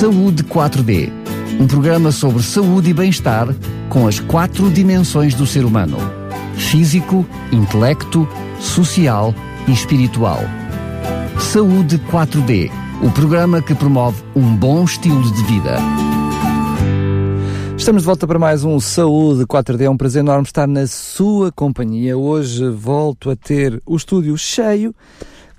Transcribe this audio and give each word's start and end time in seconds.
Saúde 0.00 0.42
4D, 0.44 1.12
um 1.60 1.66
programa 1.66 2.10
sobre 2.10 2.42
saúde 2.42 2.88
e 2.88 2.94
bem-estar 2.94 3.46
com 3.90 4.08
as 4.08 4.18
quatro 4.18 4.70
dimensões 4.70 5.34
do 5.34 5.46
ser 5.46 5.62
humano: 5.62 5.98
físico, 6.54 7.26
intelecto, 7.52 8.26
social 8.58 9.34
e 9.68 9.72
espiritual. 9.72 10.38
Saúde 11.38 11.98
4D, 12.10 12.70
o 13.02 13.10
programa 13.10 13.60
que 13.60 13.74
promove 13.74 14.24
um 14.34 14.56
bom 14.56 14.84
estilo 14.84 15.22
de 15.34 15.44
vida. 15.44 15.76
Estamos 17.76 18.00
de 18.00 18.06
volta 18.06 18.26
para 18.26 18.38
mais 18.38 18.64
um 18.64 18.80
Saúde 18.80 19.44
4D. 19.44 19.82
É 19.82 19.90
um 19.90 19.98
prazer 19.98 20.20
enorme 20.20 20.44
estar 20.44 20.66
na 20.66 20.86
sua 20.86 21.52
companhia. 21.52 22.16
Hoje 22.16 22.70
volto 22.70 23.28
a 23.28 23.36
ter 23.36 23.82
o 23.84 23.96
estúdio 23.96 24.38
cheio 24.38 24.94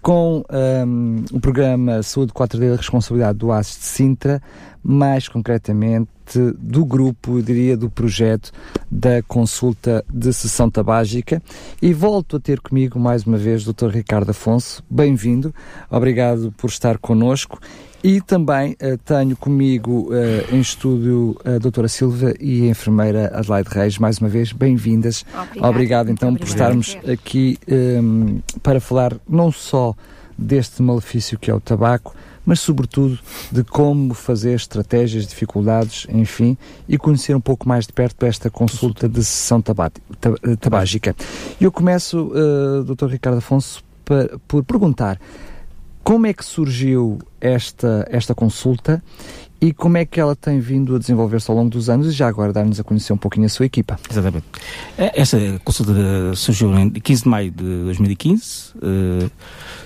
com 0.02 0.44
um, 0.50 1.24
o 1.32 1.40
programa 1.40 2.02
Saúde 2.02 2.34
4D, 2.34 2.74
a 2.74 2.76
responsabilidade 2.76 3.38
do 3.38 3.52
ACES 3.52 3.78
de 3.78 3.86
Sintra, 3.86 4.42
mais 4.84 5.28
concretamente 5.28 6.10
do 6.58 6.86
grupo, 6.86 7.38
eu 7.38 7.42
diria, 7.42 7.78
do 7.78 7.90
projeto 7.90 8.52
da 8.90 9.22
consulta 9.24 10.04
de 10.12 10.34
sessão 10.34 10.70
tabágica. 10.70 11.42
E 11.82 11.94
volto 11.94 12.38
a 12.38 12.40
ter 12.40 12.60
comigo 12.60 13.00
mais 13.00 13.26
uma 13.26 13.38
vez 13.38 13.68
o 13.68 13.74
Dr. 13.74 13.90
Ricardo 13.90 14.32
Afonso. 14.32 14.84
Bem-vindo, 14.90 15.54
obrigado 15.90 16.52
por 16.58 16.70
estar 16.70 16.98
connosco. 16.98 17.60
E 18.04 18.20
também 18.20 18.72
uh, 18.72 18.98
tenho 19.06 19.38
comigo 19.38 20.10
uh, 20.10 20.56
em 20.56 20.60
estúdio 20.60 21.40
a 21.46 21.60
doutora 21.60 21.88
Silva 21.88 22.34
e 22.40 22.64
a 22.64 22.72
enfermeira 22.72 23.32
Adelaide 23.32 23.70
Reis, 23.70 24.00
mais 24.00 24.18
uma 24.18 24.28
vez, 24.28 24.52
bem-vindas. 24.52 25.24
Obrigado, 25.32 25.70
Obrigado 25.70 26.10
então 26.10 26.36
por 26.36 26.48
estarmos 26.48 26.98
aqui 27.08 27.60
um, 27.68 27.74
ehm, 27.74 28.40
para 28.64 28.80
falar 28.80 29.16
não 29.30 29.52
só 29.52 29.94
deste 30.36 30.82
malefício 30.82 31.38
que 31.38 31.52
é 31.52 31.54
o 31.54 31.60
tabaco, 31.60 32.16
mas 32.44 32.60
sobretudo 32.60 33.20
de 33.52 33.64
como 33.64 34.16
fazer 34.16 34.56
estratégias, 34.56 35.28
dificuldades, 35.28 36.08
enfim, 36.10 36.58
e 36.90 36.98
conhecer 36.98 37.36
um 37.36 37.42
pouco 37.42 37.70
mais 37.70 37.86
de 37.86 37.94
perto 37.94 38.26
esta 38.26 38.50
consulta 38.50 39.08
de 39.08 39.24
sessão 39.24 39.62
tabágica. 40.60 41.16
Eu 41.60 41.72
começo, 41.72 42.32
uh, 42.34 42.84
Dr. 42.84 43.12
Ricardo 43.12 43.38
Afonso, 43.38 43.84
por 44.48 44.64
perguntar 44.64 45.20
como 46.04 46.28
é 46.28 46.34
que 46.34 46.44
surgiu 46.44 47.20
esta, 47.40 48.08
esta 48.10 48.34
consulta 48.34 49.04
e 49.62 49.72
como 49.72 49.96
é 49.98 50.06
que 50.06 50.20
ela 50.20 50.36
tem 50.36 50.60
vindo 50.60 50.96
a 50.96 51.00
desenvolver-se 51.00 51.50
ao 51.52 51.56
longo 51.56 51.70
dos 51.70 51.88
anos 51.88 52.08
e 52.08 52.12
já 52.12 52.28
agora 52.28 52.52
dar-nos 52.52 52.80
a 52.80 52.84
conhecer 52.84 53.14
um 53.14 53.18
pouquinho 53.18 53.46
a 53.46 53.50
sua 53.50 53.68
equipa. 53.68 54.00
Exatamente. 54.10 54.46
É, 54.98 55.22
esta 55.22 55.38
consulta 55.64 55.94
surgiu 56.36 56.74
em 56.80 56.90
15 56.90 57.24
de 57.24 57.30
maio 57.30 57.52
de 57.52 57.84
2015, 57.84 58.74
uh, 58.76 59.32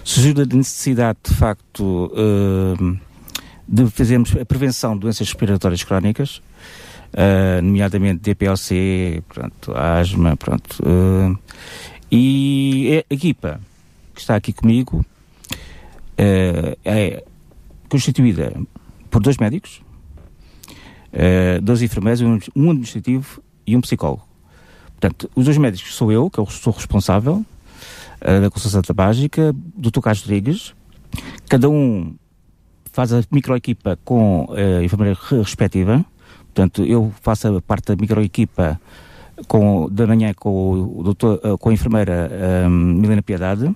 surgiu 0.01 0.33
da 0.33 0.45
necessidade, 0.55 1.19
de 1.27 1.33
facto, 1.33 2.09
uh, 2.13 2.97
de 3.67 3.85
fazermos 3.87 4.33
a 4.37 4.45
prevenção 4.45 4.93
de 4.93 5.01
doenças 5.01 5.27
respiratórias 5.27 5.83
crónicas, 5.83 6.37
uh, 7.11 7.61
nomeadamente 7.61 8.21
DPLC, 8.21 9.21
pronto, 9.27 9.73
asma, 9.75 10.37
pronto. 10.37 10.77
e 12.09 13.03
a 13.09 13.13
equipa 13.13 13.59
que 14.13 14.21
está 14.21 14.37
aqui 14.37 14.53
comigo 14.53 15.05
uh, 16.19 16.77
é 16.83 17.23
constituída 17.89 18.53
por 19.09 19.21
dois 19.21 19.37
médicos, 19.37 19.81
uh, 21.13 21.61
dois 21.61 21.81
enfermeiros, 21.81 22.21
um, 22.55 22.69
administrativo 22.69 23.41
e 23.65 23.75
um 23.75 23.81
psicólogo. 23.81 24.23
Portanto, 24.99 25.29
os 25.35 25.45
dois 25.45 25.57
médicos 25.57 25.95
sou 25.95 26.11
eu, 26.11 26.29
que 26.29 26.39
eu 26.39 26.45
sou 26.47 26.73
responsável 26.73 27.45
uh, 28.21 28.41
da 28.41 28.49
consulta 28.49 28.81
tabágica, 28.81 29.53
Dr. 29.75 29.99
Carlos 30.01 30.21
Rodrigues. 30.21 30.73
Cada 31.47 31.69
um 31.69 32.15
faz 32.91 33.13
a 33.13 33.21
microequipa 33.31 33.99
com 34.03 34.47
a 34.51 34.83
enfermeira 34.83 35.17
respectiva. 35.29 36.03
Portanto, 36.45 36.83
eu 36.85 37.13
faço 37.21 37.47
a 37.57 37.61
parte 37.61 37.87
da 37.87 37.95
microequipa 37.95 38.79
com, 39.47 39.89
da 39.91 40.07
manhã 40.07 40.33
com, 40.33 40.93
o 40.97 41.03
doutor, 41.03 41.57
com 41.57 41.69
a 41.69 41.73
enfermeira 41.73 42.31
um, 42.67 42.69
Milena 42.69 43.21
Piedade 43.21 43.75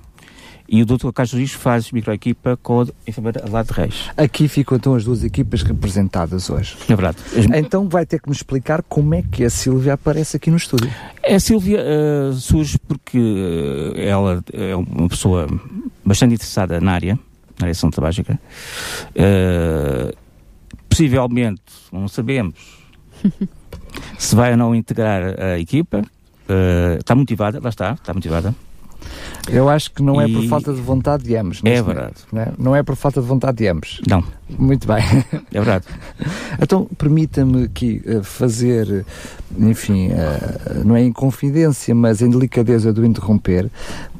e 0.69 0.83
o 0.83 0.85
Dr. 0.85 1.11
Carlos 1.11 1.33
Luís 1.33 1.51
faz 1.51 1.91
microequipa 1.91 2.57
com 2.61 2.81
a 2.81 2.87
enfermeira 3.07 3.43
Lado 3.49 3.71
Reis. 3.71 4.09
Aqui 4.15 4.47
ficam 4.47 4.77
então 4.77 4.93
as 4.93 5.03
duas 5.03 5.23
equipas 5.23 5.63
representadas 5.63 6.49
hoje. 6.49 6.77
É 6.87 6.95
verdade. 6.95 7.17
Então 7.55 7.89
vai 7.89 8.05
ter 8.05 8.21
que 8.21 8.29
me 8.29 8.35
explicar 8.35 8.83
como 8.83 9.15
é 9.15 9.23
que 9.23 9.43
a 9.43 9.49
Sílvia 9.49 9.93
aparece 9.93 10.37
aqui 10.37 10.51
no 10.51 10.57
estúdio. 10.57 10.89
A 11.27 11.39
Sílvia 11.39 11.79
uh, 11.81 12.33
surge 12.33 12.77
porque 12.77 13.17
uh, 13.17 13.99
ela 13.99 14.43
é 14.53 14.75
uma 14.75 15.09
pessoa 15.09 15.47
bastante 16.05 16.35
interessada 16.35 16.79
na 16.79 16.93
área, 16.93 17.15
na 17.59 17.65
área 17.65 17.73
Santa 17.73 17.95
Tabágica. 17.95 18.39
Uh, 19.15 20.15
possivelmente, 20.87 21.61
não 21.91 22.07
sabemos 22.07 22.53
se 24.17 24.35
vai 24.35 24.51
ou 24.51 24.57
não 24.57 24.75
integrar 24.75 25.35
a 25.39 25.59
equipa. 25.59 26.03
está 26.99 27.15
motivada, 27.15 27.59
lá 27.59 27.69
está, 27.69 27.93
está 27.93 28.13
motivada. 28.13 28.53
Eu 29.49 29.69
acho 29.69 29.91
que 29.91 30.03
não 30.03 30.21
e... 30.21 30.25
é 30.25 30.33
por 30.33 30.47
falta 30.47 30.73
de 30.73 30.81
vontade 30.81 31.23
de 31.23 31.35
ambos. 31.35 31.61
É 31.63 31.81
verdade. 31.81 32.15
Não 32.31 32.41
é? 32.41 32.53
não 32.57 32.75
é 32.75 32.83
por 32.83 32.95
falta 32.95 33.21
de 33.21 33.27
vontade 33.27 33.57
de 33.57 33.67
ambos. 33.67 34.01
Não. 34.07 34.23
Muito 34.49 34.87
bem. 34.87 35.03
É 35.51 35.59
verdade. 35.59 35.85
então, 36.61 36.85
permita-me 36.97 37.63
aqui 37.63 38.01
uh, 38.05 38.23
fazer, 38.23 39.05
enfim, 39.57 40.09
uh, 40.09 40.85
não 40.85 40.95
é 40.95 41.01
em 41.01 41.11
confidência, 41.11 41.93
mas 41.95 42.21
em 42.21 42.29
delicadeza 42.29 42.93
do 42.93 43.05
interromper, 43.05 43.69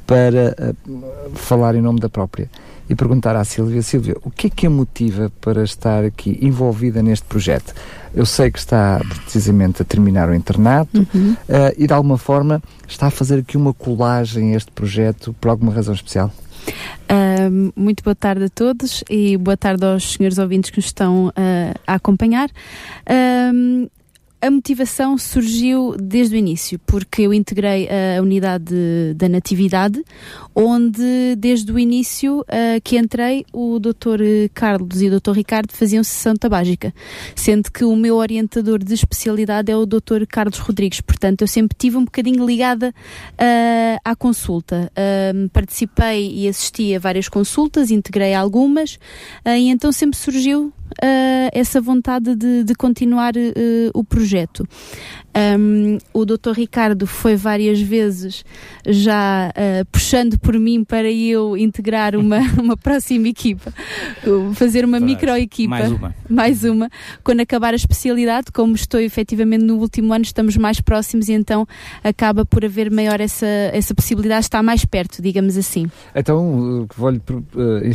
para 0.08 0.56
uh, 0.88 1.36
falar 1.36 1.76
em 1.76 1.82
nome 1.82 2.00
da 2.00 2.10
própria 2.10 2.50
e 2.90 2.96
perguntar 2.96 3.36
à 3.36 3.44
Silvia, 3.46 3.82
Silvia, 3.84 4.16
o 4.24 4.32
que 4.32 4.48
é 4.48 4.50
que 4.50 4.66
a 4.66 4.70
motiva 4.70 5.32
para 5.40 5.64
estar 5.64 6.04
aqui 6.04 6.40
envolvida 6.42 7.04
neste 7.04 7.26
projeto? 7.26 7.74
Eu 8.16 8.26
sei 8.26 8.50
que 8.50 8.58
está 8.58 9.00
precisamente 9.24 9.82
a 9.82 9.86
terminar 9.86 10.28
o 10.28 10.34
internato 10.34 10.98
uhum. 11.14 11.34
uh, 11.34 11.74
e 11.78 11.86
de 11.86 11.94
alguma 11.94 12.18
forma 12.18 12.62
está 12.88 13.08
a 13.08 13.12
fazer 13.12 13.40
aqui 13.40 13.56
uma 13.56 13.74
colagem 13.74 14.54
a 14.54 14.58
este 14.58 14.72
projeto 14.72 15.36
por 15.40 15.50
alguma 15.50 15.72
razão 15.72 15.94
especial? 15.94 16.34
Uh, 17.10 17.72
muito 17.76 18.04
boa 18.04 18.16
tarde 18.16 18.46
a 18.46 18.50
todos 18.50 19.04
e 19.10 19.38
boa 19.38 19.56
tarde 19.56 19.86
aos 19.86 20.14
senhores 20.14 20.38
ouvintes 20.38 20.72
que 20.72 20.78
nos 20.78 20.86
estão 20.86 21.28
uh, 21.28 21.80
a 21.86 21.94
acompanhar. 21.94 22.50
Uh, 22.50 23.90
a 24.42 24.50
motivação 24.50 25.18
surgiu 25.18 25.98
desde 26.00 26.36
o 26.36 26.38
início, 26.38 26.80
porque 26.86 27.24
eu 27.24 27.34
integrei 27.34 27.90
a 27.90 28.22
unidade 28.22 28.74
da 29.16 29.28
Natividade, 29.28 30.02
onde 30.56 31.36
desde 31.38 31.72
o 31.72 31.78
início 31.78 32.40
uh, 32.40 32.82
que 32.82 32.98
entrei, 32.98 33.46
o 33.52 33.80
Dr. 33.80 34.50
Carlos 34.54 35.02
e 35.02 35.10
o 35.10 35.20
Dr. 35.20 35.32
Ricardo 35.32 35.74
faziam 35.74 36.04
sessão 36.04 36.36
tabágica, 36.36 36.94
sendo 37.36 37.70
que 37.70 37.84
o 37.84 37.96
meu 37.98 38.16
orientador 38.16 38.82
de 38.82 38.94
especialidade 38.94 39.72
é 39.72 39.76
o 39.76 39.86
Dr. 39.86 40.26
Carlos 40.30 40.60
Rodrigues, 40.60 41.02
portanto 41.02 41.42
eu 41.42 41.48
sempre 41.48 41.76
tive 41.78 41.98
um 41.98 42.06
bocadinho 42.06 42.46
ligada 42.46 42.94
uh, 43.34 44.00
à 44.06 44.16
consulta. 44.16 44.90
Uh, 44.96 45.50
participei 45.50 46.34
e 46.34 46.48
assisti 46.48 46.96
a 46.96 47.00
várias 47.00 47.28
consultas, 47.28 47.92
integrei 47.92 48.34
algumas, 48.34 48.98
e 49.46 49.70
então 49.70 49.92
sempre 49.92 50.18
surgiu 50.18 50.72
essa 51.54 51.80
vontade 51.80 52.36
de, 52.36 52.64
de 52.64 52.76
continuar 52.76 53.34
o 53.94 54.04
projeto. 54.04 54.29
Um, 55.36 56.00
o 56.12 56.26
Dr. 56.26 56.54
Ricardo 56.56 57.06
foi 57.06 57.36
várias 57.36 57.80
vezes 57.80 58.44
já 58.86 59.52
uh, 59.52 59.86
puxando 59.92 60.40
por 60.40 60.58
mim 60.58 60.84
para 60.84 61.10
eu 61.10 61.56
integrar 61.56 62.16
uma, 62.16 62.40
uma 62.60 62.76
próxima 62.76 63.28
equipa, 63.28 63.72
fazer 64.56 64.84
uma 64.84 65.00
microequipa. 65.00 65.70
Mais 65.70 65.92
uma. 65.92 66.16
Mais 66.30 66.64
uma. 66.64 66.90
Quando 67.24 67.42
acabar 67.42 67.74
a 67.74 67.76
especialidade, 67.76 68.52
como 68.52 68.76
estou 68.76 69.00
efetivamente 69.00 69.64
no 69.64 69.78
último 69.78 70.14
ano, 70.14 70.24
estamos 70.24 70.58
mais 70.58 70.82
próximos 70.82 71.30
e 71.30 71.34
então 71.34 71.68
acaba 72.04 72.46
por 72.46 72.66
haver 72.66 72.90
maior 72.92 73.22
essa, 73.22 73.46
essa 73.46 73.94
possibilidade, 73.94 74.46
está 74.46 74.64
mais 74.64 74.84
perto, 74.84 75.22
digamos 75.22 75.58
assim. 75.58 75.90
Então, 76.16 76.88
vou-lhe 76.98 77.22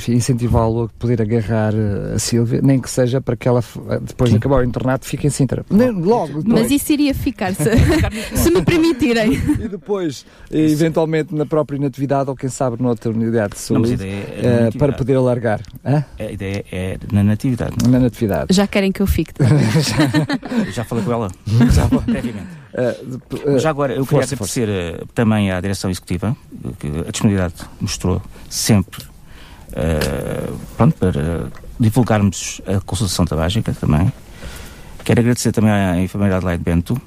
incentivá-lo 0.09 0.84
a 0.84 0.89
poder 0.99 1.21
agarrar 1.21 1.75
a 2.15 2.19
Sílvia, 2.19 2.61
nem 2.62 2.81
que 2.81 2.89
seja 2.89 3.21
para 3.21 3.36
que 3.36 3.48
ela, 3.48 3.63
depois 4.03 4.31
de 4.31 4.36
acabar 4.36 4.60
o 4.60 4.65
internato, 4.65 5.07
fique 5.07 5.27
em 5.27 5.31
Sintra. 5.31 5.65
Logo. 5.71 6.23
Mas 6.44 6.71
isso 6.71 6.92
iria 6.92 7.15
ficar, 7.15 7.54
se, 7.54 7.65
se 8.36 8.50
me 8.50 8.62
permitirem. 8.62 9.32
E 9.32 9.68
depois, 9.68 10.24
eventualmente, 10.50 11.34
na 11.34 11.47
própria 11.47 11.78
natividade, 11.78 12.30
ou 12.30 12.36
quem 12.36 12.48
sabe 12.48 12.82
noutra 12.82 13.10
unidade 13.10 13.54
de 13.54 13.60
saúde, 13.60 13.97
Não, 13.97 14.04
é 14.04 14.68
uh, 14.68 14.78
para 14.78 14.92
poder 14.92 15.16
alargar. 15.16 15.60
Hã? 15.84 16.04
A 16.18 16.24
ideia 16.24 16.65
é 16.71 16.98
na 17.12 17.22
natividade. 17.22 17.76
Na 17.88 17.98
natividade. 17.98 18.54
Já 18.54 18.66
querem 18.66 18.92
que 18.92 19.00
eu 19.00 19.06
fique. 19.06 19.32
já, 19.42 20.71
já 20.71 20.84
falei 20.84 21.04
com 21.04 21.12
ela. 21.12 21.30
já, 21.72 21.88
previamente. 21.88 22.48
Uh, 22.74 23.54
uh, 23.54 23.59
já 23.59 23.71
agora, 23.71 23.94
eu 23.94 24.04
força, 24.04 24.36
queria 24.36 24.65
agradecer 24.65 24.97
força. 24.97 25.06
também 25.15 25.50
à 25.50 25.60
direção 25.60 25.91
executiva, 25.91 26.36
que 26.78 26.86
a 26.86 27.10
disponibilidade 27.10 27.54
mostrou 27.80 28.21
sempre 28.48 29.04
pronto, 30.76 30.94
para 30.97 31.50
divulgarmos 31.78 32.60
a 32.66 32.80
consultação 32.80 33.24
tabágica 33.24 33.72
também. 33.72 34.12
Quero 35.04 35.21
agradecer 35.21 35.53
também 35.53 35.71
à 35.71 36.01
enfermeira 36.01 36.36
Adelaide 36.36 36.62
Bento, 36.62 37.01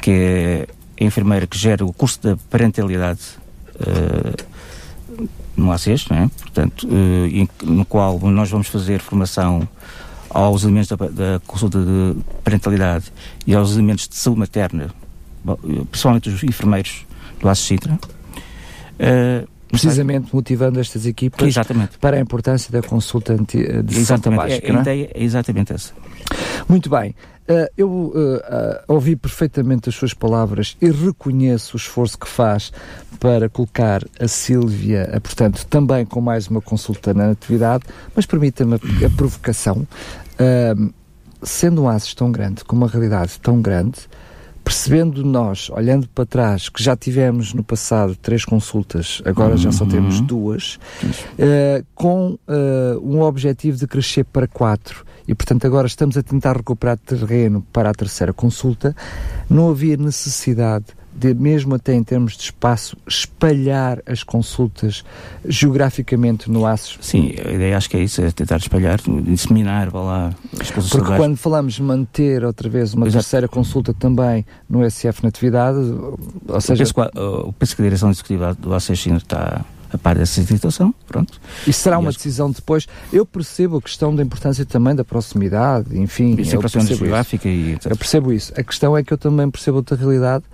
que 0.00 0.10
é 0.10 0.66
a 1.00 1.04
enfermeira 1.04 1.46
que 1.46 1.56
gera 1.56 1.84
o 1.84 1.92
curso 1.92 2.20
da 2.20 2.36
parentalidade 2.50 3.20
uh, 3.76 4.44
no 5.56 5.70
ACES, 5.70 6.08
não 6.08 6.16
é? 6.16 6.28
Portanto, 6.28 6.88
uh, 6.88 7.64
no 7.64 7.84
qual 7.84 8.18
nós 8.18 8.50
vamos 8.50 8.66
fazer 8.66 9.00
formação 9.00 9.68
aos 10.28 10.64
elementos 10.64 10.88
da, 10.88 10.96
da, 10.96 11.40
consulta 11.46 11.78
de 11.78 12.16
parentalidade 12.42 13.12
e 13.46 13.54
aos 13.54 13.74
elementos 13.74 14.08
de 14.08 14.16
saúde 14.16 14.40
materna, 14.40 14.90
principalmente 15.92 16.28
os 16.28 16.42
enfermeiros 16.42 17.06
do 17.40 17.48
ACE 17.48 17.62
Sintra. 17.62 17.94
Uh, 17.94 19.53
Precisamente 19.80 20.34
motivando 20.34 20.80
estas 20.80 21.06
equipas 21.06 21.46
exatamente. 21.46 21.98
para 21.98 22.16
a 22.16 22.20
importância 22.20 22.70
da 22.72 22.82
consulta 22.86 23.36
de 23.36 23.58
exatamente. 23.58 24.06
Santa 24.06 24.30
Básica. 24.30 24.72
É, 24.72 24.76
a 24.76 24.80
ideia 24.80 25.10
é 25.14 25.22
exatamente 25.22 25.72
essa. 25.72 25.92
Muito 26.68 26.88
bem. 26.88 27.14
Uh, 27.46 27.68
eu 27.76 27.90
uh, 27.90 28.36
uh, 28.36 28.40
ouvi 28.88 29.14
perfeitamente 29.16 29.90
as 29.90 29.94
suas 29.94 30.14
palavras 30.14 30.78
e 30.80 30.90
reconheço 30.90 31.76
o 31.76 31.76
esforço 31.76 32.18
que 32.18 32.26
faz 32.26 32.72
para 33.20 33.50
colocar 33.50 34.02
a 34.18 34.26
Sílvia, 34.26 35.20
portanto, 35.22 35.66
também 35.66 36.06
com 36.06 36.22
mais 36.22 36.48
uma 36.48 36.62
consulta 36.62 37.12
na 37.12 37.28
Natividade, 37.28 37.84
mas 38.16 38.24
permita-me 38.24 38.74
a, 38.74 39.06
a, 39.06 39.10
provocação. 39.10 39.86
sendo 41.42 41.82
um 41.82 41.88
ASIS 41.88 42.14
tão 42.14 42.32
grande, 42.32 42.64
com 42.64 42.76
uma 42.76 42.88
realidade 42.88 43.38
tão 43.40 43.60
grande, 43.60 44.08
percebendo 44.64 45.22
nós, 45.22 45.68
olhando 45.70 46.08
para 46.08 46.24
trás, 46.24 46.70
que 46.70 46.82
já 46.82 46.96
tivemos 46.96 47.52
no 47.52 47.62
passado 47.62 48.16
três 48.16 48.44
consultas, 48.46 49.20
agora 49.24 49.52
uhum. 49.52 49.58
já 49.58 49.70
só 49.70 49.84
temos 49.84 50.18
uhum. 50.20 50.26
duas, 50.26 50.78
uh, 51.04 51.84
com 51.94 52.38
uh, 52.48 52.98
um 53.02 53.20
objetivo 53.20 53.76
de 53.76 53.86
crescer 53.86 54.24
para 54.24 54.48
quatro, 54.48 55.04
e 55.28 55.34
portanto 55.34 55.66
agora 55.66 55.86
estamos 55.86 56.16
a 56.16 56.22
tentar 56.22 56.56
recuperar 56.56 56.96
terreno 56.96 57.64
para 57.70 57.90
a 57.90 57.94
terceira 57.94 58.32
consulta, 58.32 58.96
não 59.48 59.70
havia 59.70 59.98
necessidade 59.98 60.86
de, 61.14 61.32
mesmo 61.34 61.74
até 61.74 61.94
em 61.94 62.02
termos 62.02 62.36
de 62.36 62.44
espaço, 62.44 62.96
espalhar 63.06 64.02
as 64.06 64.22
consultas 64.22 65.04
geograficamente 65.46 66.50
no 66.50 66.66
ASSO? 66.66 66.98
Sim, 67.00 67.34
a 67.44 67.52
ideia 67.52 67.76
acho 67.76 67.88
que 67.88 67.96
é 67.96 68.02
isso, 68.02 68.20
é 68.20 68.30
tentar 68.30 68.56
espalhar, 68.56 69.00
disseminar, 69.22 69.90
vá 69.90 70.00
lá, 70.00 70.34
as 70.60 70.70
Porque 70.70 71.16
quando 71.16 71.36
falamos 71.36 71.74
de 71.74 71.82
manter 71.82 72.44
outra 72.44 72.68
vez 72.68 72.94
uma 72.94 73.06
Exato. 73.06 73.22
terceira 73.22 73.48
consulta 73.48 73.94
também 73.94 74.44
no 74.68 74.88
SF 74.88 75.22
Natividade, 75.22 75.78
ou 76.48 76.60
seja... 76.60 76.74
Eu 76.74 76.78
penso 76.78 76.94
que 76.94 77.00
a, 77.00 77.10
eu 77.14 77.54
penso 77.58 77.76
que 77.76 77.82
a 77.82 77.84
direção 77.84 78.10
executiva 78.10 78.54
do 78.54 78.74
ACX 78.74 79.06
está 79.06 79.64
a 79.94 79.98
par 79.98 80.16
dessa 80.16 80.42
situação, 80.42 80.92
pronto. 81.06 81.40
E 81.66 81.72
será 81.72 81.98
uma 81.98 82.10
decisão 82.10 82.50
depois. 82.50 82.86
Eu 83.12 83.24
percebo 83.24 83.76
a 83.76 83.82
questão 83.82 84.14
da 84.14 84.22
importância 84.24 84.66
também 84.66 84.94
da 84.94 85.04
proximidade, 85.04 85.96
enfim. 85.96 86.34
Isso 86.36 86.56
é 86.56 86.58
proximidade 86.58 86.96
geográfica 86.96 87.48
e... 87.48 87.78
Eu 87.84 87.96
percebo 87.96 88.32
isso. 88.32 88.52
A 88.56 88.62
questão 88.64 88.96
é 88.96 89.04
que 89.04 89.12
eu 89.12 89.18
também 89.18 89.48
percebo 89.48 89.76
outra 89.76 89.96
realidade, 89.96 90.44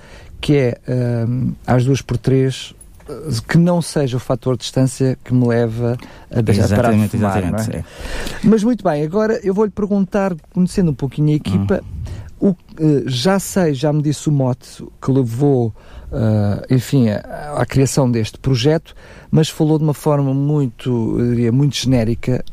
que 0.41 0.57
é 0.57 0.79
um, 1.29 1.53
às 1.67 1.85
duas 1.85 2.01
por 2.01 2.17
três 2.17 2.75
eh, 3.09 3.13
que 3.47 3.59
não 3.59 3.83
seja 3.83 4.17
o 4.17 4.21
fator 4.21 4.57
de 4.57 4.63
distância 4.63 5.19
que 5.25 5.35
me 5.35 5.47
leva 5.47 5.99
a 6.31 6.41
deixar 6.41 6.69
parar 6.69 6.93
de 6.93 7.09
fumar, 7.09 7.43
exatamente, 7.43 7.77
é? 7.77 7.85
Mas 8.43 8.65
muito 8.65 8.83
bem, 8.83 9.03
agora 9.03 9.39
eu 9.43 9.53
vou-lhe 9.53 9.71
perguntar, 9.71 10.35
conhecendo 10.53 10.91
um 10.91 10.95
pouquinho 10.95 11.31
a 11.31 11.35
equipa, 11.35 11.83
hum. 12.41 12.49
o, 12.49 12.51
uh, 12.51 12.57
já 13.07 13.39
sei, 13.39 13.75
já 13.75 13.93
me 13.93 14.03
disse 14.03 14.29
o 14.29 14.33
mote 14.33 14.85
que 15.01 15.11
levou 15.11 15.75
uh, 16.11 16.75
enfim, 16.75 17.09
à, 17.09 17.65
criação 17.67 18.11
deste 18.11 18.39
projeto, 18.39 18.95
mas 19.31 19.49
falou 19.49 19.79
de 19.79 19.85
uma 19.85 19.95
forma 19.95 20.35
muito, 20.35 21.17
diria, 21.31 21.53
muito 21.53 21.77
genérica, 21.77 22.45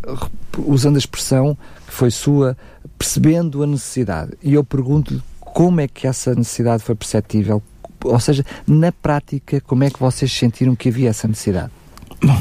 usando 0.58 0.96
a 0.96 1.00
expressão 1.00 1.58
que 1.86 1.94
foi 1.94 2.12
sua, 2.12 2.58
percebendo 2.98 3.64
a 3.64 3.68
necessidade. 3.68 4.34
E 4.42 4.54
eu 4.54 4.64
pergunto-lhe 4.64 5.22
como 5.40 5.82
é 5.82 5.88
que 5.88 6.08
essa 6.08 6.36
necessidade 6.36 6.84
foi 6.84 6.96
perceptível, 6.96 7.62
ou 8.04 8.20
seja, 8.20 8.46
na 8.66 8.92
prática, 8.92 9.62
como 9.62 9.84
é 9.84 9.90
que 9.90 10.00
vocês 10.00 10.32
sentiram 10.32 10.76
que 10.76 10.90
havia 10.90 11.10
essa 11.10 11.28
necessidade? 11.28 11.72
Bom, 12.24 12.40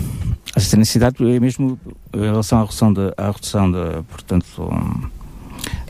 essa 0.54 0.76
necessidade 0.76 1.16
é 1.22 1.40
mesmo 1.40 1.78
em 2.14 2.20
relação 2.20 2.58
à 2.58 2.62
redução 2.62 2.92
da, 2.92 3.12
à 3.16 3.30
redução 3.30 3.70
da, 3.70 4.02
portanto, 4.04 4.62
um, 4.62 5.08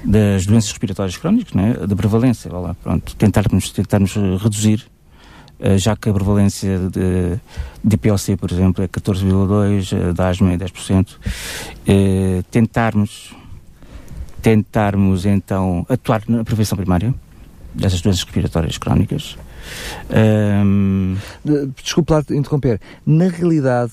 das 0.04 0.46
doenças 0.46 0.70
respiratórias 0.70 1.16
crónicas, 1.16 1.52
né, 1.54 1.74
da 1.74 1.94
prevalência, 1.94 2.52
lá, 2.52 2.74
pronto, 2.74 3.14
tentarmos, 3.16 3.70
tentarmos 3.70 4.14
reduzir 4.42 4.86
eh, 5.58 5.78
já 5.78 5.96
que 5.96 6.08
a 6.10 6.12
prevalência 6.12 6.78
de, 6.78 7.38
de 7.82 7.96
POC, 7.96 8.36
por 8.36 8.52
exemplo, 8.52 8.84
é 8.84 8.88
14,2%, 8.88 10.12
da 10.12 10.28
asma 10.28 10.52
é 10.52 10.56
10%, 10.58 11.16
eh, 11.86 12.42
tentarmos, 12.50 13.34
tentarmos 14.42 15.24
então 15.24 15.86
atuar 15.88 16.22
na 16.28 16.44
prevenção 16.44 16.76
primária 16.76 17.14
dessas 17.74 18.02
doenças 18.02 18.22
respiratórias 18.22 18.76
crónicas. 18.76 19.38
Um... 20.64 21.16
Desculpe 21.82 22.12
lá 22.12 22.22
interromper. 22.30 22.80
Na 23.04 23.28
realidade, 23.28 23.92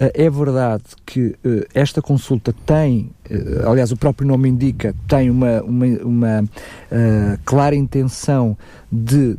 eh, 0.00 0.26
é 0.26 0.30
verdade 0.30 0.84
que 1.04 1.36
uh, 1.44 1.66
esta 1.74 2.00
consulta 2.00 2.54
tem, 2.64 3.10
uh, 3.30 3.68
aliás, 3.68 3.90
o 3.90 3.96
próprio 3.96 4.28
nome 4.28 4.48
indica, 4.48 4.94
tem 5.08 5.28
uma, 5.28 5.60
uma, 5.62 5.86
uma 5.86 6.42
uh, 6.42 7.38
clara 7.44 7.74
intenção 7.74 8.56
de 8.90 9.36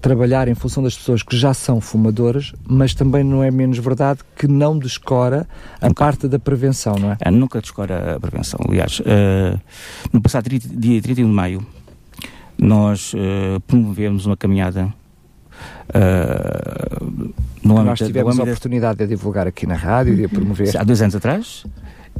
trabalhar 0.00 0.48
em 0.48 0.54
função 0.54 0.82
das 0.82 0.96
pessoas 0.96 1.22
que 1.22 1.36
já 1.36 1.54
são 1.54 1.80
fumadoras, 1.80 2.52
mas 2.68 2.92
também 2.92 3.22
não 3.22 3.42
é 3.42 3.50
menos 3.50 3.78
verdade 3.78 4.20
que 4.36 4.48
não 4.48 4.78
descora 4.78 5.46
a 5.80 5.86
nunca. 5.86 6.04
parte 6.04 6.28
da 6.28 6.38
prevenção, 6.38 6.96
não 7.00 7.12
é? 7.12 7.16
é 7.20 7.30
nunca 7.30 7.60
descora 7.60 8.16
a 8.16 8.20
prevenção. 8.20 8.60
Aliás, 8.68 9.00
no 10.12 10.20
passado 10.20 10.50
dia 10.50 11.00
31 11.00 11.26
de 11.26 11.32
maio, 11.32 11.66
nós 12.58 13.14
promovemos 13.66 14.26
uma 14.26 14.36
caminhada 14.36 14.92
Uh, 15.88 17.32
no 17.62 17.82
Nós 17.82 17.98
tivemos 17.98 18.38
a 18.38 18.42
oportunidade 18.42 18.98
de 18.98 19.06
divulgar 19.06 19.46
aqui 19.46 19.66
na 19.66 19.74
rádio 19.74 20.14
e 20.14 20.16
de 20.16 20.28
promover. 20.28 20.76
Há 20.76 20.84
dois 20.84 21.02
anos 21.02 21.14
atrás. 21.14 21.64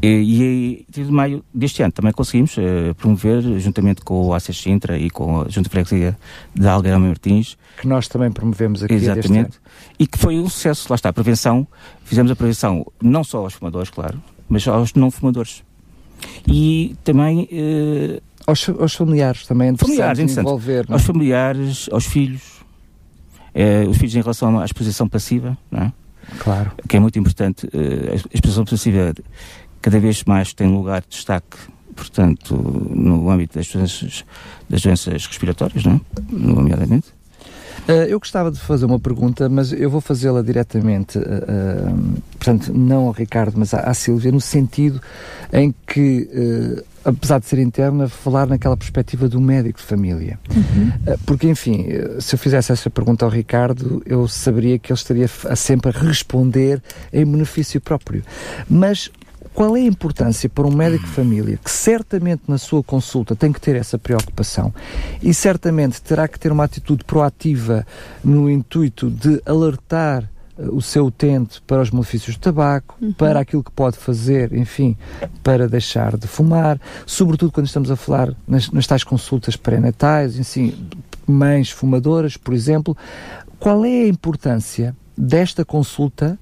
E, 0.02 0.86
e 0.88 1.02
de 1.02 1.10
maio 1.10 1.44
deste 1.52 1.82
ano 1.82 1.92
também 1.92 2.10
conseguimos 2.12 2.56
uh, 2.56 2.94
promover, 2.96 3.42
juntamente 3.58 4.00
com 4.00 4.28
o 4.28 4.32
ACES 4.32 4.56
Sintra 4.56 4.98
e 4.98 5.10
com 5.10 5.42
a 5.42 5.44
Junta 5.44 5.62
de 5.62 5.68
Freguesia 5.68 6.16
de 6.54 6.66
Algarama 6.66 7.06
Martins. 7.06 7.58
Que 7.78 7.86
nós 7.86 8.08
também 8.08 8.30
promovemos 8.30 8.82
aqui 8.82 8.94
Exatamente. 8.94 9.60
E 9.98 10.06
que 10.06 10.16
foi 10.16 10.38
um 10.38 10.48
sucesso. 10.48 10.86
Lá 10.88 10.94
está, 10.94 11.10
a 11.10 11.12
prevenção. 11.12 11.66
Fizemos 12.04 12.32
a 12.32 12.36
prevenção 12.36 12.86
não 13.02 13.22
só 13.22 13.38
aos 13.38 13.54
fumadores, 13.54 13.90
claro, 13.90 14.22
mas 14.48 14.66
aos 14.66 14.94
não 14.94 15.10
fumadores. 15.10 15.62
E 16.46 16.96
também. 17.04 17.48
Uh, 17.52 18.22
aos, 18.46 18.68
aos, 18.68 18.94
familiares 18.94 19.46
também 19.46 19.68
é 19.68 19.76
familiares, 19.76 20.36
envolver. 20.36 20.86
É? 20.88 20.92
Aos 20.92 21.02
familiares, 21.02 21.88
aos 21.92 22.06
filhos 22.06 22.59
é, 23.54 23.84
os 23.88 23.96
filhos 23.96 24.14
em 24.14 24.20
relação 24.20 24.58
à 24.58 24.64
exposição 24.64 25.08
passiva, 25.08 25.56
não 25.70 25.82
é? 25.82 25.92
Claro. 26.38 26.72
Que 26.88 26.96
é 26.96 27.00
muito 27.00 27.18
importante. 27.18 27.66
Uh, 27.66 28.12
a 28.12 28.34
exposição 28.34 28.64
passiva 28.64 29.12
cada 29.82 29.98
vez 29.98 30.22
mais 30.24 30.52
tem 30.52 30.68
lugar 30.68 31.00
de 31.00 31.08
destaque, 31.08 31.56
portanto, 31.96 32.54
no 32.54 33.28
âmbito 33.30 33.58
das 33.58 33.68
doenças, 33.68 34.24
das 34.68 34.82
doenças 34.82 35.26
respiratórias, 35.26 35.84
não 35.84 35.94
é? 35.94 36.00
Nomeadamente. 36.30 37.08
Uh, 37.88 37.92
eu 38.08 38.18
gostava 38.18 38.50
de 38.50 38.58
fazer 38.60 38.84
uma 38.84 39.00
pergunta, 39.00 39.48
mas 39.48 39.72
eu 39.72 39.90
vou 39.90 40.00
fazê-la 40.00 40.42
diretamente, 40.42 41.18
uh, 41.18 41.22
uh, 41.22 42.22
portanto, 42.32 42.72
não 42.72 43.06
ao 43.06 43.12
Ricardo, 43.12 43.54
mas 43.56 43.74
à, 43.74 43.80
à 43.80 43.94
Silvia, 43.94 44.30
no 44.30 44.40
sentido 44.40 45.00
em 45.52 45.74
que 45.86 46.28
apesar 47.04 47.40
de 47.40 47.46
ser 47.46 47.58
interna, 47.58 48.08
falar 48.08 48.46
naquela 48.46 48.76
perspectiva 48.76 49.28
do 49.28 49.40
médico 49.40 49.78
de 49.78 49.84
família. 49.84 50.38
Uhum. 50.54 50.92
Eh, 51.06 51.16
porque, 51.24 51.48
enfim, 51.48 51.86
eh, 51.88 52.20
se 52.20 52.34
eu 52.34 52.38
fizesse 52.38 52.72
essa 52.72 52.90
pergunta 52.90 53.24
ao 53.24 53.30
Ricardo, 53.30 54.02
eu 54.04 54.28
saberia 54.28 54.78
que 54.78 54.92
ele 54.92 54.98
estaria 54.98 55.28
a 55.48 55.56
sempre 55.56 55.90
a 55.90 55.98
responder 55.98 56.82
em 57.12 57.24
benefício 57.24 57.80
próprio. 57.80 58.22
Mas 58.68 59.10
qual 59.54 59.76
é 59.76 59.80
a 59.80 59.84
importância 59.84 60.48
para 60.48 60.66
um 60.66 60.74
médico 60.74 61.04
de 61.04 61.10
família 61.12 61.58
que 61.62 61.70
certamente 61.70 62.42
na 62.46 62.58
sua 62.58 62.82
consulta 62.82 63.34
tem 63.34 63.52
que 63.52 63.60
ter 63.60 63.76
essa 63.76 63.98
preocupação 63.98 64.72
e 65.22 65.34
certamente 65.34 66.00
terá 66.00 66.28
que 66.28 66.38
ter 66.38 66.52
uma 66.52 66.64
atitude 66.64 67.04
proativa 67.04 67.86
no 68.24 68.48
intuito 68.48 69.10
de 69.10 69.42
alertar 69.44 70.28
o 70.56 70.82
seu 70.82 71.06
utente 71.06 71.60
para 71.62 71.80
os 71.80 71.90
malefícios 71.90 72.36
do 72.36 72.40
tabaco, 72.40 72.94
uhum. 73.00 73.12
para 73.12 73.40
aquilo 73.40 73.64
que 73.64 73.70
pode 73.70 73.96
fazer, 73.96 74.52
enfim, 74.52 74.96
para 75.42 75.66
deixar 75.66 76.16
de 76.18 76.26
fumar, 76.26 76.78
sobretudo 77.06 77.50
quando 77.50 77.66
estamos 77.66 77.90
a 77.90 77.96
falar 77.96 78.34
nas, 78.46 78.70
nas 78.70 78.86
tais 78.86 79.02
consultas 79.02 79.56
pré-natais, 79.56 80.38
assim, 80.38 80.74
mães 81.26 81.70
fumadoras, 81.70 82.36
por 82.36 82.52
exemplo. 82.52 82.96
Qual 83.58 83.84
é 83.84 84.02
a 84.02 84.08
importância 84.08 84.94
desta 85.16 85.64
consulta 85.64 86.38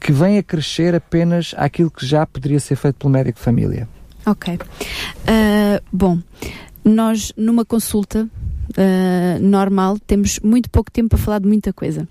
que 0.00 0.12
vem 0.12 0.38
a 0.38 0.42
crescer 0.42 0.94
apenas 0.94 1.54
aquilo 1.56 1.90
que 1.90 2.06
já 2.06 2.26
poderia 2.26 2.60
ser 2.60 2.76
feito 2.76 2.96
pelo 2.96 3.12
médico 3.12 3.38
de 3.38 3.44
família? 3.44 3.88
Ok. 4.24 4.54
Uh, 4.54 5.82
bom, 5.92 6.18
nós 6.84 7.32
numa 7.36 7.64
consulta 7.64 8.28
uh, 8.70 9.40
normal, 9.40 9.98
temos 10.06 10.38
muito 10.40 10.70
pouco 10.70 10.90
tempo 10.90 11.10
para 11.10 11.18
falar 11.18 11.38
de 11.40 11.46
muita 11.46 11.72
coisa. 11.72 12.08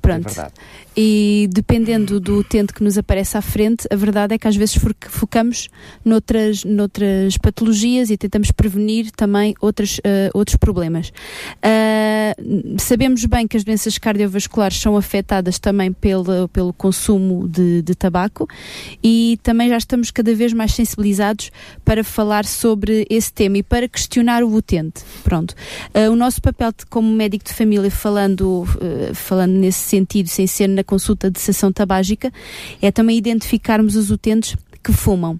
Pronto. 0.00 0.28
É 0.40 0.48
e 0.96 1.48
dependendo 1.52 2.20
do 2.20 2.38
utente 2.38 2.72
que 2.72 2.82
nos 2.84 2.96
aparece 2.96 3.36
à 3.36 3.42
frente, 3.42 3.86
a 3.90 3.96
verdade 3.96 4.34
é 4.34 4.38
que 4.38 4.46
às 4.46 4.54
vezes 4.54 4.78
focamos 5.08 5.68
noutras, 6.04 6.64
noutras 6.64 7.36
patologias 7.36 8.10
e 8.10 8.16
tentamos 8.16 8.52
prevenir 8.52 9.10
também 9.10 9.54
outras, 9.60 9.98
uh, 9.98 10.30
outros 10.32 10.56
problemas. 10.56 11.08
Uh, 11.58 12.78
sabemos 12.78 13.24
bem 13.24 13.48
que 13.48 13.56
as 13.56 13.64
doenças 13.64 13.98
cardiovasculares 13.98 14.80
são 14.80 14.96
afetadas 14.96 15.58
também 15.58 15.92
pelo, 15.92 16.48
pelo 16.48 16.72
consumo 16.72 17.48
de, 17.48 17.82
de 17.82 17.94
tabaco 17.94 18.48
e 19.02 19.38
também 19.42 19.68
já 19.68 19.78
estamos 19.78 20.12
cada 20.12 20.32
vez 20.34 20.52
mais 20.52 20.74
sensibilizados 20.74 21.50
para 21.84 22.04
falar 22.04 22.44
sobre 22.44 23.04
esse 23.10 23.32
tema 23.32 23.58
e 23.58 23.62
para 23.64 23.88
questionar 23.88 24.44
o 24.44 24.54
utente. 24.54 25.02
Pronto. 25.24 25.56
Uh, 25.94 26.10
o 26.10 26.16
nosso 26.16 26.42
papel 26.42 26.72
de, 26.76 26.84
como 26.86 27.08
médico 27.08 27.44
de 27.44 27.52
família, 27.54 27.90
falando, 27.90 28.66
falando 29.14 29.52
nesse 29.52 29.88
sentido, 29.88 30.28
sem 30.28 30.46
ser 30.46 30.68
na 30.68 30.82
consulta 30.82 31.30
de 31.30 31.38
sessão 31.40 31.72
tabágica 31.72 32.32
é 32.82 32.90
também 32.90 33.16
identificarmos 33.16 33.94
os 33.94 34.10
utentes 34.10 34.56
que 34.82 34.92
fumam 34.92 35.38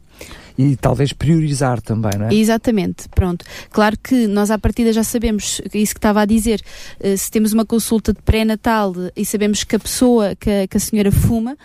e 0.57 0.77
talvez 0.77 1.13
priorizar 1.13 1.81
também, 1.81 2.13
não 2.19 2.29
é? 2.29 2.35
Exatamente, 2.35 3.09
pronto. 3.09 3.45
Claro 3.71 3.97
que 3.99 4.27
nós 4.27 4.51
à 4.51 4.59
partida 4.59 4.93
já 4.93 5.03
sabemos, 5.03 5.61
isso 5.73 5.95
que 5.95 5.99
estava 5.99 6.23
a 6.23 6.25
dizer, 6.25 6.63
eh, 7.01 7.17
se 7.17 7.31
temos 7.31 7.53
uma 7.53 7.65
consulta 7.65 8.13
de 8.13 8.23
pré-natal 8.23 8.95
e 9.17 9.25
sabemos 9.25 9.65
que 9.65 9.75
a 9.75 9.79
pessoa, 9.79 10.35
que 10.37 10.49
a, 10.49 10.69
que 10.69 10.77
a, 10.77 10.81
senhora 10.81 11.11
fuma, 11.11 11.57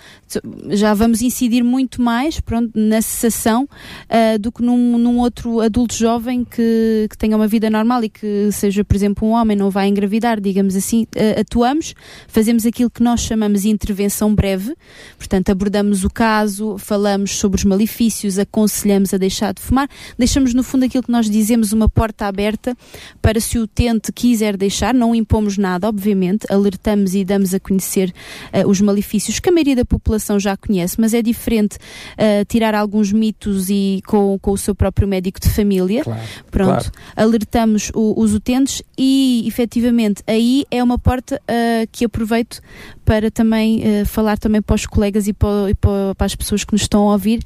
já 0.70 0.94
vamos 0.94 1.22
incidir 1.22 1.64
muito 1.64 2.02
mais, 2.02 2.40
pronto, 2.40 2.72
na 2.74 3.02
cessação 3.02 3.64
uh, 3.66 4.40
do 4.40 4.52
que 4.52 4.64
num, 4.64 4.98
num, 4.98 5.20
outro 5.20 5.60
adulto 5.60 5.96
jovem 5.96 6.44
que, 6.44 7.08
que 7.10 7.18
tenha 7.18 7.36
uma 7.36 7.48
vida 7.48 7.70
normal 7.70 8.04
e 8.04 8.10
que 8.10 8.50
seja, 8.52 8.84
por 8.84 8.96
exemplo, 8.96 9.28
um 9.28 9.32
homem, 9.32 9.56
não 9.56 9.70
vai 9.70 9.88
engravidar, 9.88 10.40
digamos 10.40 10.76
assim, 10.76 11.04
uh, 11.16 11.42
atuamos, 11.42 11.94
fazemos 12.28 12.66
aquilo 12.66 12.90
que 12.90 13.04
nós 13.04 13.22
chamamos 13.22 13.64
de 13.64 13.70
intervenção 13.70 14.34
breve, 14.34 14.76
portanto 15.18 15.50
abordamos 15.50 16.04
o 16.04 16.10
caso, 16.10 16.78
falamos 16.78 17.32
sobre 17.32 17.58
os 17.58 17.64
malefícios, 17.64 18.40
aconselhamos 18.40 18.79
aconselhamos 18.80 19.14
a 19.14 19.18
deixar 19.18 19.54
de 19.54 19.62
fumar, 19.62 19.90
deixamos 20.18 20.54
no 20.54 20.64
fundo 20.64 20.86
aquilo 20.86 21.04
que 21.04 21.12
nós 21.12 21.30
dizemos 21.30 21.74
uma 21.74 21.90
porta 21.90 22.26
aberta 22.26 22.76
para 23.22 23.40
se 23.40 23.58
o 23.58 23.64
utente 23.64 24.12
quiser 24.12 24.56
deixar, 24.56 24.94
não 24.94 25.14
impomos 25.14 25.58
nada, 25.58 25.88
obviamente, 25.88 26.46
alertamos 26.50 27.14
e 27.14 27.26
damos 27.26 27.54
a 27.54 27.60
conhecer 27.60 28.14
uh, 28.54 28.68
os 28.68 28.80
malefícios 28.80 29.40
que 29.40 29.50
a 29.50 29.52
maioria 29.52 29.76
da 29.76 29.86
população 29.86 30.40
já 30.40 30.56
conhece, 30.56 30.96
mas 31.00 31.14
é 31.14 31.22
diferente 31.22 31.76
uh, 31.76 32.46
tirar 32.48 32.74
alguns 32.74 33.12
mitos 33.12 33.70
e 33.70 34.02
com, 34.08 34.38
com 34.40 34.52
o 34.52 34.58
seu 34.58 34.74
próprio 34.74 35.08
médico 35.08 35.40
de 35.40 35.50
família. 35.50 36.04
Claro, 36.04 36.22
Pronto, 36.50 36.92
claro. 36.92 36.92
alertamos 37.16 37.92
o, 37.94 38.22
os 38.22 38.34
utentes 38.34 38.82
e 38.98 39.44
efetivamente 39.48 40.24
aí 40.26 40.66
é 40.72 40.84
uma 40.84 40.98
porta 40.98 41.36
uh, 41.36 41.88
que 41.92 42.06
aproveito 42.06 42.62
para 43.10 43.32
também 43.32 43.82
falar 44.06 44.38
também 44.38 44.62
para 44.62 44.76
os 44.76 44.86
colegas 44.86 45.28
e 45.28 45.34
para, 45.34 45.72
e 45.72 45.74
para, 45.74 46.14
para 46.14 46.26
as 46.28 46.36
pessoas 46.36 46.64
que 46.64 46.74
nos 46.74 46.84
estão 46.84 47.10
a 47.10 47.14
ouvir 47.14 47.42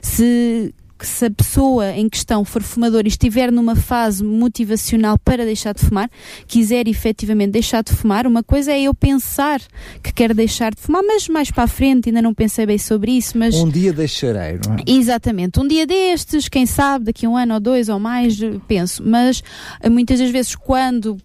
se 0.00 0.72
que 0.96 1.06
se 1.06 1.26
a 1.26 1.30
pessoa 1.30 1.92
em 1.92 2.08
questão 2.08 2.44
for 2.44 2.62
fumador 2.62 3.02
e 3.04 3.08
estiver 3.08 3.52
numa 3.52 3.76
fase 3.76 4.24
motivacional 4.24 5.16
para 5.18 5.44
deixar 5.44 5.72
de 5.72 5.80
fumar, 5.80 6.10
quiser 6.46 6.88
efetivamente 6.88 7.52
deixar 7.52 7.82
de 7.82 7.92
fumar, 7.92 8.26
uma 8.26 8.42
coisa 8.42 8.72
é 8.72 8.82
eu 8.82 8.94
pensar 8.94 9.60
que 10.02 10.12
quero 10.12 10.34
deixar 10.34 10.74
de 10.74 10.80
fumar, 10.80 11.02
mas 11.06 11.28
mais 11.28 11.50
para 11.50 11.64
a 11.64 11.68
frente 11.68 12.08
ainda 12.08 12.20
não 12.20 12.34
pensei 12.34 12.66
bem 12.66 12.78
sobre 12.78 13.12
isso, 13.12 13.38
mas... 13.38 13.54
Um 13.54 13.68
dia 13.68 13.92
deixarei, 13.92 14.58
não 14.66 14.74
é? 14.74 14.78
Exatamente. 14.86 15.60
Um 15.60 15.68
dia 15.68 15.86
destes, 15.86 16.48
quem 16.48 16.66
sabe, 16.66 17.06
daqui 17.06 17.26
a 17.26 17.28
um 17.28 17.36
ano 17.36 17.54
ou 17.54 17.60
dois 17.60 17.88
ou 17.88 18.00
mais, 18.00 18.36
penso. 18.66 19.02
Mas 19.06 19.42
muitas 19.88 20.18
das 20.18 20.30
vezes 20.30 20.56
quando 20.56 21.16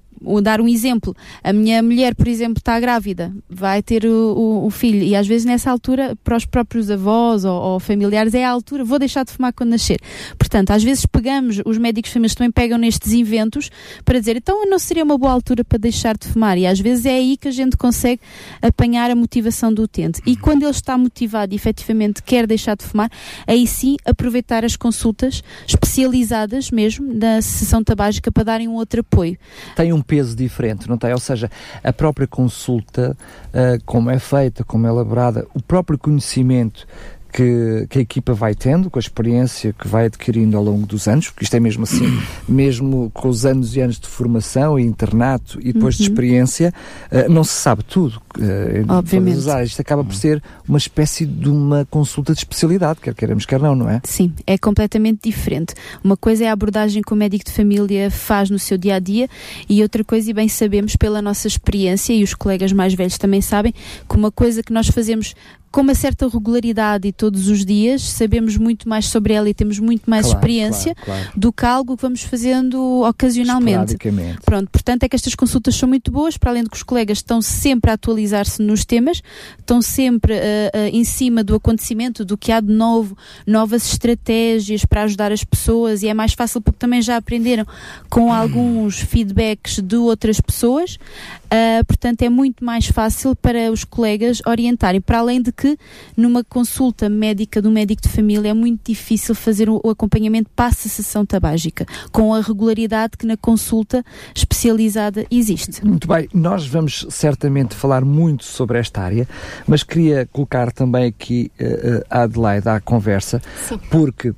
dar 0.41 0.61
um 0.61 0.67
exemplo. 0.67 1.15
A 1.43 1.53
minha 1.53 1.81
mulher, 1.81 2.15
por 2.15 2.27
exemplo, 2.27 2.59
está 2.59 2.79
grávida, 2.79 3.33
vai 3.49 3.81
ter 3.81 4.05
o, 4.05 4.33
o, 4.35 4.65
o, 4.65 4.69
filho, 4.69 5.03
e 5.03 5.15
às 5.15 5.27
vezes 5.27 5.45
nessa 5.45 5.71
altura, 5.71 6.15
para 6.23 6.37
os 6.37 6.45
próprios 6.45 6.89
avós 6.89 7.45
ou, 7.45 7.61
ou, 7.61 7.79
familiares, 7.79 8.33
é 8.33 8.45
a 8.45 8.49
altura, 8.49 8.83
vou 8.83 8.99
deixar 8.99 9.23
de 9.23 9.31
fumar 9.31 9.53
quando 9.53 9.71
nascer. 9.71 9.99
Portanto, 10.37 10.71
às 10.71 10.83
vezes 10.83 11.05
pegamos, 11.05 11.61
os 11.65 11.77
médicos 11.77 12.11
famílias 12.11 12.35
também 12.35 12.51
pegam 12.51 12.77
nestes 12.77 13.13
inventos 13.13 13.69
para 14.05 14.19
dizer, 14.19 14.37
então 14.37 14.65
não 14.65 14.79
seria 14.79 15.03
uma 15.03 15.17
boa 15.17 15.31
altura 15.31 15.63
para 15.63 15.77
deixar 15.77 16.17
de 16.17 16.27
fumar, 16.27 16.57
e 16.57 16.65
às 16.65 16.79
vezes 16.79 17.05
é 17.05 17.15
aí 17.15 17.37
que 17.37 17.47
a 17.47 17.51
gente 17.51 17.77
consegue 17.77 18.21
apanhar 18.61 19.09
a 19.11 19.15
motivação 19.15 19.73
do 19.73 19.83
utente. 19.83 20.21
E 20.25 20.35
quando 20.35 20.63
ele 20.63 20.71
está 20.71 20.97
motivado 20.97 21.53
e 21.53 21.55
efetivamente 21.55 22.21
quer 22.23 22.47
deixar 22.47 22.75
de 22.75 22.83
fumar, 22.83 23.09
aí 23.47 23.65
sim 23.67 23.97
aproveitar 24.05 24.63
as 24.65 24.75
consultas 24.75 25.43
especializadas 25.67 26.71
mesmo 26.71 27.13
da 27.13 27.41
sessão 27.41 27.83
tabágica 27.83 28.31
para 28.31 28.43
darem 28.43 28.67
um 28.67 28.75
outro 28.75 29.01
apoio. 29.01 29.37
Tem 29.75 29.93
um 29.93 30.01
peso 30.13 30.35
diferente, 30.35 30.87
não 30.87 30.95
tem? 30.95 31.11
Ou 31.11 31.19
seja, 31.19 31.49
a 31.83 31.91
própria 31.91 32.27
consulta, 32.27 33.17
uh, 33.47 33.83
como 33.83 34.11
é 34.11 34.19
feita, 34.19 34.63
como 34.63 34.85
é 34.85 34.89
elaborada, 34.91 35.47
o 35.55 35.61
próprio 35.61 35.97
conhecimento 35.97 36.85
que, 37.33 37.87
que, 37.89 37.97
a 37.97 38.01
equipa 38.01 38.33
vai 38.33 38.53
tendo, 38.53 38.91
com 38.91 38.99
a 38.99 39.01
experiência 39.01 39.73
que 39.73 39.87
vai 39.87 40.05
adquirindo 40.05 40.55
ao 40.55 40.63
longo 40.63 40.85
dos 40.85 41.07
anos, 41.07 41.29
porque 41.29 41.43
isto 41.43 41.55
é 41.55 41.59
mesmo 41.59 41.83
assim, 41.83 42.05
mesmo 42.47 43.09
com 43.11 43.27
os 43.27 43.43
anos 43.43 43.75
e 43.75 43.81
anos 43.81 43.99
de 43.99 44.07
formação 44.07 44.79
e 44.79 44.83
internato 44.83 45.59
e 45.59 45.73
depois 45.73 45.95
uhum. 45.95 46.05
de 46.05 46.11
experiência, 46.11 46.73
uh, 47.11 47.31
não 47.31 47.43
se 47.43 47.53
sabe 47.53 47.83
tudo. 47.83 48.21
Uh, 48.37 48.85
Obviamente. 48.87 49.37
Usar. 49.37 49.63
Isto 49.63 49.81
acaba 49.81 50.03
por 50.03 50.13
ser 50.13 50.41
uma 50.67 50.77
espécie 50.77 51.25
de 51.25 51.49
uma 51.49 51.85
consulta 51.89 52.33
de 52.33 52.39
especialidade, 52.39 52.99
quer 53.01 53.15
queremos, 53.15 53.45
quer 53.45 53.59
não, 53.59 53.75
não 53.75 53.89
é? 53.89 53.99
Sim, 54.03 54.31
é 54.45 54.57
completamente 54.57 55.21
diferente. 55.23 55.73
Uma 56.03 56.15
coisa 56.15 56.45
é 56.45 56.49
a 56.49 56.53
abordagem 56.53 57.01
que 57.01 57.13
o 57.13 57.15
médico 57.15 57.45
de 57.45 57.51
família 57.51 58.11
faz 58.11 58.51
no 58.51 58.59
seu 58.59 58.77
dia 58.77 58.95
a 58.95 58.99
dia 58.99 59.27
e 59.67 59.81
outra 59.81 60.03
coisa, 60.03 60.29
e 60.29 60.33
bem 60.33 60.47
sabemos 60.47 60.95
pela 60.95 61.21
nossa 61.21 61.47
experiência, 61.47 62.13
e 62.13 62.23
os 62.23 62.35
colegas 62.35 62.71
mais 62.71 62.93
velhos 62.93 63.17
também 63.17 63.41
sabem, 63.41 63.73
que 64.07 64.15
uma 64.15 64.31
coisa 64.31 64.61
que 64.61 64.71
nós 64.71 64.87
fazemos 64.87 65.33
com 65.73 65.81
uma 65.81 65.95
certa 65.95 66.27
regularidade 66.27 67.07
e 67.07 67.11
todos 67.11 67.47
os 67.47 67.65
dias 67.65 68.03
sabemos 68.03 68.57
muito 68.57 68.87
mais 68.87 69.07
sobre 69.07 69.33
ela 69.33 69.49
e 69.49 69.55
temos 69.55 69.79
muito 69.79 70.07
mais 70.07 70.27
claro, 70.27 70.37
experiência 70.37 70.93
claro, 70.93 71.21
claro. 71.23 71.39
do 71.39 71.51
que 71.51 71.65
algo 71.65 71.97
que 71.97 72.01
vamos 72.03 72.21
fazendo 72.21 73.01
ocasionalmente. 73.01 73.97
Pronto, 74.45 74.69
portanto 74.69 75.01
é 75.01 75.09
que 75.09 75.15
estas 75.15 75.33
consultas 75.33 75.73
são 75.73 75.89
muito 75.89 76.11
boas, 76.11 76.37
para 76.37 76.51
além 76.51 76.63
de 76.63 76.69
que 76.69 76.77
os 76.77 76.83
colegas 76.83 77.17
estão 77.17 77.41
sempre 77.41 77.89
a 77.89 77.95
atualizar-se 77.95 78.61
nos 78.61 78.85
temas, 78.85 79.23
estão 79.57 79.81
sempre 79.81 80.33
uh, 80.33 80.37
uh, 80.37 80.95
em 80.95 81.03
cima 81.03 81.43
do 81.43 81.55
acontecimento, 81.55 82.23
do 82.23 82.37
que 82.37 82.51
há 82.51 82.59
de 82.59 82.71
novo, 82.71 83.17
novas 83.47 83.91
estratégias 83.91 84.85
para 84.85 85.01
ajudar 85.01 85.31
as 85.31 85.43
pessoas 85.43 86.03
e 86.03 86.07
é 86.07 86.13
mais 86.13 86.33
fácil 86.33 86.61
porque 86.61 86.77
também 86.77 87.01
já 87.01 87.17
aprenderam 87.17 87.65
com 88.11 88.31
alguns 88.31 88.99
feedbacks 88.99 89.79
de 89.79 89.95
outras 89.95 90.39
pessoas, 90.39 90.99
uh, 91.45 91.83
portanto 91.87 92.21
é 92.21 92.29
muito 92.29 92.63
mais 92.63 92.85
fácil 92.85 93.35
para 93.35 93.71
os 93.71 93.83
colegas 93.83 94.39
orientarem, 94.45 95.01
para 95.01 95.17
além 95.17 95.41
de 95.41 95.51
que 95.51 95.62
que 95.63 95.77
numa 96.17 96.43
consulta 96.43 97.07
médica 97.07 97.61
do 97.61 97.71
médico 97.71 98.01
de 98.01 98.09
família 98.09 98.49
é 98.49 98.53
muito 98.53 98.81
difícil 98.83 99.33
fazer 99.33 99.69
o 99.69 99.79
acompanhamento 99.89 100.49
para 100.53 100.65
a 100.65 100.71
cessação 100.73 101.25
tabágica, 101.25 101.85
com 102.11 102.33
a 102.33 102.41
regularidade 102.41 103.13
que 103.17 103.25
na 103.25 103.37
consulta 103.37 104.03
especializada 104.35 105.25
existe. 105.31 105.85
Muito 105.85 106.05
bem, 106.05 106.27
nós 106.33 106.67
vamos 106.67 107.07
certamente 107.09 107.75
falar 107.75 108.03
muito 108.03 108.43
sobre 108.43 108.77
esta 108.77 109.01
área, 109.01 109.25
mas 109.65 109.83
queria 109.83 110.27
colocar 110.33 110.69
também 110.69 111.05
aqui 111.05 111.49
uh, 111.61 112.03
a 112.09 112.23
Adelaide 112.23 112.67
à 112.67 112.81
conversa, 112.81 113.41
Sim. 113.65 113.79
porque 113.89 114.33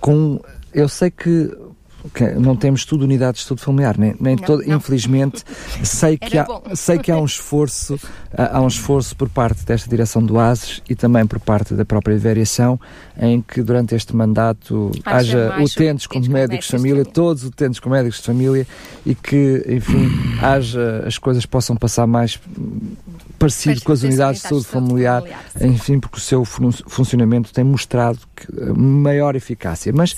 com 0.00 0.40
eu 0.72 0.88
sei 0.88 1.10
que 1.10 1.50
não 2.38 2.56
temos 2.56 2.84
tudo 2.84 3.04
unidade 3.04 3.34
de 3.34 3.38
estudo 3.40 3.60
familiar, 3.60 3.98
nem, 3.98 4.14
nem 4.20 4.36
não, 4.36 4.42
todo, 4.42 4.64
não. 4.64 4.76
infelizmente 4.76 5.44
sei 5.82 6.16
que, 6.16 6.38
há, 6.38 6.46
sei 6.74 6.98
que 6.98 7.10
há 7.10 7.18
um 7.18 7.24
esforço 7.24 7.98
há 8.36 8.60
um 8.60 8.68
esforço 8.68 9.16
por 9.16 9.28
parte 9.28 9.64
desta 9.64 9.88
direção 9.88 10.22
do 10.22 10.38
ASES 10.38 10.82
e 10.88 10.94
também 10.94 11.26
por 11.26 11.40
parte 11.40 11.74
da 11.74 11.84
própria 11.84 12.18
variação 12.18 12.78
em 13.18 13.40
que 13.40 13.62
durante 13.62 13.94
este 13.94 14.14
mandato 14.14 14.92
haja, 15.04 15.52
haja 15.54 15.64
utentes 15.64 16.06
com 16.06 16.20
médicos 16.20 16.66
de 16.66 16.72
família, 16.72 17.04
todos 17.04 17.44
utentes 17.44 17.80
com 17.80 17.90
médicos 17.90 18.18
de 18.18 18.26
família 18.26 18.66
e 19.04 19.14
que, 19.14 19.64
enfim, 19.68 20.08
haja, 20.40 21.04
as 21.06 21.18
coisas 21.18 21.44
possam 21.46 21.74
passar 21.74 22.06
mais 22.06 22.38
parecido 23.38 23.80
com 23.82 23.92
as 23.92 24.02
unidades 24.02 24.42
de 24.42 24.48
saúde 24.48 24.66
familiar, 24.66 25.22
familiar 25.22 25.44
enfim, 25.60 25.98
porque 25.98 26.18
o 26.18 26.20
seu 26.20 26.44
fun 26.44 26.70
funcionamento 26.70 27.52
tem 27.52 27.64
mostrado 27.64 28.18
que, 28.36 28.46
maior 28.72 29.34
eficácia. 29.34 29.92
Mas 29.92 30.14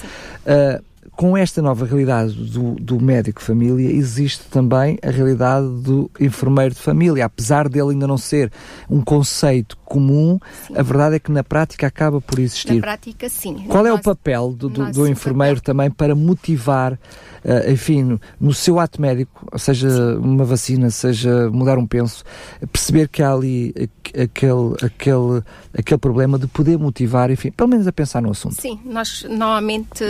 com 1.20 1.36
esta 1.36 1.60
nova 1.60 1.84
realidade 1.84 2.32
do, 2.32 2.76
do 2.76 2.98
médico 2.98 3.42
família, 3.42 3.92
existe 3.92 4.44
também 4.48 4.98
a 5.02 5.10
realidade 5.10 5.68
do 5.82 6.10
enfermeiro 6.18 6.74
de 6.74 6.80
família, 6.80 7.26
apesar 7.26 7.68
dele 7.68 7.90
ainda 7.90 8.06
não 8.06 8.16
ser 8.16 8.50
um 8.88 9.02
conceito 9.02 9.76
comum, 9.90 10.38
a 10.72 10.82
verdade 10.84 11.16
é 11.16 11.18
que 11.18 11.32
na 11.32 11.42
prática 11.42 11.84
acaba 11.84 12.20
por 12.20 12.38
existir. 12.38 12.74
Na 12.74 12.80
prática, 12.80 13.28
sim. 13.28 13.64
Qual 13.66 13.84
é 13.84 13.92
o 13.92 14.00
papel 14.00 14.52
do, 14.52 14.68
do, 14.68 14.92
do 14.92 15.08
enfermeiro 15.08 15.56
papel. 15.56 15.74
também 15.74 15.90
para 15.90 16.14
motivar, 16.14 16.92
uh, 16.92 17.68
enfim, 17.68 18.04
no, 18.04 18.20
no, 18.40 18.54
seu 18.54 18.78
ato 18.78 19.02
médico, 19.02 19.46
seja 19.58 19.90
sim. 19.90 20.16
uma 20.18 20.44
vacina, 20.44 20.90
seja 20.90 21.50
mudar 21.50 21.76
um 21.76 21.86
penso, 21.88 22.22
perceber 22.70 23.08
que 23.08 23.20
há 23.20 23.32
ali 23.32 23.74
aquele, 24.16 24.74
aquele, 24.80 25.42
aquele 25.76 25.98
problema 25.98 26.38
de 26.38 26.46
poder 26.46 26.78
motivar, 26.78 27.28
enfim, 27.28 27.50
pelo 27.50 27.68
menos 27.68 27.84
a 27.88 27.92
pensar 27.92 28.22
no 28.22 28.30
assunto? 28.30 28.60
Sim, 28.60 28.78
nós 28.84 29.26
normalmente, 29.28 30.04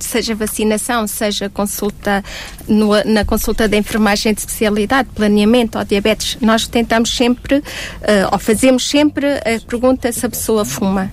seja 0.00 0.34
vacinação, 0.34 1.06
seja 1.06 1.48
consulta 1.48 2.24
no, 2.66 2.90
na 3.04 3.24
consulta 3.24 3.68
da 3.68 3.76
enfermagem 3.76 4.34
de 4.34 4.40
especialidade, 4.40 5.08
planeamento 5.14 5.78
ou 5.78 5.84
diabetes, 5.84 6.36
nós 6.40 6.66
tentamos 6.66 7.14
sempre, 7.14 7.58
uh, 7.58 7.62
ou 8.32 8.38
fazemos 8.40 8.88
sempre 8.88 9.19
a 9.24 9.66
pergunta 9.66 10.10
se 10.12 10.24
a 10.24 10.28
pessoa 10.28 10.64
fuma. 10.64 11.10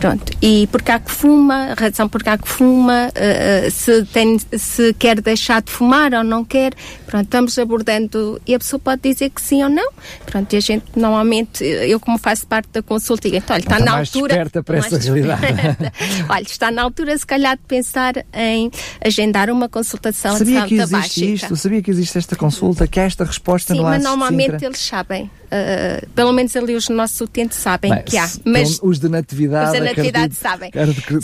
Pronto. 0.00 0.32
E 0.40 0.66
porque 0.68 0.90
há 0.90 0.98
que 0.98 1.10
fuma, 1.10 1.72
a 1.72 1.74
razão 1.74 2.08
porque 2.08 2.30
há 2.30 2.38
que 2.38 2.48
fuma, 2.48 3.08
uh, 3.08 3.70
se, 3.70 4.02
tem, 4.06 4.38
se 4.56 4.94
quer 4.94 5.20
deixar 5.20 5.60
de 5.60 5.70
fumar 5.70 6.14
ou 6.14 6.24
não 6.24 6.42
quer. 6.42 6.72
Pronto, 7.06 7.24
estamos 7.24 7.58
abordando 7.58 8.40
e 8.46 8.54
a 8.54 8.58
pessoa 8.58 8.80
pode 8.80 9.02
dizer 9.02 9.28
que 9.28 9.42
sim 9.42 9.62
ou 9.62 9.68
não. 9.68 9.92
Pronto, 10.24 10.50
e 10.54 10.56
a 10.56 10.60
gente 10.60 10.86
normalmente, 10.96 11.62
eu 11.62 12.00
como 12.00 12.16
faço 12.16 12.46
parte 12.46 12.68
da 12.72 12.82
consulta, 12.82 13.28
digo, 13.28 13.36
então, 13.36 13.54
olha, 13.54 13.60
está, 13.60 13.78
está 13.78 13.84
na 13.84 13.98
altura. 13.98 14.32
Esperta 14.32 14.62
para 14.62 14.78
essa 14.78 14.98
realidade. 14.98 15.42
olha, 16.30 16.42
está 16.42 16.70
na 16.70 16.82
altura, 16.82 17.18
se 17.18 17.26
calhar, 17.26 17.56
de 17.56 17.64
pensar 17.64 18.14
em 18.32 18.70
agendar 19.04 19.50
uma 19.50 19.68
consultação 19.68 20.34
sabia 20.38 20.62
de 20.62 20.68
que 20.68 20.74
existe 20.76 21.32
isto, 21.34 21.56
sabia 21.56 21.82
que 21.82 21.90
existe 21.90 22.16
esta 22.16 22.34
consulta, 22.36 22.86
que 22.86 22.98
há 22.98 23.02
esta 23.02 23.24
resposta 23.24 23.74
sim, 23.74 23.80
no 23.80 23.86
mas 23.86 24.02
normalmente 24.02 24.64
eles 24.64 24.78
sabem. 24.78 25.30
Uh, 25.50 26.08
pelo 26.10 26.32
menos 26.32 26.54
ali 26.54 26.76
os 26.76 26.88
nossos 26.88 27.20
utentes 27.20 27.58
sabem 27.58 27.92
Bem, 27.92 28.04
que 28.04 28.16
há. 28.16 28.30
Mas 28.44 28.78
os 28.80 29.00
de 29.00 29.08
natividade, 29.08 29.66
os 29.66 29.72
de 29.72 29.80
natividade 29.80 30.34
sabem. 30.36 30.70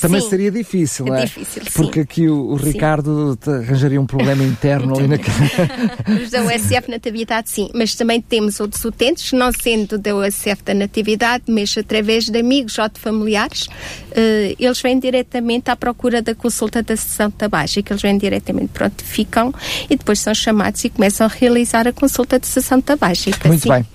também 0.01 0.21
sim, 0.21 0.29
seria 0.29 0.51
difícil, 0.51 1.15
é 1.15 1.23
é? 1.23 1.25
difícil, 1.27 1.63
Porque 1.73 2.01
aqui 2.01 2.29
o, 2.29 2.49
o 2.49 2.57
Ricardo 2.57 3.39
arranjaria 3.47 4.01
um 4.01 4.07
problema 4.07 4.43
interno 4.43 4.97
ali 4.99 5.07
naquela. 5.07 5.37
os 6.21 6.31
da 6.31 6.43
USF 6.43 6.91
Natividade, 6.91 7.51
sim, 7.51 7.71
mas 7.73 7.95
também 7.95 8.21
temos 8.21 8.59
outros 8.59 8.85
utentes, 8.85 9.31
não 9.31 9.53
sendo 9.53 9.97
da 9.97 10.17
USF 10.17 10.61
da 10.65 10.75
Natividade, 10.75 11.45
mas 11.47 11.77
através 11.79 12.25
de 12.25 12.41
amigos 12.41 12.77
ou 12.79 12.89
de 12.89 12.99
familiares, 12.99 13.63
uh, 13.67 14.57
eles 14.59 14.81
vêm 14.83 14.99
diretamente 14.99 15.71
à 15.71 15.77
procura 15.77 16.21
da 16.21 16.35
consulta 16.35 16.83
da 16.83 16.97
sessão 16.97 17.31
tabágica, 17.31 17.93
eles 17.93 18.03
vêm 18.03 18.19
diretamente, 18.19 18.71
pronto, 18.73 19.05
ficam 19.05 19.55
e 19.89 19.97
depois 19.97 20.19
são 20.19 20.35
chamados 20.35 20.85
e 20.85 20.91
começam 20.91 21.27
a 21.27 21.31
realizar 21.31 21.87
a 21.87 21.93
consulta 21.93 22.41
de 22.41 22.47
sessão 22.49 22.81
tabágica. 22.81 23.47
Muito 23.47 23.63
sim. 23.63 23.69
bem 23.69 23.87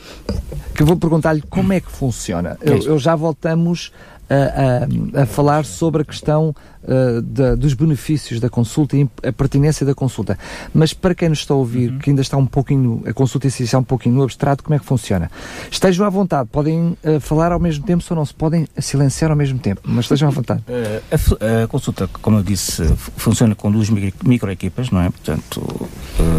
que 0.74 0.82
eu 0.82 0.88
vou 0.88 0.96
perguntar-lhe 0.96 1.42
como 1.42 1.74
é 1.74 1.80
que 1.80 1.92
funciona. 1.92 2.58
Eu, 2.62 2.78
eu 2.78 3.00
já 3.00 3.16
voltamos 3.16 3.92
a, 4.30 5.20
a, 5.20 5.24
a, 5.24 5.26
falar 5.26 5.66
sobre 5.66 6.02
a 6.02 6.06
questão 6.06 6.56
uh, 6.84 7.22
da, 7.22 7.56
dos 7.56 7.74
benefícios 7.74 8.40
da 8.40 8.50
consulta 8.50 8.98
e 8.98 9.08
a 9.24 9.32
pertinência 9.32 9.86
da 9.86 9.94
consulta. 9.94 10.38
Mas 10.74 10.94
para 10.94 11.16
quem 11.16 11.30
nos 11.30 11.40
está 11.40 11.54
a 11.54 11.58
ouvir, 11.58 11.92
uhum. 11.92 12.00
que 12.00 12.10
ainda 12.10 12.22
está 12.22 12.38
um 12.38 12.46
pouquinho, 12.46 13.04
a 13.06 13.14
consulta 13.14 13.48
em 13.48 13.50
si 13.50 13.64
está 13.64 13.78
um 13.78 13.84
pouquinho 13.84 14.16
no 14.16 14.24
abstrato, 14.24 14.64
como 14.64 14.76
é 14.76 14.80
que 14.80 14.86
funciona? 14.86 15.30
Estejam 15.70 16.06
à 16.06 16.10
vontade, 16.10 16.50
podem 16.52 16.98
uh, 17.04 17.20
falar 17.20 17.52
ao 17.52 17.60
mesmo 17.60 17.86
tempo, 17.86 18.04
só 18.04 18.16
não 18.16 18.26
se 18.26 18.34
podem 18.34 18.68
silenciar 18.78 19.32
ao 19.32 19.38
mesmo 19.38 19.60
tempo, 19.60 19.82
mas 19.84 20.06
estejam 20.06 20.30
à 20.30 20.32
vontade. 20.32 20.64
Uh, 20.68 21.38
a, 21.62 21.64
a, 21.64 21.68
consulta, 21.68 22.08
como 22.22 22.38
eu 22.38 22.44
disse, 22.44 22.84
funciona 23.18 23.56
com 23.56 23.72
duas 23.72 23.90
microequipas, 24.24 24.90
não 24.90 25.02
é? 25.02 25.10
Portanto, 25.10 25.90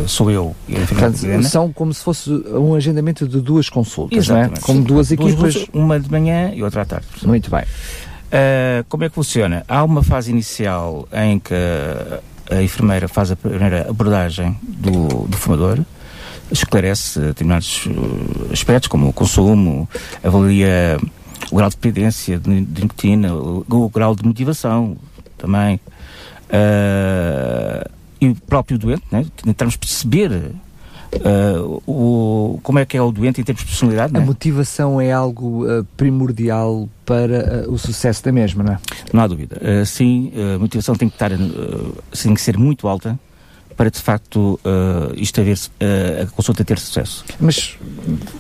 sou 0.07 0.31
eu 0.31 0.55
e 0.69 0.77
a 0.77 0.87
Portanto, 0.87 1.49
São 1.49 1.73
como 1.73 1.93
se 1.93 2.03
fosse 2.03 2.31
um 2.31 2.75
agendamento 2.75 3.27
de 3.27 3.41
duas 3.41 3.69
consultas, 3.69 4.19
Exatamente. 4.19 4.51
não 4.51 4.59
é? 4.59 4.61
Como 4.61 4.85
duas 4.85 5.11
equipas. 5.11 5.55
Duas, 5.55 5.67
uma 5.73 5.99
de 5.99 6.11
manhã 6.11 6.53
e 6.55 6.63
outra 6.63 6.83
à 6.83 6.85
tarde. 6.85 7.07
Muito 7.25 7.51
bem. 7.51 7.65
Uh, 8.33 8.83
como 8.89 9.05
é 9.05 9.11
que 9.11 9.15
funciona? 9.15 9.63
Há 9.69 9.85
uma 9.85 10.03
fase 10.03 10.31
inicial 10.31 11.07
em 11.13 11.39
que 11.39 11.55
a 12.51 12.63
enfermeira 12.63 13.07
faz 13.07 13.31
a 13.31 13.37
primeira 13.37 13.91
abordagem 13.91 14.57
do, 14.63 15.27
do 15.29 15.37
fumador, 15.37 15.81
esclarece 16.51 17.21
determinados 17.21 17.87
eh, 17.87 18.53
aspectos, 18.53 18.89
como 18.89 19.09
o 19.09 19.13
consumo, 19.13 19.89
avalia 20.23 20.99
o 21.51 21.57
grau 21.57 21.69
de 21.69 21.77
dependência 21.77 22.39
de, 22.39 22.61
de 22.63 22.83
nicotina, 22.83 23.35
o, 23.35 23.65
o, 23.69 23.89
grau 23.89 24.15
de 24.15 24.25
motivação 24.25 24.97
também. 25.39 25.81
Uh, 26.49 27.91
e 28.21 28.29
o 28.29 28.35
próprio 28.35 28.79
doente, 28.79 29.05
né? 29.11 29.25
tentarmos 29.43 29.77
perceber 29.77 30.53
Uh, 31.15 31.83
o, 31.87 32.61
como 32.63 32.79
é 32.79 32.87
que 32.87 32.97
é 32.97 33.03
o 33.03 33.13
doente 33.13 33.41
em 33.41 33.45
termos 33.45 33.63
de 33.63 33.69
personalidade? 33.69 34.17
A 34.17 34.21
é? 34.21 34.25
motivação 34.25 35.01
é 35.01 35.13
algo 35.13 35.67
uh, 35.67 35.85
primordial 35.97 36.89
para 37.05 37.67
uh, 37.67 37.73
o 37.73 37.79
sucesso 37.79 38.25
da 38.25 38.33
mesma, 38.33 38.65
não 38.65 38.73
é? 38.73 38.79
Não 39.13 39.23
há 39.23 39.27
dúvida. 39.27 39.61
sim, 39.85 40.33
a 40.55 40.59
motivação 40.59 40.95
tem 40.95 41.09
que, 41.09 41.15
estar, 41.15 41.31
tem 41.31 42.35
que 42.35 42.41
ser 42.41 42.57
muito 42.57 42.89
alta 42.89 43.19
para 43.77 43.91
de 43.91 44.01
facto 44.01 44.59
uh, 44.65 45.13
isto 45.17 45.41
haver, 45.41 45.57
uh, 45.57 46.23
a 46.23 46.27
consulta 46.27 46.65
ter 46.65 46.79
sucesso. 46.79 47.25
Mas 47.41 47.79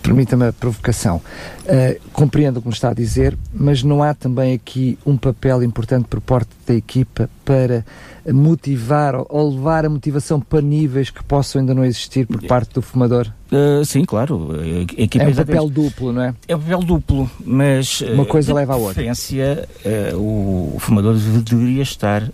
permita-me 0.03 0.49
a 0.49 0.53
provocação. 0.53 1.21
Uh, 1.63 2.01
compreendo 2.13 2.59
o 2.59 2.63
que 2.63 2.69
me 2.69 2.75
está 2.75 2.91
a 2.91 2.95
dizer, 2.95 3.37
mas 3.53 3.83
não 3.83 4.03
há 4.03 4.15
também 4.15 4.55
aqui 4.55 4.99
um 5.07 5.17
papel 5.17 5.63
importante 5.63 6.07
por 6.09 6.21
parte 6.21 6.51
da 6.67 6.75
equipa 6.75 7.31
para 7.45 7.85
motivar 8.27 9.15
ou 9.29 9.51
levar 9.51 9.85
a 9.85 9.89
motivação 9.89 10.41
para 10.41 10.61
níveis 10.61 11.11
que 11.11 11.23
possam 11.25 11.61
ainda 11.61 11.75
não 11.75 11.85
existir 11.85 12.27
por 12.27 12.43
parte 12.43 12.75
do 12.75 12.83
fumador? 12.83 13.29
Uh, 13.51 13.85
sim, 13.85 14.05
claro. 14.05 14.51
A 14.53 15.03
equipa 15.03 15.25
é 15.25 15.29
um 15.29 15.35
papel 15.35 15.69
duplo, 15.69 16.13
não 16.13 16.23
é? 16.23 16.35
É 16.49 16.57
um 16.57 16.61
papel 16.61 16.79
duplo, 16.81 17.31
mas 17.45 18.01
uma 18.01 18.25
coisa 18.25 18.55
leva 18.55 18.75
à 18.75 18.77
outra. 18.77 19.03
Uh, 19.03 20.75
o 20.75 20.79
fumador 20.79 21.15
deveria 21.15 21.83
estar 21.83 22.29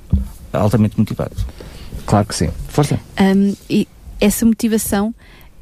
altamente 0.52 0.98
motivado. 0.98 1.36
Claro 2.08 2.26
que 2.26 2.34
sim. 2.34 2.48
Força. 2.68 2.98
Um, 3.20 3.54
e 3.68 3.86
essa 4.18 4.46
motivação 4.46 5.14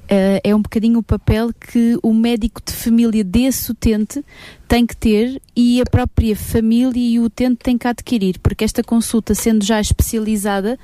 Uh, 0.07 0.39
é 0.45 0.55
um 0.55 0.63
bocadinho 0.63 1.01
o 1.01 1.03
papel 1.03 1.51
que 1.53 1.99
o 2.01 2.15
médico 2.15 2.63
de 2.65 2.73
família 2.73 3.25
desse 3.25 3.73
utente 3.73 4.25
tem 4.69 4.87
que 4.87 4.97
ter 4.97 5.43
e 5.57 5.81
a 5.81 5.85
própria 5.85 6.37
família 6.37 7.03
e 7.03 7.19
o 7.19 7.25
utente 7.25 7.57
têm 7.57 7.77
que 7.77 7.89
adquirir, 7.89 8.39
porque 8.39 8.63
esta 8.63 8.85
consulta, 8.85 9.35
sendo 9.35 9.65
já 9.65 9.81
especializada, 9.81 10.79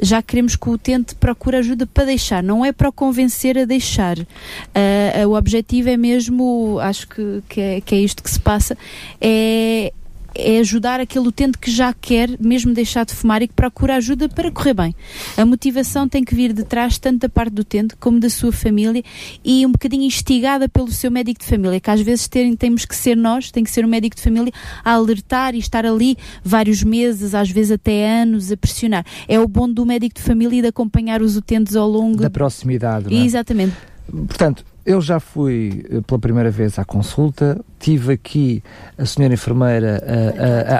já 0.00 0.20
queremos 0.20 0.56
que 0.56 0.68
o 0.68 0.72
utente 0.72 1.14
procure 1.14 1.58
ajuda 1.58 1.86
para 1.86 2.06
deixar, 2.06 2.42
não 2.42 2.64
é 2.64 2.72
para 2.72 2.88
o 2.88 2.92
convencer 2.92 3.56
a 3.56 3.64
deixar. 3.64 4.18
Uh, 4.18 5.28
o 5.28 5.36
objetivo 5.36 5.90
é 5.90 5.96
mesmo, 5.96 6.80
acho 6.80 7.06
que, 7.06 7.44
que, 7.48 7.60
é, 7.60 7.80
que 7.80 7.94
é 7.94 7.98
isto 8.00 8.24
que 8.24 8.30
se 8.30 8.40
passa, 8.40 8.76
é 9.20 9.92
é 10.34 10.58
ajudar 10.58 11.00
aquele 11.00 11.28
utente 11.28 11.58
que 11.58 11.70
já 11.70 11.92
quer 11.92 12.30
mesmo 12.40 12.72
deixar 12.72 13.04
de 13.04 13.14
fumar 13.14 13.42
e 13.42 13.48
que 13.48 13.54
procura 13.54 13.96
ajuda 13.96 14.28
para 14.28 14.50
correr 14.50 14.74
bem. 14.74 14.94
A 15.36 15.44
motivação 15.44 16.08
tem 16.08 16.24
que 16.24 16.34
vir 16.34 16.52
de 16.52 16.64
trás, 16.64 16.98
tanto 16.98 17.20
da 17.20 17.28
parte 17.28 17.52
do 17.52 17.60
utente 17.60 17.96
como 17.96 18.18
da 18.18 18.28
sua 18.28 18.52
família 18.52 19.02
e 19.44 19.64
um 19.64 19.72
bocadinho 19.72 20.04
instigada 20.04 20.68
pelo 20.68 20.90
seu 20.90 21.10
médico 21.10 21.40
de 21.40 21.46
família, 21.46 21.80
que 21.80 21.90
às 21.90 22.00
vezes 22.00 22.28
temos 22.58 22.84
que 22.84 22.96
ser 22.96 23.16
nós, 23.16 23.50
tem 23.50 23.62
que 23.62 23.70
ser 23.70 23.84
o 23.84 23.88
médico 23.88 24.16
de 24.16 24.22
família 24.22 24.52
a 24.84 24.92
alertar 24.92 25.54
e 25.54 25.58
estar 25.58 25.86
ali 25.86 26.16
vários 26.42 26.82
meses, 26.82 27.34
às 27.34 27.50
vezes 27.50 27.72
até 27.72 28.20
anos, 28.22 28.50
a 28.50 28.56
pressionar. 28.56 29.04
É 29.28 29.38
o 29.38 29.46
bom 29.46 29.70
do 29.70 29.86
médico 29.86 30.16
de 30.16 30.22
família 30.22 30.58
e 30.58 30.62
de 30.62 30.68
acompanhar 30.68 31.22
os 31.22 31.36
utentes 31.36 31.76
ao 31.76 31.88
longo 31.88 32.18
da 32.18 32.30
proximidade. 32.30 33.10
Não 33.10 33.16
é? 33.16 33.24
Exatamente. 33.24 33.74
Portanto, 34.10 34.64
eu 34.84 35.00
já 35.00 35.18
fui 35.18 35.84
eh, 35.88 36.00
pela 36.02 36.18
primeira 36.18 36.50
vez 36.50 36.78
à 36.78 36.84
consulta, 36.84 37.64
tive 37.84 38.14
aqui 38.14 38.62
a 38.96 39.04
senhora 39.04 39.34
enfermeira 39.34 40.02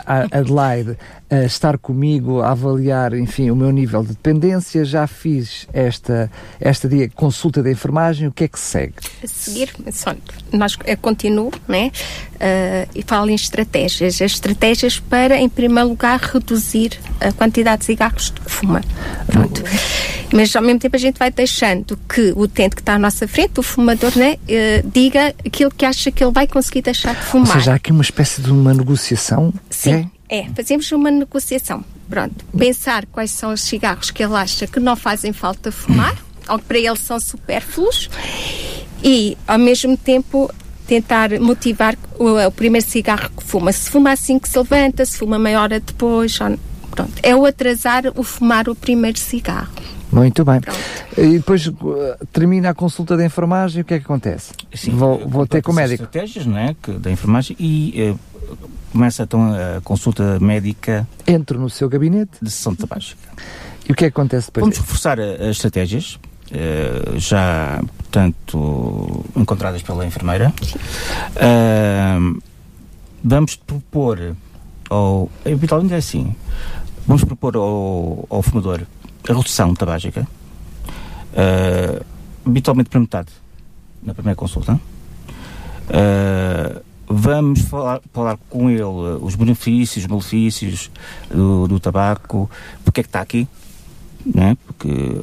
a, 0.06 0.14
a, 0.14 0.20
a 0.20 0.38
Adelaide 0.38 0.96
a 1.30 1.44
estar 1.44 1.76
comigo 1.76 2.40
a 2.40 2.52
avaliar, 2.52 3.12
enfim, 3.12 3.50
o 3.50 3.56
meu 3.56 3.70
nível 3.70 4.02
de 4.02 4.10
dependência. 4.10 4.84
Já 4.84 5.06
fiz 5.06 5.66
esta, 5.72 6.30
esta 6.58 6.88
dia 6.88 7.10
consulta 7.14 7.62
de 7.62 7.70
enfermagem. 7.70 8.28
O 8.28 8.32
que 8.32 8.44
é 8.44 8.48
que 8.48 8.58
segue? 8.58 8.94
A 9.22 9.26
seguir, 9.26 9.70
só, 9.92 10.14
nós 10.52 10.78
eu 10.86 10.96
continuo, 10.96 11.52
né? 11.68 11.90
Uh, 12.34 12.88
e 12.94 13.02
falo 13.02 13.30
em 13.30 13.34
estratégias. 13.34 14.14
As 14.14 14.32
estratégias 14.32 14.98
para, 14.98 15.36
em 15.36 15.48
primeiro 15.48 15.90
lugar, 15.90 16.18
reduzir 16.20 16.98
a 17.20 17.32
quantidade 17.32 17.80
de 17.80 17.86
cigarros 17.86 18.30
que 18.30 18.50
fuma. 18.50 18.80
Pronto. 19.26 19.62
Mas 20.32 20.54
ao 20.56 20.62
mesmo 20.62 20.80
tempo 20.80 20.96
a 20.96 20.98
gente 20.98 21.18
vai 21.18 21.30
deixando 21.30 21.98
que 22.08 22.32
o 22.32 22.40
utente 22.40 22.74
que 22.74 22.82
está 22.82 22.94
à 22.94 22.98
nossa 22.98 23.26
frente, 23.28 23.60
o 23.60 23.62
fumador, 23.62 24.16
né, 24.16 24.36
uh, 24.42 24.90
diga 24.90 25.34
aquilo 25.44 25.70
que 25.70 25.84
acha 25.84 26.10
que 26.10 26.22
ele 26.22 26.32
vai 26.32 26.46
conseguir 26.46 26.82
deixar 26.94 27.14
de 27.14 27.22
fumar. 27.26 27.48
Ou 27.48 27.52
seja, 27.54 27.72
há 27.72 27.74
aqui 27.74 27.92
uma 27.92 28.02
espécie 28.02 28.40
de 28.40 28.50
uma 28.50 28.72
negociação? 28.72 29.52
Sim. 29.68 30.10
É? 30.28 30.38
é, 30.38 30.48
fazemos 30.54 30.90
uma 30.92 31.10
negociação. 31.10 31.84
Pronto, 32.08 32.44
pensar 32.56 33.06
quais 33.06 33.30
são 33.30 33.52
os 33.52 33.62
cigarros 33.62 34.10
que 34.10 34.22
ele 34.22 34.34
acha 34.34 34.66
que 34.66 34.78
não 34.78 34.94
fazem 34.94 35.32
falta 35.32 35.72
fumar, 35.72 36.16
ou 36.48 36.58
que 36.58 36.64
para 36.64 36.78
ele 36.78 36.96
são 36.96 37.18
supérfluos, 37.18 38.08
e 39.02 39.36
ao 39.46 39.58
mesmo 39.58 39.96
tempo 39.96 40.50
tentar 40.86 41.30
motivar 41.40 41.96
o, 42.18 42.46
o, 42.46 42.52
primeiro 42.52 42.86
cigarro 42.86 43.30
que 43.36 43.42
fuma. 43.42 43.72
Se 43.72 43.90
fuma 43.90 44.12
assim 44.12 44.38
que 44.38 44.48
se 44.48 44.58
levanta, 44.58 45.04
se 45.04 45.16
fuma 45.16 45.38
meia 45.38 45.60
hora 45.60 45.80
depois, 45.80 46.38
ou, 46.40 46.58
pronto. 46.90 47.12
É 47.22 47.34
o 47.34 47.46
atrasar 47.46 48.04
o 48.14 48.22
fumar 48.22 48.68
o 48.68 48.74
primeiro 48.74 49.18
cigarro. 49.18 49.72
Muito 50.14 50.44
bem. 50.44 50.60
E 51.18 51.38
depois 51.38 51.66
uh, 51.66 51.74
termina 52.32 52.70
a 52.70 52.74
consulta 52.74 53.16
de 53.16 53.24
enfermagem, 53.24 53.82
o 53.82 53.84
que 53.84 53.94
é 53.94 53.98
que 53.98 54.04
acontece? 54.04 54.52
Sim, 54.72 54.92
vou 54.92 55.28
vou 55.28 55.46
ter 55.46 55.60
com 55.60 55.72
o 55.72 55.74
médico. 55.74 56.04
estratégias 56.04 56.46
não 56.46 56.58
é, 56.58 56.74
que, 56.80 56.92
da 56.92 57.10
enfermagem 57.10 57.56
e 57.58 57.94
eh, 57.96 58.14
começa 58.92 59.24
então 59.24 59.52
a 59.52 59.80
consulta 59.80 60.38
médica 60.38 61.06
Entro 61.26 61.58
no 61.58 61.68
seu 61.68 61.88
gabinete 61.88 62.32
de 62.40 62.50
sessão 62.50 62.74
tabágica. 62.74 63.18
e 63.88 63.92
o 63.92 63.94
que 63.94 64.04
é 64.04 64.10
que 64.10 64.16
acontece 64.16 64.46
depois? 64.46 64.62
Vamos 64.62 64.78
reforçar 64.78 65.18
as 65.20 65.50
estratégias 65.50 66.18
eh, 66.52 67.14
já, 67.16 67.82
portanto, 67.98 69.24
encontradas 69.34 69.82
pela 69.82 70.06
enfermeira. 70.06 70.52
Ahm, 71.36 72.38
vamos 73.22 73.56
propor, 73.56 74.36
ao, 74.88 75.30
habitualmente 75.44 75.94
é 75.94 75.96
assim, 75.96 76.34
vamos 77.06 77.24
propor 77.24 77.56
ao, 77.56 78.26
ao 78.30 78.42
fumador 78.42 78.82
a 79.28 79.32
redução 79.32 79.74
tabágica, 79.74 80.26
ah, 81.36 82.02
habitualmente 82.44 82.90
para 82.90 83.00
metade, 83.00 83.28
na 84.02 84.14
primeira 84.14 84.36
consulta. 84.36 84.78
Ah, 85.88 86.80
vamos 87.06 87.60
falar, 87.62 88.00
falar 88.12 88.38
com 88.48 88.70
ele 88.70 88.82
os 88.82 89.34
benefícios, 89.34 90.04
os 90.04 90.10
malefícios 90.10 90.90
do, 91.30 91.68
do 91.68 91.80
tabaco, 91.80 92.50
porque 92.84 93.00
é 93.00 93.02
que 93.02 93.08
está 93.08 93.20
aqui, 93.20 93.46
não 94.24 94.42
é? 94.42 94.56
porque 94.66 95.20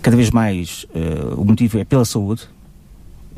cada 0.00 0.16
vez 0.16 0.30
mais 0.30 0.86
eh, 0.94 1.34
o 1.36 1.44
motivo 1.44 1.78
é 1.78 1.84
pela 1.84 2.04
saúde, 2.04 2.48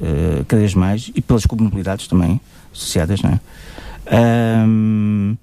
eh, 0.00 0.44
cada 0.46 0.60
vez 0.60 0.74
mais, 0.74 1.10
e 1.14 1.22
pelas 1.22 1.46
comunidades 1.46 2.06
também 2.06 2.40
associadas. 2.72 3.22
Não 3.22 3.30
é? 3.30 3.40
Ahm, 4.12 5.36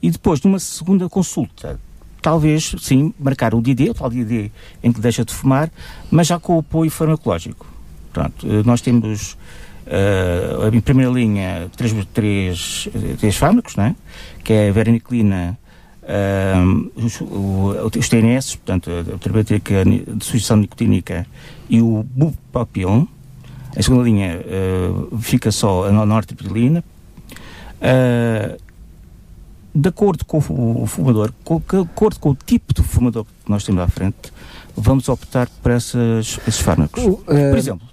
e 0.00 0.10
depois, 0.10 0.40
numa 0.42 0.58
segunda 0.58 1.08
consulta, 1.08 1.78
talvez, 2.20 2.74
sim, 2.80 3.12
marcar 3.18 3.54
o 3.54 3.60
dia 3.62 3.74
D, 3.74 3.90
o 3.90 3.94
tal 3.94 4.10
dia 4.10 4.24
D 4.24 4.50
em 4.82 4.92
que 4.92 5.00
deixa 5.00 5.24
de 5.24 5.32
fumar, 5.32 5.70
mas 6.10 6.26
já 6.26 6.38
com 6.38 6.56
o 6.56 6.58
apoio 6.60 6.90
farmacológico. 6.90 7.66
Pronto, 8.12 8.46
eh, 8.46 8.62
nós 8.64 8.80
temos 8.80 9.36
eh, 9.86 10.70
em 10.72 10.80
primeira 10.80 11.10
linha 11.12 11.70
três, 11.76 11.94
três, 12.12 12.88
eh, 12.94 13.14
três 13.18 13.36
fármacos, 13.36 13.76
não 13.76 13.84
é? 13.84 13.94
que 14.44 14.52
é 14.52 14.68
a 14.68 14.72
verniclina, 14.72 15.58
ahm, 16.08 16.88
os, 16.96 17.20
o- 17.20 17.90
os 17.98 18.08
TNS, 18.08 18.56
portanto, 18.56 18.90
a 18.90 19.18
terapêutica 19.18 19.84
de 19.84 19.98
substituição 20.24 20.56
nicotínica 20.56 21.26
e 21.68 21.80
o 21.82 22.02
bupropion. 22.02 23.06
Em 23.76 23.82
segunda 23.82 24.02
linha 24.04 24.40
eh, 24.44 24.90
fica 25.20 25.50
só 25.52 25.86
a 25.86 25.92
nortriptilina. 25.92 26.82
Ah, 27.80 28.56
de 29.80 29.88
acordo 29.88 30.24
com 30.24 30.38
o 30.38 30.86
fumador, 30.86 31.32
com, 31.44 31.58
de 31.60 31.76
acordo 31.82 32.18
com 32.18 32.30
o 32.30 32.34
tipo 32.34 32.72
de 32.74 32.82
fumador 32.82 33.24
que 33.44 33.50
nós 33.50 33.64
temos 33.64 33.80
à 33.82 33.88
frente, 33.88 34.32
vamos 34.76 35.08
optar 35.08 35.48
por 35.62 35.70
essas, 35.72 36.38
esses 36.46 36.60
fármacos. 36.60 37.02
Eh, 37.28 37.50
Por 37.50 37.58
exemplo, 37.58 37.86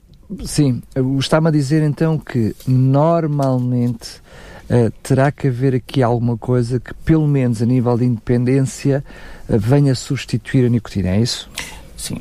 Sim, 0.44 0.82
o- 0.98 1.20
está-me 1.20 1.50
a 1.50 1.52
dizer 1.52 1.84
então 1.84 2.18
que 2.18 2.56
normalmente 2.66 4.22
eh, 4.70 4.92
terá 5.04 5.32
que 5.32 5.48
haver 5.48 5.76
aqui 5.76 6.02
alguma 6.02 6.36
coisa 6.38 6.80
que, 6.80 6.94
pelo 6.96 7.28
menos 7.28 7.62
a 7.62 7.66
nível 7.66 7.96
de 7.98 8.06
independência, 8.06 9.04
eh, 9.48 9.58
venha 9.58 9.94
substituir 9.94 10.66
a 10.66 10.70
nicotina, 10.70 11.10
é 11.10 11.22
isso? 11.22 11.50
sim, 11.98 12.18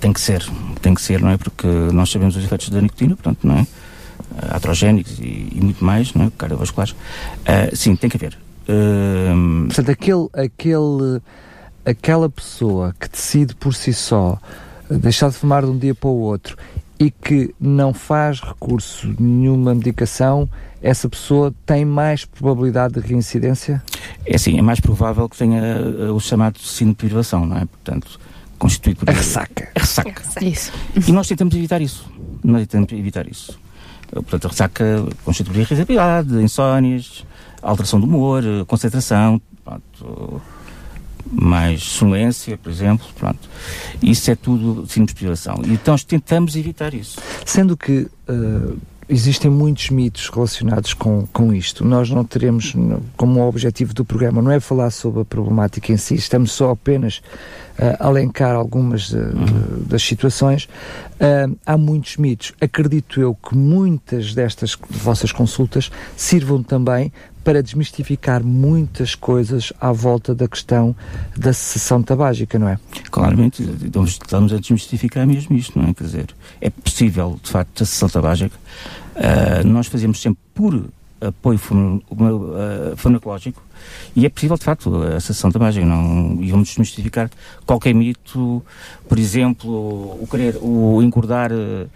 tem 0.00 0.12
que 0.12 0.20
ser, 0.20 0.44
tem 0.82 0.94
que 0.94 1.00
ser, 1.02 1.20
não 1.20 1.30
é? 1.30 1.36
Porque 1.36 1.66
nós 1.66 2.10
sabemos 2.10 2.36
os 2.36 2.44
efeitos 2.44 2.68
da 2.70 2.80
nicotina, 2.80 3.14
portanto, 3.16 3.38
não 3.46 3.56
é? 3.58 3.66
Atrogénicos 4.50 5.18
e, 5.18 5.48
e 5.54 5.60
muito 5.60 5.84
mais, 5.84 6.12
não 6.14 6.26
é? 6.26 6.30
Cardiovasculares. 6.36 6.94
Ah, 7.46 7.74
sim, 7.74 7.96
tem 7.96 8.08
que 8.10 8.16
haver. 8.16 8.36
Portanto, 9.66 9.90
aquele, 9.90 10.28
aquele, 10.34 11.22
aquela 11.84 12.28
pessoa 12.28 12.94
que 12.98 13.08
decide 13.08 13.54
por 13.54 13.74
si 13.74 13.92
só 13.92 14.38
eh, 14.90 14.94
deixar 14.94 15.30
de 15.30 15.36
fumar 15.36 15.64
de 15.64 15.70
um 15.70 15.78
dia 15.78 15.94
para 15.94 16.08
o 16.08 16.18
outro 16.18 16.56
e 16.98 17.10
que 17.10 17.54
não 17.60 17.94
faz 17.94 18.40
recurso 18.40 19.06
a 19.06 19.22
nenhuma 19.22 19.74
medicação, 19.74 20.48
essa 20.82 21.08
pessoa 21.08 21.54
tem 21.64 21.84
mais 21.84 22.24
probabilidade 22.24 23.00
de 23.00 23.00
reincidência? 23.00 23.82
é 24.26 24.36
assim, 24.36 24.58
é 24.58 24.62
mais 24.62 24.80
provável 24.80 25.28
que 25.28 25.36
tenha 25.36 25.60
ah, 25.60 26.12
o 26.12 26.20
chamado 26.20 26.58
síndrome 26.58 26.94
de 26.94 26.98
privação, 26.98 27.46
não 27.46 27.56
é? 27.56 27.64
Portanto, 27.64 28.20
constituído 28.58 29.00
por... 29.00 29.10
A 29.10 29.12
ressaca. 29.12 29.68
A 29.74 29.80
ressaca. 29.80 30.44
Isso. 30.44 30.72
E 31.06 31.12
nós 31.12 31.26
tentamos 31.26 31.54
evitar 31.54 31.80
isso. 31.80 32.10
Nós 32.44 32.66
tentamos 32.66 32.92
evitar 32.92 33.26
isso. 33.26 33.58
Eh, 34.12 34.16
Portanto, 34.16 34.46
a 34.46 34.48
ressaca 34.48 35.06
constitui 35.24 35.60
irritabilidade, 35.60 36.34
insónias, 36.42 37.24
alteração 37.62 38.00
do 38.00 38.06
humor, 38.06 38.44
eh, 38.44 38.64
concentração, 38.66 39.40
pronto, 39.64 40.42
mais 41.30 41.82
sonolência, 41.82 42.56
por 42.56 42.70
exemplo, 42.70 43.06
pronto. 43.18 43.48
Isso 44.02 44.30
é 44.30 44.34
tudo 44.34 44.86
síndrome 44.86 45.06
de 45.08 45.14
privação. 45.14 45.60
E 45.66 45.72
então 45.72 45.96
tentamos 45.98 46.56
evitar 46.56 46.94
isso. 46.94 47.18
Sendo 47.44 47.76
que 47.76 48.08
eh, 48.28 48.74
existem 49.08 49.50
muitos 49.50 49.90
mitos 49.90 50.28
relacionados 50.28 50.92
com, 50.92 51.26
com 51.32 51.52
isto, 51.52 51.84
nós 51.84 52.10
não 52.10 52.24
teremos 52.24 52.74
como 53.16 53.46
objetivo 53.46 53.94
do 53.94 54.04
programa, 54.04 54.42
não 54.42 54.50
é 54.50 54.60
falar 54.60 54.90
sobre 54.90 55.22
a 55.22 55.24
problemática 55.24 55.92
em 55.92 55.96
si, 55.96 56.14
estamos 56.14 56.52
só 56.52 56.70
apenas 56.70 57.22
a 57.78 58.08
elencar 58.08 58.54
algumas 58.54 59.14
eh, 59.14 59.18
das 59.86 60.02
situações. 60.02 60.68
Há 61.66 61.76
muitos 61.76 62.16
mitos. 62.16 62.52
Acredito 62.60 63.20
eu 63.20 63.34
que 63.34 63.56
muitas 63.56 64.34
destas 64.34 64.76
vossas 64.88 65.32
consultas 65.32 65.90
sirvam 66.16 66.62
também 66.62 67.12
para 67.42 67.62
desmistificar 67.62 68.44
muitas 68.44 69.14
coisas 69.14 69.72
à 69.80 69.90
volta 69.90 70.34
da 70.34 70.46
questão 70.46 70.94
da 71.36 71.52
cessação 71.52 72.02
tabágica, 72.02 72.58
não 72.58 72.68
é? 72.68 72.78
Claramente, 73.10 73.62
estamos, 73.62 74.10
estamos 74.10 74.52
a 74.52 74.58
desmistificar 74.58 75.26
mesmo 75.26 75.56
isto, 75.56 75.78
não 75.78 75.88
é? 75.88 75.94
Quer 75.94 76.04
dizer, 76.04 76.26
é 76.60 76.68
possível, 76.70 77.40
de 77.42 77.50
facto, 77.50 77.82
a 77.82 77.86
sessão 77.86 78.08
tabágica. 78.08 78.54
Ah, 79.16 79.64
nós 79.64 79.86
fazemos 79.86 80.20
sempre 80.20 80.40
por 80.54 80.88
apoio 81.20 81.58
ah, 81.60 82.96
farmacológico 82.96 83.62
e 84.14 84.26
é 84.26 84.28
possível, 84.28 84.56
de 84.56 84.64
facto, 84.64 85.02
a 85.02 85.20
sessão 85.20 85.50
tabágica. 85.50 85.84
Não, 85.86 86.38
e 86.40 86.50
vamos 86.50 86.68
desmistificar 86.68 87.30
qualquer 87.64 87.94
mito, 87.94 88.62
por 89.08 89.18
exemplo, 89.18 89.70
o 90.20 90.26
querer, 90.30 90.56
o 90.60 91.02
engordar 91.02 91.50
ah, 91.52 91.86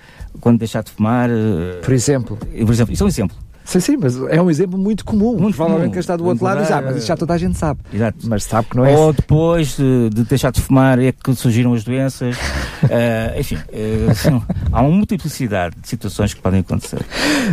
quando 0.41 0.59
deixar 0.59 0.83
de 0.83 0.91
fumar. 0.91 1.29
ah, 1.31 1.81
Por 1.85 1.93
exemplo. 1.93 2.37
por 2.37 2.73
exemplo, 2.73 2.93
isso 2.95 3.03
é 3.03 3.07
um 3.07 3.09
exemplo. 3.09 3.37
Sim, 3.65 3.79
sim, 3.79 3.97
mas 3.97 4.17
é 4.25 4.43
um 4.43 4.51
exemplo 4.51 4.77
muito 4.77 5.05
comum. 5.05 5.37
Muito 5.39 5.55
Provavelmente 5.55 5.83
comum. 5.85 5.93
quem 5.93 6.01
está 6.01 6.17
do 6.17 6.25
outro 6.25 6.45
lado 6.45 6.59
Engordar, 6.59 6.83
mas 6.83 6.97
isso 6.97 7.07
já 7.07 7.17
toda 7.17 7.33
a 7.33 7.39
gente 7.39 7.57
sabe. 7.57 7.79
Exato. 7.93 8.19
Mas 8.25 8.43
sabe 8.43 8.69
que 8.69 8.77
não 8.77 8.85
é 8.85 8.97
Ou 8.97 9.13
depois 9.13 9.77
de, 9.77 10.11
de 10.11 10.25
deixar 10.25 10.51
de 10.51 10.61
fumar 10.61 10.99
é 10.99 11.13
que 11.13 11.33
surgiram 11.37 11.73
as 11.73 11.85
doenças. 11.85 12.37
Ah, 12.83 13.35
enfim, 13.39 13.57
eh, 13.73 14.13
são- 14.17 14.43
há 14.73 14.83
uma 14.83 14.91
multiplicidade 14.91 15.77
de 15.81 15.89
situações 15.89 16.35
que 16.35 16.41
podem 16.41 16.59
acontecer. 16.59 17.07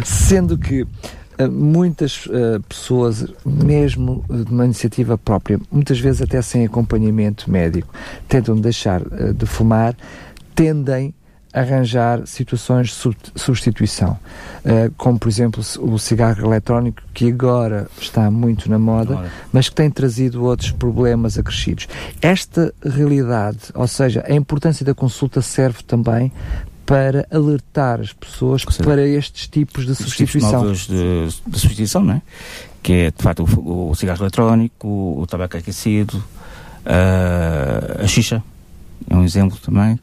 Sendo 0.03 0.57
que 0.57 0.81
eh, 0.81 0.87
muitas 1.47 2.27
eh, 2.31 2.59
pessoas, 2.67 3.25
mesmo 3.45 4.25
eh, 4.29 4.43
de 4.43 4.51
uma 4.51 4.65
iniciativa 4.65 5.17
própria, 5.17 5.59
muitas 5.71 5.99
vezes 5.99 6.21
até 6.21 6.41
sem 6.41 6.65
acompanhamento 6.65 7.49
médico, 7.49 7.93
tentam 8.27 8.55
deixar 8.59 9.01
eh, 9.11 9.31
de 9.33 9.45
fumar, 9.45 9.95
tendem 10.55 11.13
a 11.51 11.61
arranjar 11.61 12.27
situações 12.27 12.89
de 12.89 12.93
sub- 12.93 13.15
substituição, 13.35 14.17
Eh, 14.65 14.91
como 14.97 15.17
por 15.17 15.29
exemplo 15.29 15.63
o 15.79 15.97
cigarro 15.97 16.45
eletrónico, 16.45 17.01
que 17.13 17.29
agora 17.31 17.87
está 17.99 18.29
muito 18.29 18.69
na 18.69 18.77
moda, 18.77 19.15
Ora, 19.15 19.31
mas 19.53 19.69
que 19.69 19.75
tem 19.75 19.89
trazido 19.89 20.43
outros 20.43 20.71
problemas 20.71 21.37
acrescidos. 21.37 21.87
Esta 22.21 22.73
realidade, 22.85 23.59
ou 23.73 23.87
seja, 23.87 24.21
a 24.27 24.33
importância 24.33 24.85
da 24.85 24.93
consulta 24.93 25.41
serve 25.41 25.81
também 25.83 26.29
para 26.89 27.27
alertar 27.29 28.01
as 28.01 28.11
pessoas 28.13 28.65
para 28.65 29.05
estes 29.07 29.47
tipos 29.47 29.85
de 29.85 29.93
tipos 29.93 30.11
substituição. 30.11 30.51
novos 30.63 30.87
de, 30.87 31.27
de 31.45 31.59
substituição, 31.59 32.03
não 32.03 32.15
é? 32.15 32.21
Que 32.81 32.93
é, 32.93 33.11
de 33.11 33.21
facto, 33.21 33.43
o, 33.59 33.91
o 33.91 33.95
cigarro 33.95 34.23
eletrónico, 34.23 34.87
o, 34.87 35.27
tabaco 35.27 35.55
aquecido, 35.55 36.23
ah, 36.83 38.01
a 38.03 38.07
xixa, 38.07 38.43
é 39.07 39.15
um 39.15 39.23
exemplo 39.23 39.55
também. 39.59 39.99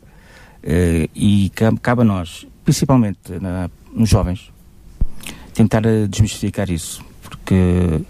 Eh, 0.63 1.09
e 1.13 1.51
cabe, 1.57 1.79
cabe 1.81 2.03
a 2.03 2.05
nós, 2.05 2.47
principalmente 2.65 3.33
na- 3.41 3.69
nos 3.93 4.09
jovens, 4.09 4.53
tentar 5.55 5.85
eh, 5.87 6.07
desmistificar 6.07 6.71
isso, 6.71 7.05
porque 7.21 8.01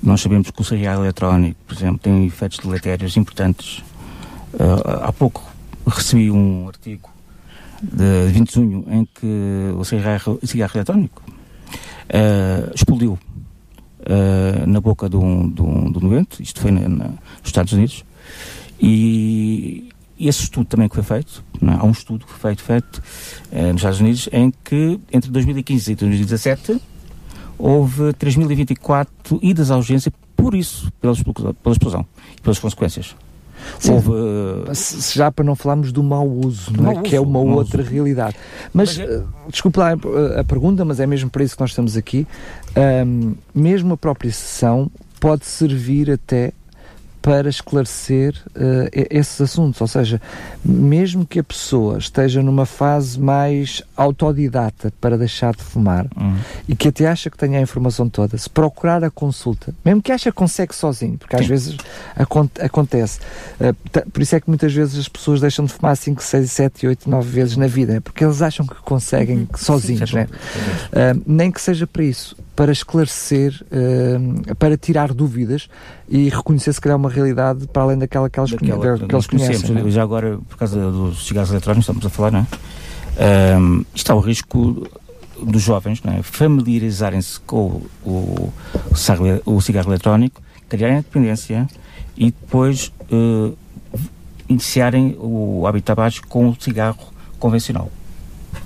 nós 0.00 0.20
sabemos 0.20 0.48
que 0.48 0.60
o 0.60 0.64
cigarro 0.64 1.02
eletrónico, 1.04 1.58
por 1.66 1.74
exemplo, 1.76 1.98
tem 1.98 2.24
efeitos 2.26 2.58
deletérios 2.58 3.16
importantes. 3.16 3.82
Ah, 4.60 5.08
há 5.08 5.12
pouco 5.12 5.42
recebi 5.86 6.30
um 6.30 6.68
artigo 6.68 7.11
de 7.82 8.32
20 8.32 8.48
de 8.48 8.54
junho 8.54 8.84
em 8.90 9.04
que 9.04 9.72
o 9.76 9.84
cigarro, 9.84 10.38
cigarro 10.44 10.72
eletrónico 10.76 11.22
ah, 12.08 12.70
explodiu 12.74 13.18
ah, 14.06 14.64
na 14.66 14.80
boca 14.80 15.08
de 15.08 15.16
um, 15.16 15.48
de, 15.50 15.62
um, 15.62 15.90
de 15.90 15.98
um 15.98 16.08
doente, 16.08 16.42
isto 16.42 16.60
foi 16.60 16.70
na- 16.70 16.88
na- 16.88 17.04
nos 17.08 17.18
Estados 17.46 17.72
Unidos, 17.72 18.04
e 18.80 19.88
esse 20.18 20.42
estudo 20.44 20.66
também 20.66 20.88
que 20.88 20.94
foi 20.94 21.04
feito, 21.04 21.44
não 21.60 21.72
é? 21.72 21.76
há 21.76 21.84
um 21.84 21.90
estudo 21.90 22.24
que 22.26 22.32
foi 22.32 22.50
feito, 22.54 22.62
feito 22.62 23.02
eh, 23.50 23.72
nos 23.72 23.80
Estados 23.80 24.00
Unidos 24.00 24.28
em 24.32 24.52
que 24.64 25.00
entre 25.12 25.30
2015 25.30 25.92
e 25.92 25.94
2017 25.96 26.80
houve 27.58 28.12
3.024 28.14 29.06
idas 29.42 29.70
à 29.70 29.76
urgência 29.76 30.12
por 30.36 30.54
isso, 30.54 30.90
pela 31.00 31.12
explosão 31.72 32.04
e 32.36 32.40
pelas 32.40 32.58
consequências. 32.58 33.14
Sim, 33.78 33.92
Houve, 33.92 34.74
se- 34.74 35.14
já 35.16 35.30
para 35.30 35.44
não 35.44 35.54
falarmos 35.56 35.92
do 35.92 36.02
mau 36.02 36.28
uso, 36.28 36.72
não 36.76 36.90
é? 36.90 36.94
Mau 36.94 37.02
que 37.02 37.14
é 37.16 37.20
uso, 37.20 37.28
uma 37.28 37.40
outra 37.40 37.82
uso. 37.82 37.90
realidade. 37.90 38.36
Mas, 38.72 38.96
Mas 38.98 39.08
é- 39.08 39.16
uh, 39.18 39.24
desculpe 39.50 39.78
lá 39.78 39.90
a, 39.92 40.40
a 40.40 40.44
pergunta, 40.44 40.84
mas 40.84 41.00
é 41.00 41.06
mesmo 41.06 41.30
para 41.30 41.42
isso 41.44 41.54
que 41.56 41.60
nós 41.62 41.70
estamos 41.70 41.96
aqui. 41.96 42.26
Ahm, 42.76 43.34
mesmo 43.54 43.94
a 43.94 43.96
própria 43.96 44.30
sessão 44.32 44.90
pode 45.20 45.44
servir 45.46 46.10
até 46.10 46.52
para 47.22 47.48
esclarecer 47.48 48.34
uh, 48.48 48.90
esses 49.08 49.40
assuntos, 49.40 49.80
ou 49.80 49.86
seja, 49.86 50.20
mesmo 50.64 51.24
que 51.24 51.38
a 51.38 51.44
pessoa 51.44 51.98
esteja 51.98 52.42
numa 52.42 52.66
fase 52.66 53.18
mais 53.20 53.80
autodidata 53.96 54.92
para 55.00 55.16
deixar 55.16 55.54
de 55.54 55.62
fumar 55.62 56.06
hum, 56.18 56.36
e 56.68 56.74
que 56.74 56.88
até 56.88 57.06
acha 57.06 57.30
que 57.30 57.38
tenha 57.38 57.60
a 57.60 57.62
informação 57.62 58.08
toda, 58.08 58.36
se 58.36 58.50
procurar 58.50 59.04
a 59.04 59.10
consulta, 59.10 59.72
mesmo 59.84 60.02
que 60.02 60.10
acha 60.10 60.30
que 60.32 60.36
consegue 60.36 60.74
sozinho, 60.74 61.16
porque 61.16 61.36
às 61.36 61.42
Sim. 61.42 61.48
vezes 61.48 61.76
acon- 62.16 62.50
acontece. 62.60 63.20
Uh, 63.60 64.10
por 64.10 64.20
isso 64.20 64.34
é 64.34 64.40
que 64.40 64.48
muitas 64.48 64.72
vezes 64.72 64.98
as 64.98 65.08
pessoas 65.08 65.40
deixam 65.40 65.64
de 65.64 65.72
fumar 65.72 65.96
5, 65.96 66.20
6, 66.22 66.50
7, 66.50 66.86
8, 66.88 67.08
9 67.08 67.30
vezes 67.30 67.56
na 67.56 67.68
vida, 67.68 67.94
é 67.94 68.00
porque 68.00 68.24
eles 68.24 68.42
acham 68.42 68.66
que 68.66 68.74
conseguem 68.82 69.48
sozinhos, 69.54 70.10
Sim, 70.10 70.16
né? 70.16 70.26
Uh, 70.26 71.22
nem 71.24 71.52
que 71.52 71.60
seja 71.60 71.86
para 71.86 72.02
isso, 72.02 72.36
para 72.54 72.70
esclarecer, 72.72 73.64
uh, 73.72 74.54
para 74.56 74.76
tirar 74.76 75.12
dúvidas 75.14 75.68
e 76.08 76.28
reconhecer 76.28 76.72
se 76.72 76.80
calhar 76.80 76.98
uma 76.98 77.08
realidade 77.08 77.66
para 77.66 77.82
além 77.82 77.98
daquela 77.98 78.28
que 78.28 78.38
eles, 78.38 78.50
daquela 78.50 78.98
conhe- 78.98 79.22
que 79.22 79.28
conhecem. 79.36 79.74
né? 79.74 79.90
Já 79.90 80.02
agora, 80.02 80.38
por 80.48 80.56
causa 80.58 80.78
dos 80.90 81.26
cigarros 81.26 81.50
eletrónicos, 81.50 81.84
estamos 81.84 82.04
a 82.06 82.10
falar, 82.10 82.30
não 82.30 82.40
é? 82.40 82.46
Ahm, 83.54 83.84
está 83.94 84.14
o 84.14 84.20
risco 84.20 84.86
dos 85.42 85.62
jovens 85.62 86.00
é? 86.06 86.22
familiarizarem-se 86.22 87.40
com 87.40 87.82
o, 88.04 88.10
o, 88.10 88.52
o 89.46 89.60
cigarro, 89.60 89.90
eletrónico, 89.90 90.40
criarem 90.68 90.98
a 90.98 91.00
dependência 91.00 91.66
e 92.16 92.26
depois 92.26 92.92
eh, 93.10 93.52
iniciarem 94.48 95.16
o 95.18 95.66
hábito 95.66 95.86
tabaco 95.86 96.26
com 96.28 96.48
o 96.48 96.56
cigarro 96.58 97.12
convencional. 97.38 97.90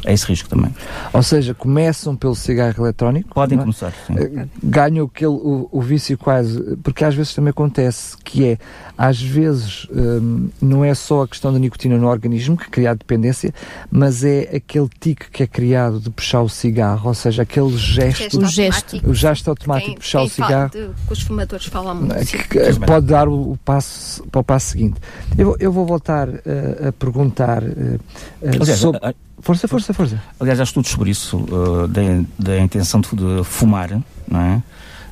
É 0.04 0.12
esse 0.12 0.26
risco 0.26 0.48
também. 0.48 0.72
Ou 1.12 1.22
seja, 1.22 1.52
começam 1.54 2.14
pelo 2.14 2.34
cigarro 2.34 2.84
eletrónico, 2.84 3.34
Podem 3.34 3.58
é? 3.58 3.60
começar. 3.62 3.92
sim. 4.06 4.14
Eh, 4.16 4.46
ganham 4.62 5.06
aquele, 5.06 5.30
o, 5.32 5.68
o 5.72 5.80
vício 5.80 6.16
quase, 6.16 6.60
porque 6.82 7.04
às 7.04 7.14
vezes 7.14 7.34
também 7.34 7.50
acontece 7.50 8.16
que 8.24 8.44
é, 8.46 8.58
às 8.96 9.20
vezes 9.20 9.86
hum, 9.90 10.48
não 10.60 10.84
é 10.84 10.94
só 10.94 11.22
a 11.22 11.28
questão 11.28 11.52
da 11.52 11.58
nicotina 11.58 11.96
no 11.98 12.06
organismo 12.08 12.56
que 12.56 12.70
cria 12.70 12.92
a 12.92 12.94
dependência, 12.94 13.52
mas 13.90 14.22
é 14.24 14.42
aquele 14.56 14.88
tique 15.00 15.30
que 15.30 15.42
é 15.42 15.46
criado 15.46 15.98
de 15.98 16.10
puxar 16.10 16.42
o 16.42 16.48
cigarro, 16.48 17.08
ou 17.08 17.14
seja, 17.14 17.42
aquele 17.42 17.76
gesto, 17.76 18.38
O 18.38 18.44
gesto. 18.44 18.76
automático. 18.96 19.10
o 19.10 19.14
gesto 19.14 19.48
automático 19.50 19.86
Quem- 19.86 19.94
de 19.94 20.00
puxar 20.00 20.18
quem 20.18 20.26
o 20.26 20.30
cigarro. 20.30 20.70
fala 20.70 20.86
de- 20.88 21.06
que 21.06 21.12
os 21.12 21.22
fumadores 21.22 21.66
falam 21.66 21.94
muito. 21.96 22.14
eh, 22.14 22.24
sim. 22.24 22.38
que, 22.38 22.44
que 22.72 22.80
pode 22.86 23.06
dar 23.06 23.28
o, 23.28 23.52
o 23.52 23.58
passo 23.64 24.22
para 24.30 24.40
o 24.40 24.44
passo 24.44 24.68
seguinte. 24.70 25.00
Eu, 25.36 25.46
vou- 25.46 25.56
eu 25.58 25.72
vou 25.72 25.84
voltar 25.86 26.28
eh, 26.28 26.88
a 26.88 26.92
perguntar 26.92 27.62
eh, 27.64 27.98
eh, 28.42 28.50
Aliás, 28.60 28.78
sobre. 28.78 29.00
Força, 29.46 29.68
força, 29.68 29.94
força. 29.94 30.20
Aliás, 30.40 30.58
há 30.58 30.64
estudos 30.64 30.90
sobre 30.90 31.08
isso, 31.08 31.36
uh, 31.36 31.86
da, 31.86 32.00
da 32.36 32.58
intenção 32.58 33.00
de, 33.00 33.10
de 33.14 33.44
fumar, 33.44 34.02
não 34.26 34.40
é? 34.40 34.60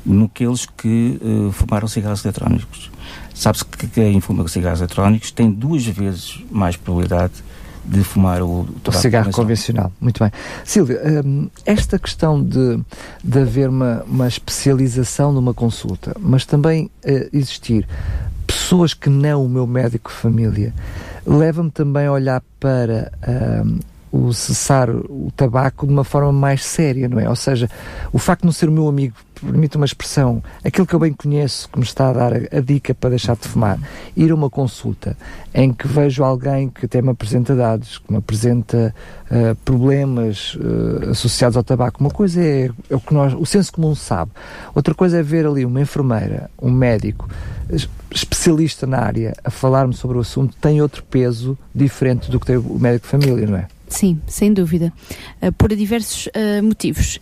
Naqueles 0.05 0.67
que 0.67 1.21
uh, 1.23 1.53
fumaram 1.53 1.87
cigarros 1.87 2.25
eletrónicos. 2.25 2.91
Sabe-se 3.33 3.65
que 3.65 3.87
quem 3.87 4.21
fuma 4.21 4.49
cigarros 4.49 4.81
eletrónicos 4.81 5.31
tem 5.31 5.49
duas 5.49 5.87
vezes 5.87 6.43
mais 6.51 6.77
probabilidade 6.77 7.33
de 7.85 8.03
fumar 8.03 8.43
o, 8.43 8.67
O 8.85 8.93
cigarro 8.93 9.31
convencional. 9.31 9.93
Muito 10.01 10.19
bem. 10.19 10.33
Silvia, 10.65 11.01
hum, 11.25 11.49
esta 11.65 11.97
questão 11.97 12.43
de, 12.43 12.81
de 13.23 13.39
haver 13.39 13.69
uma, 13.69 14.03
uma 14.03 14.27
especialização 14.27 15.33
numa 15.33 15.55
consulta, 15.55 16.13
mas 16.19 16.45
também 16.45 16.91
eh, 17.05 17.29
existir 17.33 17.87
pessoas 18.49 18.95
que 18.95 19.09
não 19.09 19.45
o 19.45 19.49
meu 19.49 19.65
médico 19.65 20.11
de 20.11 20.17
família, 20.17 20.75
leva-me 21.25 21.71
também 21.71 22.07
a 22.07 22.13
olhar 22.13 22.43
para 22.59 23.13
hum, 23.65 23.79
o 24.17 24.33
cessar 24.33 24.89
o 24.91 25.33
tabaco 25.37 25.87
de 25.87 25.93
uma 25.93 26.05
forma 26.05 26.33
mais 26.33 26.65
séria, 26.65 27.09
não 27.09 27.19
é? 27.19 27.29
Ou 27.29 27.35
seja, 27.35 27.69
o 28.13 28.19
facto 28.19 28.43
de 28.43 28.47
não 28.47 28.53
ser 28.53 28.69
o 28.69 28.73
meu 28.73 28.87
amigo, 28.87 29.17
permite 29.41 29.77
uma 29.77 29.85
expressão, 29.85 30.41
aquele 30.65 30.87
que 30.87 30.95
eu 30.95 31.01
bem 31.01 31.13
conheço, 31.13 31.69
que 31.69 31.79
me 31.79 31.85
está 31.85 32.11
a 32.11 32.13
dar 32.13 32.33
a, 32.33 32.59
a 32.59 32.61
dica 32.61 32.95
para 32.95 33.11
deixar 33.11 33.35
de 33.37 33.49
fumar, 33.49 33.79
ir 34.17 34.31
a 34.31 34.35
uma 34.35 34.49
consulta 34.49 35.17
em 35.53 35.73
que 35.73 35.89
vejo 35.89 36.23
alguém 36.23 36.71
que 36.71 36.87
até 36.87 37.03
me 37.03 37.11
apresenta 37.11 37.57
dados, 37.57 37.99
que 37.99 38.13
me 38.13 38.19
apresenta 38.19 38.95
uh, 39.31 39.55
problemas 39.65 40.55
uh, 40.55 41.11
associados 41.11 41.57
ao 41.57 41.65
tabaco. 41.65 42.01
Uma 42.01 42.11
coisa 42.11 42.41
é, 42.41 42.71
é 42.89 42.95
o 42.95 43.01
que 43.01 43.13
nós, 43.13 43.35
o 43.35 43.45
senso 43.45 43.73
comum 43.73 43.95
sabe. 43.97 44.31
Outra 44.75 44.95
coisa 44.95 45.19
é 45.19 45.23
ver 45.23 45.45
ali 45.45 45.65
uma 45.65 45.81
enfermeira, 45.81 46.49
um 46.63 46.71
médico, 46.71 47.29
es- 47.69 47.89
especialista 48.13 48.87
na 48.87 49.01
área, 49.01 49.35
a 49.43 49.51
falar-me 49.51 49.93
sobre 49.93 50.17
o 50.19 50.21
assunto, 50.21 50.55
tem 50.61 50.81
outro 50.81 51.03
peso 51.03 51.59
diferente 51.75 52.31
do 52.31 52.39
que 52.39 52.47
tem 52.47 52.57
o 52.57 52.79
médico 52.79 53.07
de 53.07 53.11
família, 53.11 53.47
não 53.49 53.57
é? 53.59 53.67
Sim, 53.95 54.21
sem 54.27 54.53
dúvida. 54.53 54.93
Uh, 55.41 55.53
por 55.53 55.73
diversos 55.73 56.27
uh, 56.27 56.61
motivos. 56.65 57.21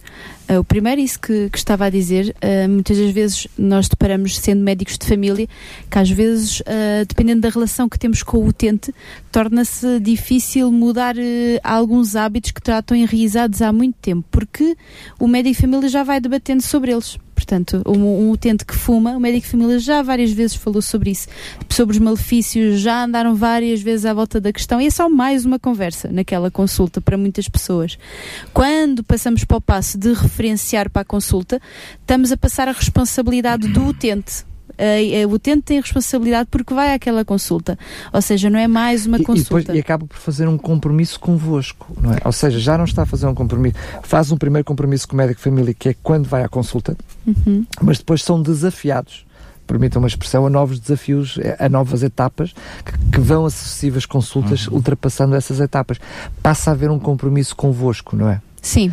Uh, 0.48 0.60
o 0.60 0.64
primeiro, 0.64 1.02
isso 1.02 1.20
que, 1.20 1.50
que 1.50 1.58
estava 1.58 1.84
a 1.84 1.90
dizer, 1.90 2.34
uh, 2.42 2.66
muitas 2.66 2.96
das 2.96 3.10
vezes 3.10 3.46
nós 3.58 3.90
deparamos, 3.90 4.38
sendo 4.38 4.64
médicos 4.64 4.96
de 4.96 5.06
família, 5.06 5.46
que 5.90 5.98
às 5.98 6.08
vezes, 6.08 6.62
dependendo 7.06 7.42
da 7.42 7.50
relação 7.50 7.90
que 7.90 7.98
temos 7.98 8.22
com 8.22 8.38
o 8.38 8.46
utente, 8.46 8.92
torna-se 9.30 10.00
difícil 10.00 10.72
mudar 10.72 11.14
alguns 11.62 12.16
hábitos 12.16 12.52
que 12.52 12.62
tratam 12.62 12.96
enraizados 12.96 13.60
há 13.60 13.70
muito 13.70 13.96
tempo, 14.00 14.26
porque 14.30 14.74
o 15.20 15.28
médico 15.28 15.56
de 15.56 15.60
família 15.60 15.88
já 15.90 16.02
vai 16.02 16.20
debatendo 16.20 16.62
sobre 16.62 16.92
eles. 16.92 17.18
Portanto, 17.42 17.82
um, 17.84 17.98
um 17.98 18.30
utente 18.30 18.64
que 18.64 18.72
fuma, 18.72 19.16
o 19.16 19.20
médico 19.20 19.46
de 19.46 19.50
família 19.50 19.78
já 19.80 20.00
várias 20.00 20.30
vezes 20.30 20.54
falou 20.54 20.80
sobre 20.80 21.10
isso, 21.10 21.26
sobre 21.68 21.96
os 21.96 21.98
malefícios, 21.98 22.78
já 22.78 23.02
andaram 23.02 23.34
várias 23.34 23.82
vezes 23.82 24.06
à 24.06 24.14
volta 24.14 24.40
da 24.40 24.52
questão 24.52 24.80
e 24.80 24.86
é 24.86 24.90
só 24.90 25.08
mais 25.08 25.44
uma 25.44 25.58
conversa 25.58 26.08
naquela 26.12 26.52
consulta 26.52 27.00
para 27.00 27.16
muitas 27.16 27.48
pessoas. 27.48 27.98
Quando 28.54 29.02
passamos 29.02 29.42
para 29.42 29.56
o 29.56 29.60
passo 29.60 29.98
de 29.98 30.12
referenciar 30.12 30.88
para 30.88 31.02
a 31.02 31.04
consulta, 31.04 31.60
estamos 32.00 32.30
a 32.30 32.36
passar 32.36 32.68
a 32.68 32.72
responsabilidade 32.72 33.66
do 33.66 33.86
utente. 33.86 34.51
Uh, 34.82 35.28
o 35.28 35.32
utente 35.34 35.62
tem 35.62 35.80
responsabilidade 35.80 36.48
porque 36.50 36.74
vai 36.74 36.92
àquela 36.94 37.24
consulta. 37.24 37.78
Ou 38.12 38.20
seja, 38.20 38.50
não 38.50 38.58
é 38.58 38.66
mais 38.66 39.06
uma 39.06 39.18
E, 39.18 39.22
e, 39.22 39.24
consulta. 39.24 39.58
depois, 39.60 39.76
e 39.76 39.80
acaba 39.80 40.06
por 40.06 40.16
fazer 40.16 40.48
um 40.48 40.58
compromisso 40.58 41.20
convosco, 41.20 41.86
não 42.00 42.12
é? 42.12 42.18
Ou 42.24 42.32
seja, 42.32 42.58
já 42.58 42.76
não 42.76 42.84
está 42.84 43.02
a 43.02 43.06
fazer 43.06 43.26
um 43.26 43.34
compromisso, 43.34 43.76
faz 44.02 44.32
um 44.32 44.36
primeiro 44.36 44.64
compromisso 44.64 45.06
com 45.06 45.14
o 45.14 45.16
médico 45.16 45.38
de 45.38 45.44
família, 45.44 45.72
que 45.74 45.90
é 45.90 45.94
quando 46.02 46.26
vai 46.28 46.42
à 46.42 46.48
consulta, 46.48 46.96
Uhum. 47.26 47.64
mas 47.80 47.98
depois 47.98 48.22
são 48.24 48.42
desafiados, 48.42 49.24
permitam 49.66 50.02
uma 50.02 50.08
expressão, 50.08 50.44
a 50.46 50.50
novos 50.50 50.80
desafios, 50.80 51.38
a 51.58 51.68
novas 51.68 52.02
etapas 52.02 52.52
que, 52.84 53.10
que 53.12 53.20
vão 53.20 53.46
a 53.46 53.50
sucessivas 53.50 54.04
consultas 54.04 54.66
ultrapassando 54.66 55.34
essas 55.36 55.60
etapas. 55.60 55.98
Passa 56.42 56.70
a 56.70 56.72
haver 56.74 56.90
um 56.90 56.98
compromisso 56.98 57.54
convosco, 57.54 58.16
não 58.16 58.28
é? 58.28 58.40
Sim. 58.60 58.92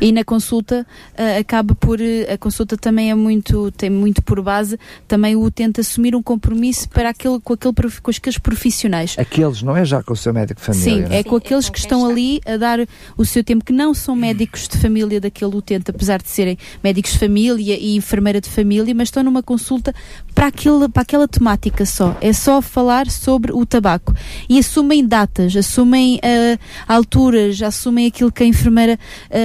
E 0.00 0.12
na 0.12 0.24
consulta 0.24 0.86
ah, 1.16 1.38
acaba 1.38 1.74
por 1.74 1.98
ah, 2.00 2.34
a 2.34 2.38
consulta 2.38 2.76
também 2.76 3.10
é 3.10 3.14
muito 3.14 3.70
tem 3.72 3.90
muito 3.90 4.22
por 4.22 4.40
base 4.42 4.78
também 5.06 5.36
o 5.36 5.42
utente 5.42 5.80
assumir 5.80 6.14
um 6.14 6.22
compromisso 6.22 6.88
para 6.88 7.10
aquele 7.10 7.40
com 7.40 7.52
aquele 7.52 7.74
com 8.02 8.10
aqueles 8.10 8.38
profissionais. 8.38 9.16
Aqueles, 9.18 9.62
não 9.62 9.76
é 9.76 9.84
já 9.84 10.02
com 10.02 10.12
o 10.12 10.16
seu 10.16 10.32
médico 10.32 10.60
de 10.60 10.66
família. 10.66 10.84
Sim, 10.84 11.00
não 11.00 11.16
é? 11.16 11.22
com 11.22 11.30
Sim, 11.30 11.34
é 11.36 11.38
aqueles 11.38 11.66
com 11.66 11.72
que 11.72 11.78
estão 11.78 11.98
está. 12.00 12.12
ali 12.12 12.40
a 12.46 12.56
dar 12.56 12.78
o 13.16 13.24
seu 13.24 13.42
tempo, 13.44 13.64
que 13.64 13.72
não 13.72 13.94
são 13.94 14.14
médicos 14.14 14.68
de 14.68 14.78
família 14.78 15.20
daquele 15.20 15.54
utente, 15.54 15.90
apesar 15.90 16.20
de 16.22 16.28
serem 16.28 16.58
médicos 16.82 17.12
de 17.12 17.18
família 17.18 17.76
e 17.78 17.96
enfermeira 17.96 18.40
de 18.40 18.48
família, 18.48 18.94
mas 18.94 19.08
estão 19.08 19.22
numa 19.22 19.42
consulta 19.42 19.94
para, 20.34 20.46
aquele, 20.46 20.88
para 20.88 21.02
aquela 21.02 21.28
temática 21.28 21.84
só. 21.84 22.16
É 22.20 22.32
só 22.32 22.60
falar 22.62 23.10
sobre 23.10 23.52
o 23.52 23.64
tabaco. 23.64 24.14
E 24.48 24.58
assumem 24.58 25.06
datas, 25.06 25.56
assumem 25.56 26.20
ah, 26.22 26.58
alturas, 26.86 27.60
assumem 27.62 28.06
aquilo 28.06 28.32
que 28.32 28.42
a 28.42 28.46
enfermeira 28.46 28.98
ah, 29.30 29.36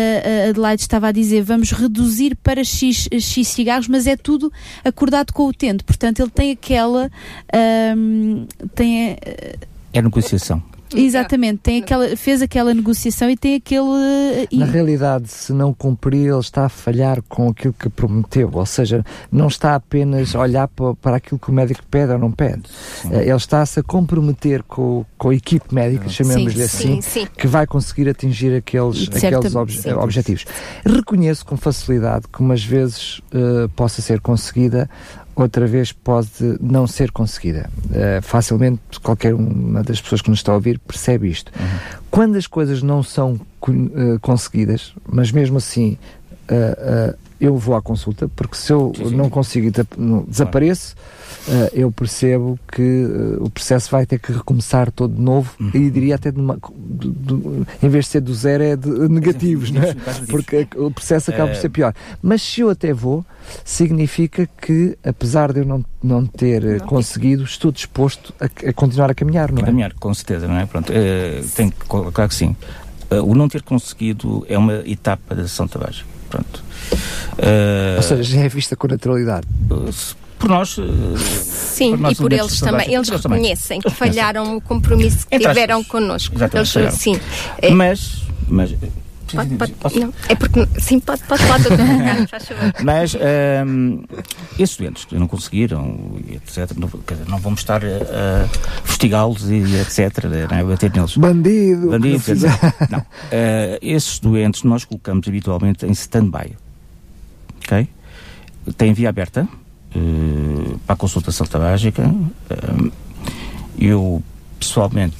Adelaide 0.50 0.82
estava 0.82 1.08
a 1.08 1.12
dizer, 1.12 1.42
vamos 1.44 1.72
reduzir 1.72 2.36
para 2.44 2.64
X, 2.64 3.08
X 3.12 3.48
cigarros, 3.48 3.88
mas 3.88 4.08
é 4.08 4.16
tudo 4.16 4.52
acordado 4.84 5.32
com 5.34 5.44
o 5.44 5.48
utente. 5.50 5.84
Portanto, 5.84 6.20
ele 6.22 6.30
tem 6.32 6.52
aquela. 6.52 7.10
ahm, 7.54 8.46
tem, 8.76 9.12
a- 9.14 9.18
É 9.94 10.02
negociação. 10.02 10.62
Exatamente, 10.96 11.60
tem 11.60 11.82
aquela, 11.82 12.16
fez 12.16 12.42
aquela 12.42 12.74
negociação 12.74 13.30
e 13.30 13.36
tem 13.38 13.56
aquele. 13.56 13.88
eh, 14.44 14.48
Na 14.56 14.66
realidade, 14.66 15.28
se 15.28 15.52
não 15.54 15.74
cumprir, 15.74 16.28
ele 16.30 16.40
está 16.40 16.66
a 16.66 16.70
falhar 16.70 17.22
com 17.28 17.50
aquilo 17.50 17.74
que 17.74 17.90
prometeu. 17.90 18.50
Ou 18.54 18.66
seja, 18.66 19.04
não 19.32 19.48
está 19.48 19.76
apenas 19.76 20.36
a 20.36 20.40
olhar 20.40 20.68
para, 20.68 20.94
para 20.96 21.16
aquilo 21.18 21.40
que 21.40 21.50
o 21.50 21.54
médico 21.54 21.82
pede 21.90 22.14
ou 22.14 22.20
não 22.20 22.32
pede. 22.32 22.64
Eh, 23.12 23.24
Ele 23.28 23.36
está-se 23.36 23.80
a 23.80 23.84
comprometer 23.84 24.64
com, 24.64 25.06
com 25.18 25.30
a 25.30 25.36
equipe 25.36 25.74
médica, 25.74 26.08
chamemos-lhe 26.10 26.64
assim, 26.64 27.02
Sim, 27.02 27.22
sim. 27.22 27.28
que 27.38 27.48
vai 27.48 27.66
conseguir 27.68 28.10
atingir 28.10 28.56
aqueles, 28.56 29.10
aqueles 29.10 29.56
obje- 29.56 29.82
sim. 29.82 29.92
objetivos. 29.94 30.46
Reconheço 30.86 31.46
com 31.46 31.58
facilidade 31.58 32.26
que 32.32 32.40
umas 32.40 32.64
vezes 32.64 33.22
eh, 33.34 33.68
possa 33.76 34.02
ser 34.02 34.20
conseguida, 34.22 34.90
outra 35.38 35.68
vez 35.68 35.92
pode 35.92 36.58
não 36.60 36.88
ser 36.88 37.12
conseguida. 37.12 37.70
Eh, 37.94 38.20
facilmente 38.22 39.00
qualquer 39.02 39.34
uma 39.36 39.84
das 39.84 40.02
pessoas 40.02 40.22
que 40.22 40.30
nos 40.30 40.40
está 40.40 40.52
a 40.52 40.56
ouvir 40.56 40.80
percebe 40.80 41.30
isto. 41.30 41.52
Quando 42.10 42.38
as 42.38 42.48
coisas 42.48 42.82
não 42.82 43.04
são 43.04 43.40
eh, 43.70 44.18
conseguidas, 44.20 44.94
mas 45.08 45.32
mesmo 45.32 45.58
assim 45.58 45.98
uh, 46.50 47.12
uh, 47.12 47.18
eu 47.40 47.56
vou 47.58 47.76
à 47.76 47.82
consulta, 47.82 48.28
porque 48.36 48.56
se 48.56 48.72
eu 48.72 48.92
sim, 48.96 49.10
sim. 49.10 49.16
não 49.16 49.30
consigo 49.30 49.72
desapareço, 50.28 50.96
uh, 51.48 51.70
eu 51.74 51.92
percebo 51.92 52.60
que 52.72 52.82
uh, 52.82 53.44
o 53.44 53.50
processo 53.50 53.92
vai 53.92 54.06
ter 54.06 54.20
que 54.20 54.32
recomeçar 54.32 54.92
todo 54.92 55.14
de 55.14 55.22
novo 55.22 55.52
uhum. 55.60 55.72
e 55.74 55.90
diria 55.90 56.16
até 56.16 56.32
de 56.32 56.40
uma, 56.40 56.58
de, 56.76 57.10
de, 57.10 57.34
em 57.84 57.90
vez 57.90 58.06
de 58.06 58.12
ser 58.12 58.22
do 58.22 58.34
zero 58.34 58.64
é 58.64 58.76
de 58.76 58.90
negativos, 59.08 59.72
não 59.72 59.84
é? 59.84 59.96
Porque 60.30 60.68
o 60.76 60.90
processo 60.92 61.30
acaba 61.32 61.52
por 61.52 61.58
ser 61.58 61.70
pior. 61.70 61.94
Mas 62.22 62.42
se 62.42 62.62
eu 62.62 62.70
até 62.70 62.92
vou, 62.92 63.26
significa 63.64 64.50
que 64.60 64.98
apesar 65.04 65.54
de 65.54 65.60
eu 65.60 65.66
não, 65.66 65.86
não 66.02 66.26
ter 66.26 66.64
não, 66.64 66.88
conseguido, 66.88 67.44
estou 67.44 67.72
disposto 67.72 68.34
a, 68.40 68.46
a, 68.46 68.74
continuar 68.74 69.12
a 69.12 69.14
caminhar, 69.14 69.52
não 69.52 69.60
é? 69.60 69.64
A 69.64 69.66
caminhar, 69.66 69.94
com 69.94 70.14
certeza, 70.14 70.48
não 70.48 70.58
é? 70.58 70.66
Pronto, 70.66 70.92
uh, 70.92 71.48
tem 71.56 71.70
que 71.70 71.86
colocar 71.86 72.28
que 72.28 72.36
sim. 72.36 72.56
o 73.12 73.36
não 73.36 73.48
ter 73.48 73.62
conseguido 73.62 74.46
é 74.50 74.58
uma 74.58 74.82
etapa 74.86 75.36
da 75.36 75.48
São 75.48 75.68
Tabajara. 75.68 76.06
Pronto. 76.30 76.67
Ou 77.98 78.04
seja, 78.04 78.24
já 78.24 78.42
é 78.42 78.50
vista 78.50 78.76
com 78.76 78.88
naturalidade 78.88 79.48
por 80.38 80.50
nós. 80.50 80.78
Sim, 81.18 81.92
por 81.92 82.00
nós, 82.00 82.14
e 82.14 82.16
por 82.22 82.34
eles 82.34 82.60
também. 82.60 82.94
Eles 82.94 83.10
reconhecem 83.10 83.82
que 83.82 83.90
falharam 83.90 84.58
o 84.58 84.62
compromisso 84.62 85.28
que 85.28 85.36
Entre 85.36 85.48
tiveram 85.48 85.80
aspas. 85.80 85.92
connosco. 85.92 86.36
Eles, 86.54 86.94
sim. 86.94 87.20
É, 87.62 87.70
mas, 87.70 88.24
mas 88.48 88.74
Pode, 89.36 89.74
pode, 89.74 90.00
não, 90.00 90.14
é 90.30 90.36
porque 90.36 90.66
sim, 90.80 91.02
pode, 91.02 91.22
pode 91.24 91.44
do 91.44 91.70
Mas 92.82 93.14
um, 93.14 93.20
ehm, 93.20 94.00
esses 94.54 94.72
estudantes 94.72 95.04
que 95.04 95.16
não 95.16 95.28
conseguiram, 95.28 96.16
etc., 96.32 96.72
não, 96.78 96.90
não 97.28 97.38
vamos 97.38 97.60
estar 97.60 97.84
a, 97.84 97.88
a 97.88 98.48
fustigá-los 98.86 99.50
e 99.50 99.76
etc., 99.82 100.24
não 100.50 100.58
é? 100.58 100.64
bater 100.64 100.94
neles. 100.94 101.18
Bandido! 101.18 101.90
Bandido, 101.90 102.24
não. 102.90 103.00
Uh, 103.00 103.78
esses 103.82 104.18
doentes 104.20 104.64
nós 104.64 104.86
colocamos 104.86 105.28
habitualmente 105.28 105.86
em 105.86 105.92
stand-by. 105.92 106.56
Ok? 107.68 107.88
Tem 108.78 108.94
via 108.94 109.10
aberta 109.10 109.48
eh, 109.94 110.76
para 110.86 110.94
a 110.94 110.98
consultação 110.98 111.46
tabágica. 111.46 112.08
Uh, 112.08 112.92
eu, 113.78 114.24
pessoalmente, 114.60 115.16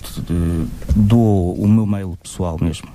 dou 0.96 1.54
o 1.54 1.68
meu 1.68 1.86
mail 1.86 2.18
pessoal 2.24 2.58
mesmo 2.60 2.90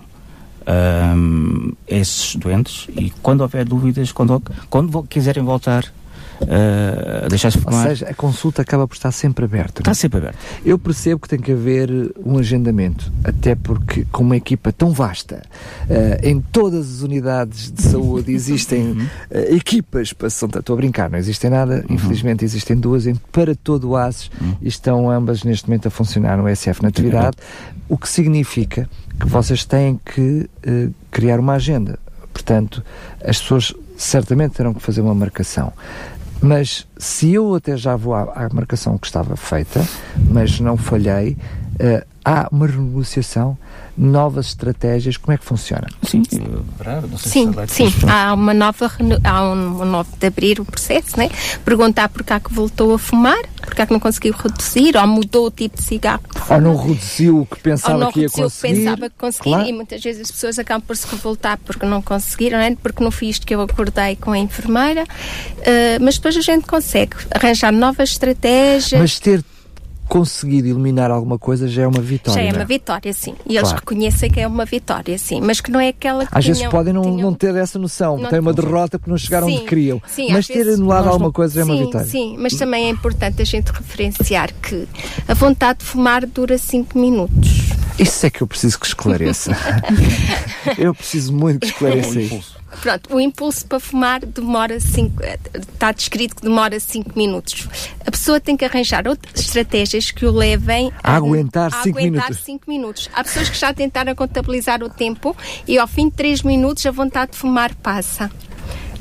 uh, 0.63 1.77
a 1.91 1.95
esses 1.95 2.35
doentes 2.37 2.89
e 2.97 3.11
quando 3.23 3.43
houver 3.43 3.65
dúvidas, 3.65 4.11
quando, 4.11 4.43
quando 4.69 5.03
quiserem 5.05 5.43
voltar 5.43 5.93
uh, 6.43 7.29
deixar-se 7.29 7.59
fumar. 7.59 7.83
Ou 7.83 7.89
seja, 7.89 8.07
a 8.09 8.15
consulta 8.15 8.63
acaba 8.63 8.87
por 8.87 8.95
estar 8.95 9.13
sempre 9.13 9.45
aberta. 9.45 9.81
Está 9.81 9.93
é? 9.93 9.95
sempre 9.95 10.19
aberta. 10.19 10.39
Eu 10.65 10.79
percebo 10.79 11.21
que 11.21 11.29
tem 11.29 11.39
que 11.39 11.53
haver 11.53 11.91
um 12.25 12.39
agendamento, 12.39 13.13
até 13.25 13.55
porque 13.55 14.05
com 14.11 14.23
uma 14.23 14.37
equipa 14.37 14.73
tão 14.73 14.93
vasta, 14.93 15.43
uh, 15.89 16.27
em 16.27 16.41
todas 16.41 16.97
as 16.97 17.03
unidades 17.03 17.71
de 17.71 17.83
saúde 17.83 18.33
existem 18.35 18.93
uh, 18.93 19.09
equipas 19.51 20.13
para 20.13 20.31
Santa... 20.31 20.61
Estou 20.61 20.75
a 20.75 20.77
brincar, 20.77 21.11
não 21.11 21.19
existem 21.19 21.51
nada, 21.51 21.85
uhum. 21.89 21.95
infelizmente 21.95 22.45
existem 22.45 22.77
duas 22.77 23.07
em, 23.07 23.15
para 23.31 23.55
todo 23.55 23.91
o 23.91 23.97
ASES 23.97 24.31
uhum. 24.41 24.57
e 24.61 24.69
estão 24.69 25.11
ambas 25.11 25.45
neste 25.45 25.69
momento 25.69 25.89
a 25.89 25.91
funcionar 25.91 26.37
no 26.37 26.55
SF 26.55 26.83
Natividade, 26.83 27.37
o 27.89 27.99
que 27.99 28.09
significa 28.09 28.89
que 29.19 29.27
vocês 29.27 29.65
têm 29.65 30.01
que 30.05 30.49
criar 31.11 31.39
uma 31.39 31.55
agenda. 31.55 31.99
Portanto, 32.33 32.83
as 33.23 33.41
pessoas 33.41 33.75
certamente 33.97 34.55
terão 34.55 34.75
que 34.75 34.81
fazer 34.81 35.01
uma 35.01 35.15
marcação. 35.15 35.73
Mas 36.43 36.87
se 36.99 37.33
eu 37.33 37.55
até 37.55 37.77
já 37.77 37.95
vou 37.95 38.15
à, 38.15 38.23
à 38.35 38.49
marcação 38.53 38.99
que 38.99 39.07
estava 39.07 39.37
feita, 39.37 39.87
mas 40.29 40.59
não 40.59 40.77
falhei, 40.77 41.37
uh, 41.75 42.05
há 42.25 42.49
uma 42.51 42.67
renegociação, 42.67 43.57
novas 43.97 44.47
estratégias, 44.47 45.17
como 45.17 45.35
é 45.35 45.39
que 45.39 45.45
funciona? 45.45 45.87
Sim, 46.03 46.23
sim, 46.25 46.41
sim. 47.69 47.91
há 48.09 48.33
uma 48.33 48.55
nova, 48.55 48.91
há 49.25 49.43
um, 49.45 49.83
um 49.83 49.85
novo 49.85 50.09
de 50.19 50.27
abrir 50.27 50.61
o 50.61 50.65
processo, 50.65 51.19
né? 51.19 51.31
perguntar 51.65 52.09
porque 52.09 52.33
é 52.33 52.41
que 52.41 52.53
voltou 52.53 52.95
a 52.95 52.99
fumar, 52.99 53.39
porque 53.61 53.83
é 53.83 53.87
que 53.87 53.93
não 53.93 54.01
conseguiu 54.01 54.35
reduzir, 54.35 54.97
ou 54.97 55.07
mudou 55.07 55.47
o 55.47 55.51
tipo 55.51 55.77
de 55.77 55.83
cigarro. 55.83 56.23
Ou 56.49 56.61
não 56.61 56.77
reduziu 56.77 57.41
o 57.41 57.47
que 57.47 57.61
pensava 57.61 58.11
que 58.13 58.21
ia 58.21 58.31
conseguir. 58.31 58.47
o 58.47 58.51
que 58.51 58.81
pensava 58.81 59.11
que 59.11 59.17
conseguir, 59.17 59.51
claro. 59.51 59.69
e 59.69 59.73
muitas 59.73 60.03
vezes 60.03 60.23
as 60.23 60.31
pessoas 60.31 60.59
acabam 60.59 60.87
por 60.87 60.97
se 60.97 61.07
revoltar 61.07 61.59
porque 61.65 61.85
não 61.87 62.01
conseguiram, 62.01 62.59
né? 62.59 62.77
porque 62.83 63.03
não 63.05 63.11
foi 63.11 63.29
isto 63.29 63.47
que 63.47 63.55
eu 63.55 63.61
acordei 63.61 64.17
com 64.17 64.33
a 64.33 64.39
enfermeira, 64.39 65.05
uh, 65.05 66.03
mas 66.03 66.17
depois 66.17 66.37
a 66.37 66.41
gente 66.41 66.67
consegue 66.67 67.17
arranjar 67.31 67.73
novas 67.73 68.11
estratégias. 68.11 69.01
Mas 69.01 69.19
ter 69.19 69.45
conseguido 70.13 70.69
eliminar 70.69 71.11
alguma 71.11 71.39
coisa 71.39 71.67
já 71.67 71.85
é 71.85 71.87
uma 71.87 72.03
vitória. 72.03 72.43
Já 72.43 72.47
é 72.47 72.53
uma 72.53 72.67
vitória, 72.67 73.11
sim. 73.15 73.35
E 73.47 73.57
eles 73.57 73.71
claro. 73.71 73.79
reconhecem 73.79 74.31
que 74.31 74.41
é 74.41 74.47
uma 74.47 74.67
vitória, 74.67 75.17
sim. 75.17 75.41
Mas 75.41 75.59
que 75.59 75.71
não 75.71 75.81
é 75.81 75.89
aquela 75.89 76.27
que 76.27 76.37
Às 76.37 76.45
tinham, 76.45 76.55
vezes 76.55 76.71
podem 76.71 76.93
não, 76.93 77.01
tinham... 77.01 77.19
não 77.19 77.33
ter 77.33 77.55
essa 77.57 77.79
noção. 77.79 78.19
Não... 78.19 78.29
Tem 78.29 78.39
uma 78.39 78.53
derrota 78.53 78.99
porque 78.99 79.11
não 79.11 79.17
chegaram 79.17 79.47
sim, 79.47 79.57
onde 79.57 79.65
queriam. 79.65 80.03
Sim, 80.07 80.31
mas 80.31 80.47
ter 80.47 80.65
vezes, 80.65 80.79
anulado 80.79 81.07
alguma 81.07 81.29
não... 81.29 81.33
coisa 81.33 81.55
já 81.55 81.63
é 81.63 81.65
uma 81.65 81.77
sim, 81.79 81.85
vitória. 81.87 82.07
Sim, 82.07 82.37
mas 82.39 82.53
também 82.57 82.85
é 82.85 82.89
importante 82.91 83.41
a 83.41 83.45
gente 83.47 83.73
referenciar 83.73 84.53
que 84.53 84.87
a 85.27 85.33
vontade 85.33 85.79
de 85.79 85.87
fumar 85.87 86.27
dura 86.27 86.59
5 86.59 86.99
minutos. 86.99 87.71
Isso 87.99 88.27
é 88.27 88.29
que 88.29 88.43
eu 88.43 88.47
preciso 88.47 88.79
que 88.79 88.87
esclareça. 88.87 89.57
eu 90.77 90.95
preciso 90.95 91.33
muito 91.33 91.61
que 91.61 91.69
esclareça 91.69 92.21
isso. 92.21 92.62
Pronto, 92.81 93.15
o 93.15 93.21
impulso 93.21 93.67
para 93.67 93.79
fumar 93.79 94.21
demora 94.25 94.81
5, 94.81 95.23
está 95.55 95.93
descrito 95.93 96.37
que 96.37 96.43
demora 96.43 96.79
5 96.79 97.17
minutos. 97.17 97.69
A 98.07 98.11
pessoa 98.11 98.41
tem 98.41 98.57
que 98.57 98.65
arranjar 98.65 99.07
outras 99.07 99.41
estratégias 99.41 100.11
que 100.11 100.25
o 100.25 100.33
levem 100.33 100.93
a, 101.03 101.13
a 101.13 101.17
aguentar 101.17 101.71
5 101.83 101.97
minutos. 101.97 102.47
minutos. 102.67 103.11
Há 103.13 103.23
pessoas 103.23 103.49
que 103.49 103.59
já 103.59 103.73
tentaram 103.73 104.15
contabilizar 104.15 104.83
o 104.83 104.89
tempo 104.89 105.37
e 105.67 105.79
ao 105.79 105.87
fim 105.87 106.09
de 106.09 106.17
3 106.17 106.43
minutos 106.43 106.85
a 106.87 106.91
vontade 106.91 107.33
de 107.33 107.39
fumar 107.39 107.75
passa. 107.77 108.31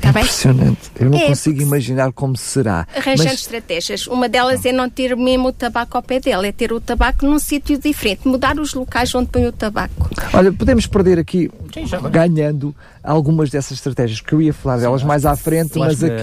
Tá 0.02 0.08
Impressionante. 0.10 0.90
Eu 0.98 1.10
não 1.10 1.18
é, 1.18 1.26
consigo 1.26 1.62
imaginar 1.62 2.12
como 2.12 2.36
será. 2.36 2.88
Arranjando 2.94 3.28
mas... 3.30 3.40
estratégias. 3.40 4.08
Uma 4.08 4.28
delas 4.28 4.64
é 4.64 4.72
não 4.72 4.90
ter 4.90 5.16
mesmo 5.16 5.48
o 5.48 5.52
tabaco 5.52 5.96
ao 5.96 6.02
pé 6.02 6.18
dela, 6.18 6.44
é 6.44 6.50
ter 6.50 6.72
o 6.72 6.80
tabaco 6.80 7.24
num 7.24 7.38
sítio 7.38 7.78
diferente, 7.78 8.26
mudar 8.26 8.58
os 8.58 8.74
locais 8.74 9.14
onde 9.14 9.28
põe 9.28 9.46
o 9.46 9.52
tabaco. 9.52 10.10
Olha, 10.32 10.52
podemos 10.52 10.88
perder 10.88 11.20
aqui, 11.20 11.48
Sim, 11.72 11.84
ganhando 12.10 12.74
algumas 13.02 13.50
dessas 13.50 13.72
estratégias, 13.72 14.20
que 14.20 14.32
eu 14.32 14.40
ia 14.40 14.52
falar 14.52 14.78
delas 14.78 15.00
sim, 15.00 15.06
mais 15.06 15.26
à 15.26 15.34
frente, 15.34 15.78
mas 15.78 16.02
aqui 16.02 16.22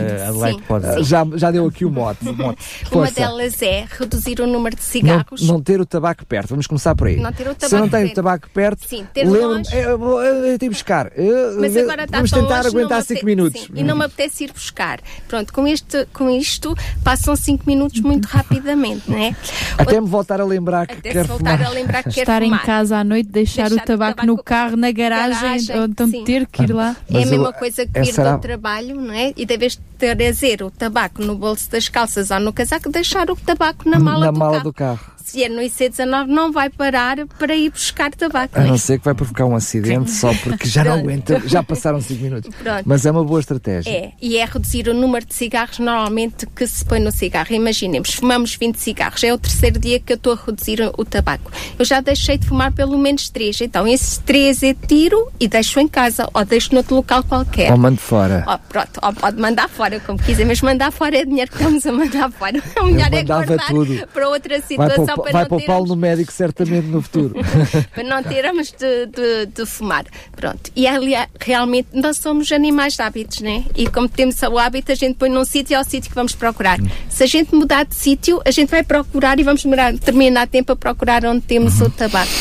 sim, 0.53 1.03
já, 1.03 1.25
já 1.35 1.51
deu 1.51 1.65
aqui 1.65 1.85
o 1.85 1.91
mote. 1.91 2.19
Uma 2.91 3.11
delas 3.11 3.61
é 3.61 3.85
reduzir 3.89 4.39
o 4.39 4.47
número 4.47 4.75
de 4.75 4.83
cigarros. 4.83 5.41
Não, 5.41 5.55
não, 5.55 5.61
ter 5.61 5.81
o 5.81 5.85
tabaco 5.85 6.25
perto, 6.25 6.49
vamos 6.49 6.67
começar 6.67 6.95
por 6.95 7.07
aí. 7.07 7.17
Não 7.17 7.31
ter 7.33 7.43
o 7.43 7.55
tabaco 7.55 7.69
Se 7.69 7.75
eu 7.75 7.79
não 7.79 7.89
tenho 7.89 8.07
o 8.07 8.13
tabaco 8.13 8.49
perto, 8.53 8.87
sim, 8.87 9.05
ter 9.13 9.25
lembro 9.25 9.61
eu, 9.73 9.99
eu, 9.99 10.19
eu, 10.21 10.59
tenho 10.59 10.59
que 10.59 10.69
buscar. 10.69 11.11
Eu, 11.15 11.59
mas 11.59 11.75
agora 11.75 12.03
está 12.03 12.17
vamos 12.17 12.31
tentar 12.31 12.65
aguentar 12.65 13.03
5 13.03 13.25
minutos. 13.25 13.61
Sim, 13.61 13.69
e 13.75 13.83
não 13.83 13.95
me 13.95 14.05
apetece 14.05 14.45
ir 14.45 14.53
buscar. 14.53 14.99
Pronto, 15.27 15.51
com, 15.51 15.67
este, 15.67 16.05
com 16.13 16.29
isto 16.29 16.75
passam 17.03 17.35
5 17.35 17.63
minutos 17.67 17.99
muito 18.01 18.25
rapidamente, 18.29 19.09
não 19.09 19.17
é? 19.17 19.35
Até 19.77 19.99
me 19.99 20.07
voltar 20.07 20.39
a 20.39 20.45
lembrar 20.45 20.87
que 20.87 20.93
Até 20.93 21.11
quer 21.11 21.25
voltar 21.25 21.57
fumar. 21.57 21.71
a 21.71 21.73
lembrar 21.73 22.03
que 22.03 22.19
Estar 22.19 22.43
em 22.43 22.57
casa 22.59 22.97
à 22.97 23.03
noite, 23.03 23.29
deixar, 23.29 23.69
deixar 23.69 23.83
o, 23.83 23.85
tabaco 23.85 24.11
o, 24.11 24.15
tabaco 24.15 24.25
no 24.25 24.43
carro, 24.43 24.77
na 24.77 24.91
garagem, 24.91 25.41
garagem 25.41 25.83
então 25.83 26.11
ter 26.23 26.45
que 26.45 26.63
ir 26.63 26.68
lá. 26.73 26.95
é 27.11 27.23
a 27.23 27.25
mesma 27.25 27.53
coisa 27.53 27.85
que 27.85 27.99
vir 27.99 28.13
será... 28.13 28.35
do 28.35 28.41
trabalho, 28.41 28.95
não 28.95 29.13
é? 29.13 29.33
E 29.35 29.45
de 29.45 29.57
vez 29.57 29.73
de 29.73 29.81
trazer 29.99 30.63
o 30.63 30.71
tabaco 30.71 31.21
no 31.21 31.35
bolso 31.35 31.69
das 31.69 31.89
calças 31.89 32.31
ou 32.31 32.39
no 32.39 32.53
casaco, 32.53 32.89
deixar 32.89 33.29
o 33.29 33.35
tabaco 33.35 33.87
na 33.87 33.99
mala, 33.99 34.25
na 34.25 34.31
do, 34.31 34.39
mala 34.39 34.51
carro. 34.53 34.63
do 34.63 34.73
carro 34.73 35.19
se 35.29 35.43
é 35.43 35.49
no 35.49 35.61
IC19, 35.61 36.25
não 36.25 36.51
vai 36.51 36.69
parar 36.69 37.17
para 37.37 37.55
ir 37.55 37.69
buscar 37.69 38.11
tabaco. 38.11 38.57
A 38.57 38.63
não 38.63 38.77
ser 38.77 38.97
que 38.97 39.05
vai 39.05 39.13
provocar 39.13 39.45
um 39.45 39.55
acidente 39.55 40.09
só 40.09 40.33
porque 40.33 40.67
já 40.67 40.83
não 40.83 40.93
aguenta, 40.93 41.41
já 41.45 41.61
passaram 41.61 42.01
5 42.01 42.23
minutos. 42.23 42.49
Pronto. 42.57 42.83
Mas 42.83 43.05
é 43.05 43.11
uma 43.11 43.23
boa 43.23 43.39
estratégia. 43.39 43.91
É, 43.91 44.11
e 44.19 44.37
é 44.37 44.45
reduzir 44.45 44.87
o 44.89 44.93
número 44.93 45.25
de 45.25 45.35
cigarros 45.35 45.77
normalmente 45.77 46.47
que 46.47 46.65
se 46.65 46.83
põe 46.83 46.99
no 46.99 47.11
cigarro. 47.11 47.53
Imaginemos, 47.53 48.13
fumamos 48.15 48.55
20 48.55 48.77
cigarros, 48.77 49.23
é 49.23 49.31
o 49.31 49.37
terceiro 49.37 49.79
dia 49.79 49.99
que 49.99 50.13
eu 50.13 50.15
estou 50.15 50.33
a 50.33 50.39
reduzir 50.47 50.79
o, 50.97 51.05
tabaco. 51.05 51.51
Eu 51.77 51.85
já 51.85 52.01
deixei 52.01 52.37
de 52.37 52.47
fumar 52.47 52.71
pelo 52.71 52.97
menos 52.97 53.29
3, 53.29 53.61
então 53.61 53.87
esses 53.87 54.17
3 54.17 54.63
é 54.63 54.73
tiro 54.73 55.31
e 55.39 55.47
deixo 55.47 55.79
em 55.79 55.87
casa, 55.87 56.27
ou 56.33 56.43
deixo 56.43 56.73
noutro 56.73 56.95
local 56.95 57.23
qualquer. 57.23 57.71
Ou 57.71 57.77
mando 57.77 57.99
fora. 57.99 58.43
Ou, 58.47 58.57
pronto, 58.57 58.99
ou 59.03 59.13
pode 59.13 59.39
mandar 59.39 59.69
fora, 59.69 59.88
como 59.99 60.19
quiser, 60.19 60.45
mas 60.45 60.61
mandar 60.61 60.91
fora 60.91 61.17
é 61.17 61.25
dinheiro 61.25 61.49
que 61.49 61.57
estamos 61.57 61.85
a 61.85 61.91
mandar 61.91 62.31
fora. 62.31 62.61
O 62.81 62.85
melhor 62.85 63.13
é 63.13 63.23
guardar 63.23 63.67
tudo. 63.67 64.07
para 64.13 64.29
outra 64.29 64.61
situação 64.61 65.05
vai 65.05 65.15
para, 65.15 65.31
vai 65.31 65.47
não 65.49 65.57
termos 65.57 65.95
médico 65.95 66.31
certamente 66.31 66.87
no 66.87 67.01
futuro. 67.01 67.35
para 67.93 68.03
não 68.03 68.23
termos 68.23 68.71
de, 68.71 69.05
de, 69.07 69.45
de, 69.47 69.65
fumar. 69.65 70.05
Pronto. 70.35 70.71
E 70.75 70.87
aliás, 70.87 71.27
realmente 71.39 71.89
nós 71.93 72.17
somos 72.17 72.51
animais 72.51 72.93
de 72.93 73.01
hábitos, 73.01 73.41
né? 73.41 73.63
E 73.75 73.87
como 73.87 74.09
temos 74.09 74.41
o 74.41 74.57
hábito, 74.57 74.91
a 74.91 74.95
gente 74.95 75.15
põe 75.15 75.29
num 75.29 75.45
sítio 75.45 75.73
e 75.73 75.75
é 75.75 75.79
o 75.79 75.83
sítio 75.83 76.09
que 76.09 76.15
vamos 76.15 76.35
procurar. 76.35 76.79
Se 77.09 77.23
a 77.23 77.27
gente 77.27 77.53
mudar 77.53 77.85
de 77.85 77.95
sítio, 77.95 78.41
a 78.45 78.51
gente 78.51 78.69
vai 78.69 78.83
procurar 78.83 79.39
e 79.39 79.43
vamos 79.43 79.63
demorar 79.63 79.91
determinado 79.91 80.49
tempo 80.49 80.71
a 80.71 80.75
procurar 80.75 81.25
onde 81.25 81.41
temos 81.41 81.79
uhum. 81.79 81.87
o 81.87 81.89
tabaco. 81.89 82.31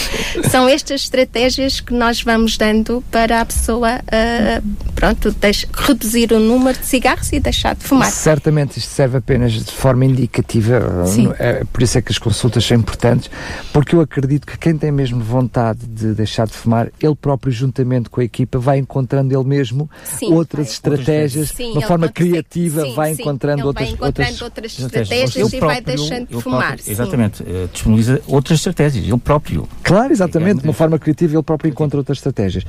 São 0.50 0.68
estas 0.68 1.02
estratégias 1.02 1.80
que 1.80 1.92
nós 1.92 2.22
vamos 2.22 2.56
dando 2.56 3.02
para 3.11 3.40
a 3.40 3.44
pessoa, 3.44 4.00
uh, 4.00 4.90
pronto, 4.94 5.30
deixe, 5.32 5.66
reduzir 5.72 6.32
o 6.32 6.38
número 6.38 6.78
de 6.78 6.87
cigarros 6.87 7.32
e 7.32 7.38
e 7.38 7.40
deixar 7.40 7.74
de 7.74 7.85
fumar. 7.85 8.11
Certamente 8.11 8.79
isto 8.79 8.90
serve 8.90 9.18
apenas 9.18 9.53
de 9.53 9.72
forma 9.72 10.05
indicativa, 10.05 11.07
Sim. 11.07 11.33
é, 11.38 11.64
por 11.64 11.83
isso 11.83 11.96
é 11.98 12.03
que 12.03 12.12
as 12.12 12.18
consultas 12.18 12.64
são 12.64 12.77
importantes, 12.77 13.31
porque 13.72 13.94
eu 13.94 14.01
acredito 14.01 14.46
que 14.46 14.59
quem 14.59 14.77
tem 14.77 14.90
mesmo 14.92 15.20
vontade 15.22 15.81
de 15.87 16.14
deixar 16.14 16.46
de 16.46 16.53
fumar, 16.53 16.90
ele 17.01 17.14
próprio, 17.14 17.53
juntamente 17.53 18.11
com 18.11 18.20
a 18.20 18.24
equipa, 18.24 18.59
vai 18.59 18.79
encontrando 18.79 19.35
ele 19.35 19.44
mesmo 19.48 19.88
Sim, 20.05 20.33
outras 20.33 20.66
vai. 20.66 20.72
estratégias, 20.74 21.48
Sim, 21.51 21.72
de 21.72 21.79
uma 21.79 21.87
forma 21.87 22.09
criativa, 22.09 22.83
sim, 22.83 22.94
vai 22.94 23.12
encontrando 23.12 23.61
ele 23.61 23.66
outras, 23.68 23.88
vai 23.88 23.94
encontrando 23.94 24.31
outras 24.44 24.48
outras 24.59 24.72
Estratégias. 24.72 25.09
estratégias 25.31 25.37
Ele 25.53 25.57
e 25.57 25.61
vai 25.61 25.83
próprio- 25.83 25.96
deixando 25.96 26.27
de 26.29 26.42
fumar. 26.42 26.66
próprio-. 26.74 26.92
Exatamente. 26.92 27.42
eh, 27.46 27.68
disponibiliza 27.72 28.20
outras 28.27 28.59
estratégias. 28.59 29.05
Ele 29.07 29.18
próprio. 29.18 29.68
Claro, 29.83 30.12
exatamente, 30.12 30.61
de 30.61 30.64
uma 30.64 30.72
forma 30.72 30.98
criativa 30.98 31.35
ele 31.35 31.42
próprio 31.42 31.70
encontra 31.70 31.98
outras 31.98 32.18
estratégias. 32.18 32.64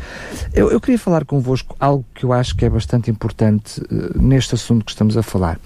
Eu, 0.53 0.71
eu 0.71 0.79
queria 0.79 0.97
falar 0.99 1.25
convosco 1.25 1.75
algo 1.79 2.05
que 2.13 2.23
eu 2.23 2.32
acho 2.34 2.55
que 2.55 2.65
é 2.65 2.70
bastante 2.70 3.09
importante 3.09 3.82
eh, 3.91 4.11
neste 4.15 4.53
assunto 4.60 4.86
que 4.86 4.91
estamos 4.91 5.18
a 5.18 5.24
falar. 5.24 5.60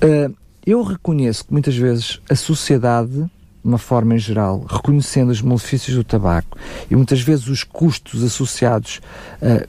Eh, 0.00 0.30
eu 0.64 0.82
reconheço 0.82 1.44
que 1.44 1.52
muitas 1.52 1.76
vezes 1.76 2.20
a 2.30 2.34
sociedade, 2.34 3.12
de 3.12 3.30
uma 3.64 3.78
forma 3.78 4.14
em 4.14 4.18
geral, 4.18 4.64
reconhecendo 4.68 5.30
os 5.30 5.42
malefícios 5.42 5.96
do 5.96 6.04
tabaco 6.04 6.56
e 6.90 6.96
muitas 6.96 7.20
vezes 7.20 7.48
os 7.48 7.64
custos 7.64 8.22
associados, 8.22 9.00
eh, 9.42 9.66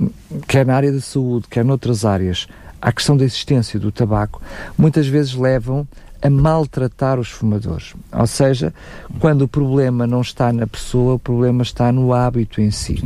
quer 0.47 0.65
na 0.65 0.75
área 0.75 0.91
da 0.91 1.01
saúde, 1.01 1.47
quer 1.49 1.65
noutras 1.65 2.05
áreas, 2.05 2.47
à 2.81 2.91
questão 2.91 3.17
da 3.17 3.25
existência 3.25 3.79
do 3.79 3.91
tabaco, 3.91 4.41
muitas 4.77 5.07
vezes 5.07 5.33
levam 5.33 5.87
a 6.21 6.29
maltratar 6.29 7.19
os 7.19 7.29
fumadores. 7.29 7.93
Ou 8.11 8.27
seja, 8.27 8.73
quando 9.19 9.43
o 9.43 9.47
problema 9.47 10.05
não 10.05 10.21
está 10.21 10.51
na 10.51 10.67
pessoa, 10.67 11.15
o 11.15 11.19
problema 11.19 11.63
está 11.63 11.91
no 11.91 12.13
hábito 12.13 12.61
em 12.61 12.71
si. 12.71 13.01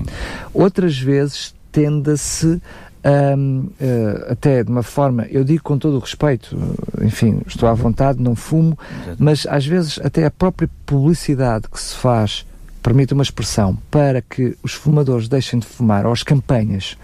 Outras 0.53 0.97
vezes 0.97 1.53
tende-se 1.71 2.61
hum, 3.05 3.69
eh, 3.79 4.27
até 4.29 4.63
de 4.63 4.69
uma 4.69 4.83
forma, 4.83 5.25
eu 5.29 5.43
digo 5.43 5.63
com 5.63 5.77
todo 5.77 5.97
o 5.97 5.99
respeito, 5.99 6.55
enfim, 7.01 7.41
estou 7.45 7.67
à 7.67 7.73
vontade, 7.73 8.21
não 8.21 8.35
fumo, 8.35 8.77
mas 9.17 9.45
às 9.49 9.65
vezes 9.65 9.99
até 10.03 10.25
a 10.25 10.31
própria 10.31 10.69
publicidade 10.85 11.67
que 11.69 11.79
se 11.79 11.95
faz, 11.95 12.45
permite 12.84 13.13
uma 13.13 13.23
expressão, 13.23 13.77
para 13.89 14.21
que 14.21 14.57
os 14.61 14.73
fumadores 14.73 15.29
deixem 15.29 15.57
de 15.57 15.65
fumar, 15.65 16.05
ou 16.05 16.11
as 16.11 16.21
campanhas, 16.21 16.97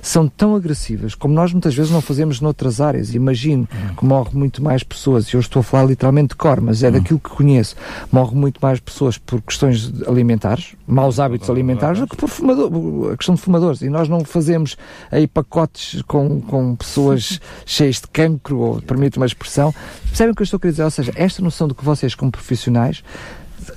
são 0.00 0.26
tão 0.26 0.56
agressivas 0.56 1.14
como 1.14 1.34
nós 1.34 1.52
muitas 1.52 1.74
vezes 1.74 1.92
não 1.92 2.00
fazemos 2.00 2.40
noutras 2.40 2.80
áreas. 2.80 3.14
Imagino 3.14 3.68
que 3.96 4.04
morre 4.04 4.30
muito 4.32 4.62
mais 4.62 4.82
pessoas, 4.82 5.28
e 5.28 5.34
eu 5.34 5.40
estou 5.40 5.60
a 5.60 5.62
falar 5.62 5.84
literalmente 5.84 6.28
de 6.28 6.36
cor, 6.36 6.60
mas 6.60 6.82
é 6.82 6.90
daquilo 6.90 7.20
que 7.20 7.28
conheço, 7.28 7.76
morre 8.10 8.34
muito 8.34 8.58
mais 8.62 8.80
pessoas 8.80 9.18
por 9.18 9.42
questões 9.42 9.92
alimentares, 10.06 10.74
maus 10.86 11.20
hábitos 11.20 11.50
alimentares, 11.50 12.00
do 12.00 12.06
que 12.06 12.16
por 12.16 12.28
fumador, 12.28 13.12
a 13.12 13.16
questão 13.16 13.34
de 13.34 13.40
fumadores. 13.42 13.82
E 13.82 13.90
nós 13.90 14.08
não 14.08 14.24
fazemos 14.24 14.78
aí 15.12 15.26
pacotes 15.26 16.00
com, 16.02 16.40
com 16.40 16.74
pessoas 16.76 17.38
cheias 17.66 17.96
de 17.96 18.08
cancro, 18.08 18.58
ou 18.58 18.80
permite 18.80 19.18
uma 19.18 19.26
expressão. 19.26 19.74
Percebem 20.06 20.32
o 20.32 20.34
que 20.34 20.40
eu 20.40 20.44
estou 20.44 20.56
a 20.56 20.60
querer 20.60 20.72
dizer? 20.72 20.84
Ou 20.84 20.90
seja, 20.90 21.12
esta 21.14 21.42
noção 21.42 21.68
de 21.68 21.74
que 21.74 21.84
vocês, 21.84 22.14
como 22.14 22.32
profissionais, 22.32 23.02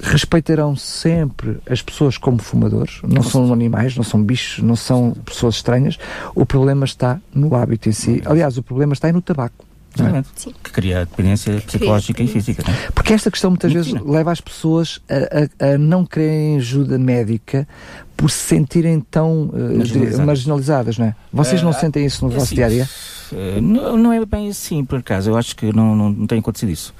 respeitarão 0.01 0.75
sempre 0.75 1.57
as 1.69 1.81
pessoas 1.81 2.17
como 2.17 2.39
fumadores, 2.39 2.99
não 3.07 3.23
são 3.23 3.51
animais, 3.53 3.95
não 3.95 4.03
são 4.03 4.21
bichos, 4.23 4.63
não 4.63 4.75
são 4.75 5.11
pessoas 5.25 5.55
estranhas. 5.55 5.97
O 6.35 6.45
problema 6.45 6.85
está 6.85 7.19
no 7.33 7.55
hábito 7.55 7.89
em 7.89 7.91
si. 7.91 8.21
Aliás, 8.25 8.57
o 8.57 8.63
problema 8.63 8.93
está 8.93 9.07
aí 9.07 9.13
no 9.13 9.21
tabaco. 9.21 9.65
não 9.97 10.15
é? 10.15 10.23
Sim. 10.35 10.53
Que 10.63 10.71
cria 10.71 10.99
dependência 11.05 11.53
psicológica 11.61 12.21
e 12.21 12.25
dependência. 12.27 12.53
física. 12.53 12.71
não 12.71 12.77
é? 12.87 12.91
Porque 12.91 13.13
esta 13.13 13.31
questão 13.31 13.49
muitas 13.51 13.71
vezes 13.73 13.91
leva 14.05 14.31
as 14.31 14.39
pessoas 14.39 15.01
a, 15.09 15.65
a- 15.65 15.73
a 15.73 15.77
não 15.77 16.05
quererem 16.05 16.57
ajuda 16.57 16.97
médica 16.99 17.67
por 18.15 18.29
se 18.29 18.37
sentirem 18.37 18.99
tão 18.99 19.49
eh, 19.53 19.77
Marginalizadas. 19.77 20.25
marginalizadas, 20.25 20.97
não 20.97 21.05
é? 21.07 21.15
Vocês 21.33 21.61
não 21.63 21.71
Eh, 21.71 21.73
sentem 21.73 22.05
isso 22.05 22.23
no 22.25 22.31
É 22.31 22.35
vosso 22.35 22.45
assim, 22.47 22.55
dia 22.55 22.65
a 22.65 22.69
dia? 22.69 22.89
Eh, 23.33 23.59
Não, 23.61 23.97
não 23.97 24.13
é 24.13 24.23
bem 24.25 24.49
assim, 24.49 24.83
por 24.85 24.99
acaso. 24.99 25.29
Eu 25.29 25.37
acho 25.37 25.55
que 25.55 25.73
não, 25.73 25.95
não, 25.95 26.09
não 26.09 26.27
tem 26.27 26.39
acontecido 26.39 26.69
isso. 26.69 26.93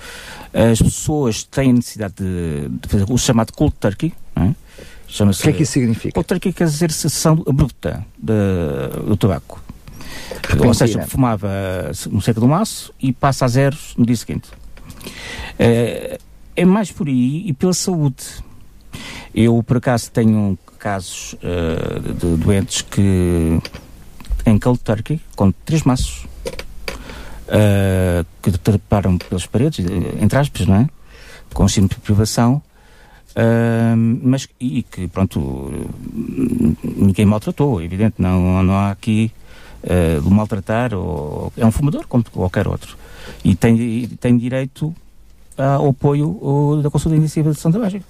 As 0.54 0.82
pessoas 0.82 1.44
têm 1.44 1.74
necessidade 1.74 2.16
de, 2.18 2.70
de 2.70 2.88
fazer 2.90 3.06
o 3.10 3.18
chamado 3.18 3.52
cold 3.54 3.74
turkey. 3.80 4.14
é? 4.36 4.54
O 5.24 5.32
que 5.34 5.50
é 5.50 5.54
que 5.54 5.64
isso 5.64 5.72
significa? 5.72 6.14
Cold 6.14 6.28
turkey 6.28 6.54
quer 6.54 6.66
dizer 6.66 6.92
cessação 6.92 7.44
abrupta 7.48 8.06
de- 8.18 9.08
do 9.08 9.18
tabaco. 9.18 9.62
Ou 10.66 10.74
seja, 10.74 11.02
fumava 11.08 11.50
um 12.12 12.22
seca 12.22 12.40
do 12.40 12.48
maço 12.48 12.94
e 13.02 13.12
passa 13.12 13.46
a 13.46 13.48
zeros 13.48 13.94
no 13.98 14.06
dia 14.06 14.16
seguinte. 14.16 14.50
Eh, 15.58 16.20
é 16.56 16.66
mais 16.66 16.92
por 16.92 17.08
aí 17.08 17.44
e 17.48 17.54
pela 17.54 17.74
saúde. 17.74 18.24
Eu, 19.34 19.62
por 19.64 19.78
acaso, 19.78 20.12
tenho 20.12 20.58
casos 20.78 21.36
eh, 21.44 22.00
de 22.14 22.36
doentes 22.38 22.82
que 22.84 23.60
em 24.50 24.60
cold 24.60 24.80
turkey, 24.80 25.22
com 25.36 25.52
três 25.52 25.84
maços, 25.84 26.26
eh, 27.48 28.24
que 28.42 28.52
treparam 28.52 29.18
pelas 29.18 29.46
paredes, 29.46 29.86
eh, 29.86 30.24
entre 30.24 30.38
aspas, 30.38 30.68
não 30.68 30.76
é? 30.76 30.90
Com 31.54 31.68
síndrome 31.68 31.96
de 31.96 32.02
privação, 32.02 32.62
eh, 33.36 33.96
mas 33.96 34.48
e 34.60 34.84
que, 34.84 35.08
pronto, 35.08 35.72
ninguém 36.84 37.26
maltratou, 37.26 37.82
é 37.82 37.86
evidente, 37.86 38.16
não, 38.20 38.64
não 38.64 38.74
há 38.76 38.92
aqui 38.92 39.32
eh, 39.84 40.20
de 40.22 40.30
maltratar, 40.30 40.94
ou, 40.94 41.54
é 41.58 41.66
um 41.66 41.72
fumador 41.72 42.06
como 42.08 42.24
qualquer 42.24 42.68
outro, 42.68 42.98
e 43.44 43.56
tem, 43.56 44.08
tem 44.20 44.38
direito 44.38 44.94
ao 45.58 45.90
apoio 45.90 46.38
ou, 46.42 46.82
da 46.82 46.90
consulta 46.90 47.18
iniciativa 47.18 47.54
de 47.54 47.60
Santa 47.60 47.80
Básica. 47.80 48.06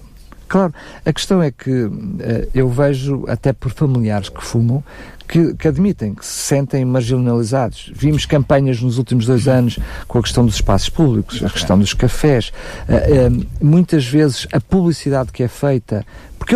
Claro, 0.47 0.73
a 1.05 1.13
questão 1.13 1.43
é 1.43 1.51
que 1.51 1.89
eh, 2.19 2.49
eu 2.55 2.67
vejo, 2.69 3.23
até 3.27 3.53
por 3.53 3.71
familiares 3.71 4.29
que 4.29 4.43
fumam, 4.43 4.83
que, 5.29 5.53
que 5.53 5.67
admitem 5.67 6.15
que 6.15 6.25
se 6.25 6.47
sentem 6.47 6.83
marginalizados. 6.83 7.91
Vimos 7.93 8.25
campanhas 8.25 8.81
nos 8.81 8.97
últimos 8.97 9.27
dois 9.27 9.47
anos 9.47 9.77
com 10.07 10.17
a 10.17 10.23
questão 10.23 10.43
dos 10.43 10.55
espaços 10.55 10.89
públicos, 10.89 11.43
a 11.43 11.49
questão 11.49 11.77
dos 11.77 11.93
cafés. 11.93 12.51
Eh, 12.87 13.27
eh, 13.27 13.45
muitas 13.61 14.05
vezes 14.05 14.47
a 14.51 14.59
publicidade 14.59 15.31
que 15.31 15.43
é 15.43 15.47
feita, 15.47 16.03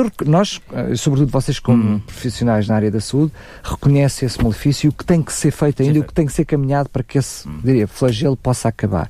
porque 0.01 0.23
eu 0.23 0.27
nós, 0.27 0.59
eh, 0.73 0.95
sobretudo 0.95 1.31
vocês 1.31 1.59
como 1.59 1.83
Uhum. 1.83 1.99
profissionais 1.99 2.67
na 2.67 2.75
área 2.75 2.89
da 2.89 2.99
saúde, 2.99 3.31
reconhecem 3.63 4.25
esse 4.25 4.41
malefício 4.41 4.87
e 4.87 4.89
o 4.89 4.91
que 4.93 5.05
tem 5.05 5.21
que 5.21 5.31
ser 5.31 5.51
feito 5.51 5.83
ainda, 5.83 5.97
e 5.97 6.01
o 6.01 6.03
que 6.03 6.13
tem 6.13 6.25
que 6.25 6.33
ser 6.33 6.45
caminhado 6.45 6.89
para 6.89 7.03
que 7.03 7.17
esse, 7.17 7.47
diria, 7.63 7.87
flagelo 7.87 8.35
possa 8.35 8.69
acabar. 8.69 9.09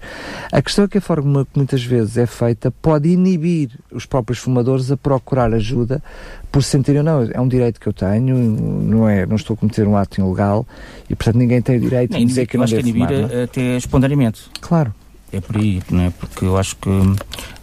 A 0.51 0.61
questão 0.61 0.85
é 0.85 0.87
que 0.87 0.97
a 0.97 1.01
forma 1.01 1.45
que 1.45 1.51
muitas 1.57 1.83
vezes 1.83 2.17
é 2.17 2.25
feita 2.25 2.69
pode 2.69 3.07
inibir 3.09 3.69
os 3.91 4.05
próprios 4.05 4.39
fumadores 4.39 4.91
a 4.91 4.97
procurar 4.97 5.53
ajuda 5.53 6.03
por 6.51 6.61
se 6.63 6.71
sentirem, 6.71 7.01
não, 7.01 7.23
é 7.31 7.39
um 7.39 7.47
direito 7.47 7.79
que 7.79 7.87
eu 7.87 7.93
tenho, 7.93 8.35
não, 8.37 9.07
é, 9.07 9.25
não 9.25 9.35
estou 9.37 9.53
a 9.53 9.57
cometer 9.57 9.87
um 9.87 9.95
ato 9.95 10.19
ilegal 10.19 10.67
e, 11.09 11.15
portanto, 11.15 11.37
ninguém 11.37 11.61
tem 11.61 11.77
o 11.77 11.79
direito 11.79 12.17
de 12.17 12.25
dizer 12.25 12.45
que 12.45 12.57
não 12.57 12.63
acho 12.65 12.75
que 12.75 12.81
inibir 12.81 13.07
fumar. 13.07 13.21
não 13.21 13.29
é? 13.29 13.43
até 13.43 13.77
espontaneamente. 13.77 14.41
Claro. 14.59 14.93
É 15.33 15.41
por 15.41 15.57
aí, 15.57 15.81
não 15.89 16.01
é? 16.03 16.09
Porque 16.11 16.45
eu 16.45 16.55
acho 16.57 16.75
que 16.75 16.89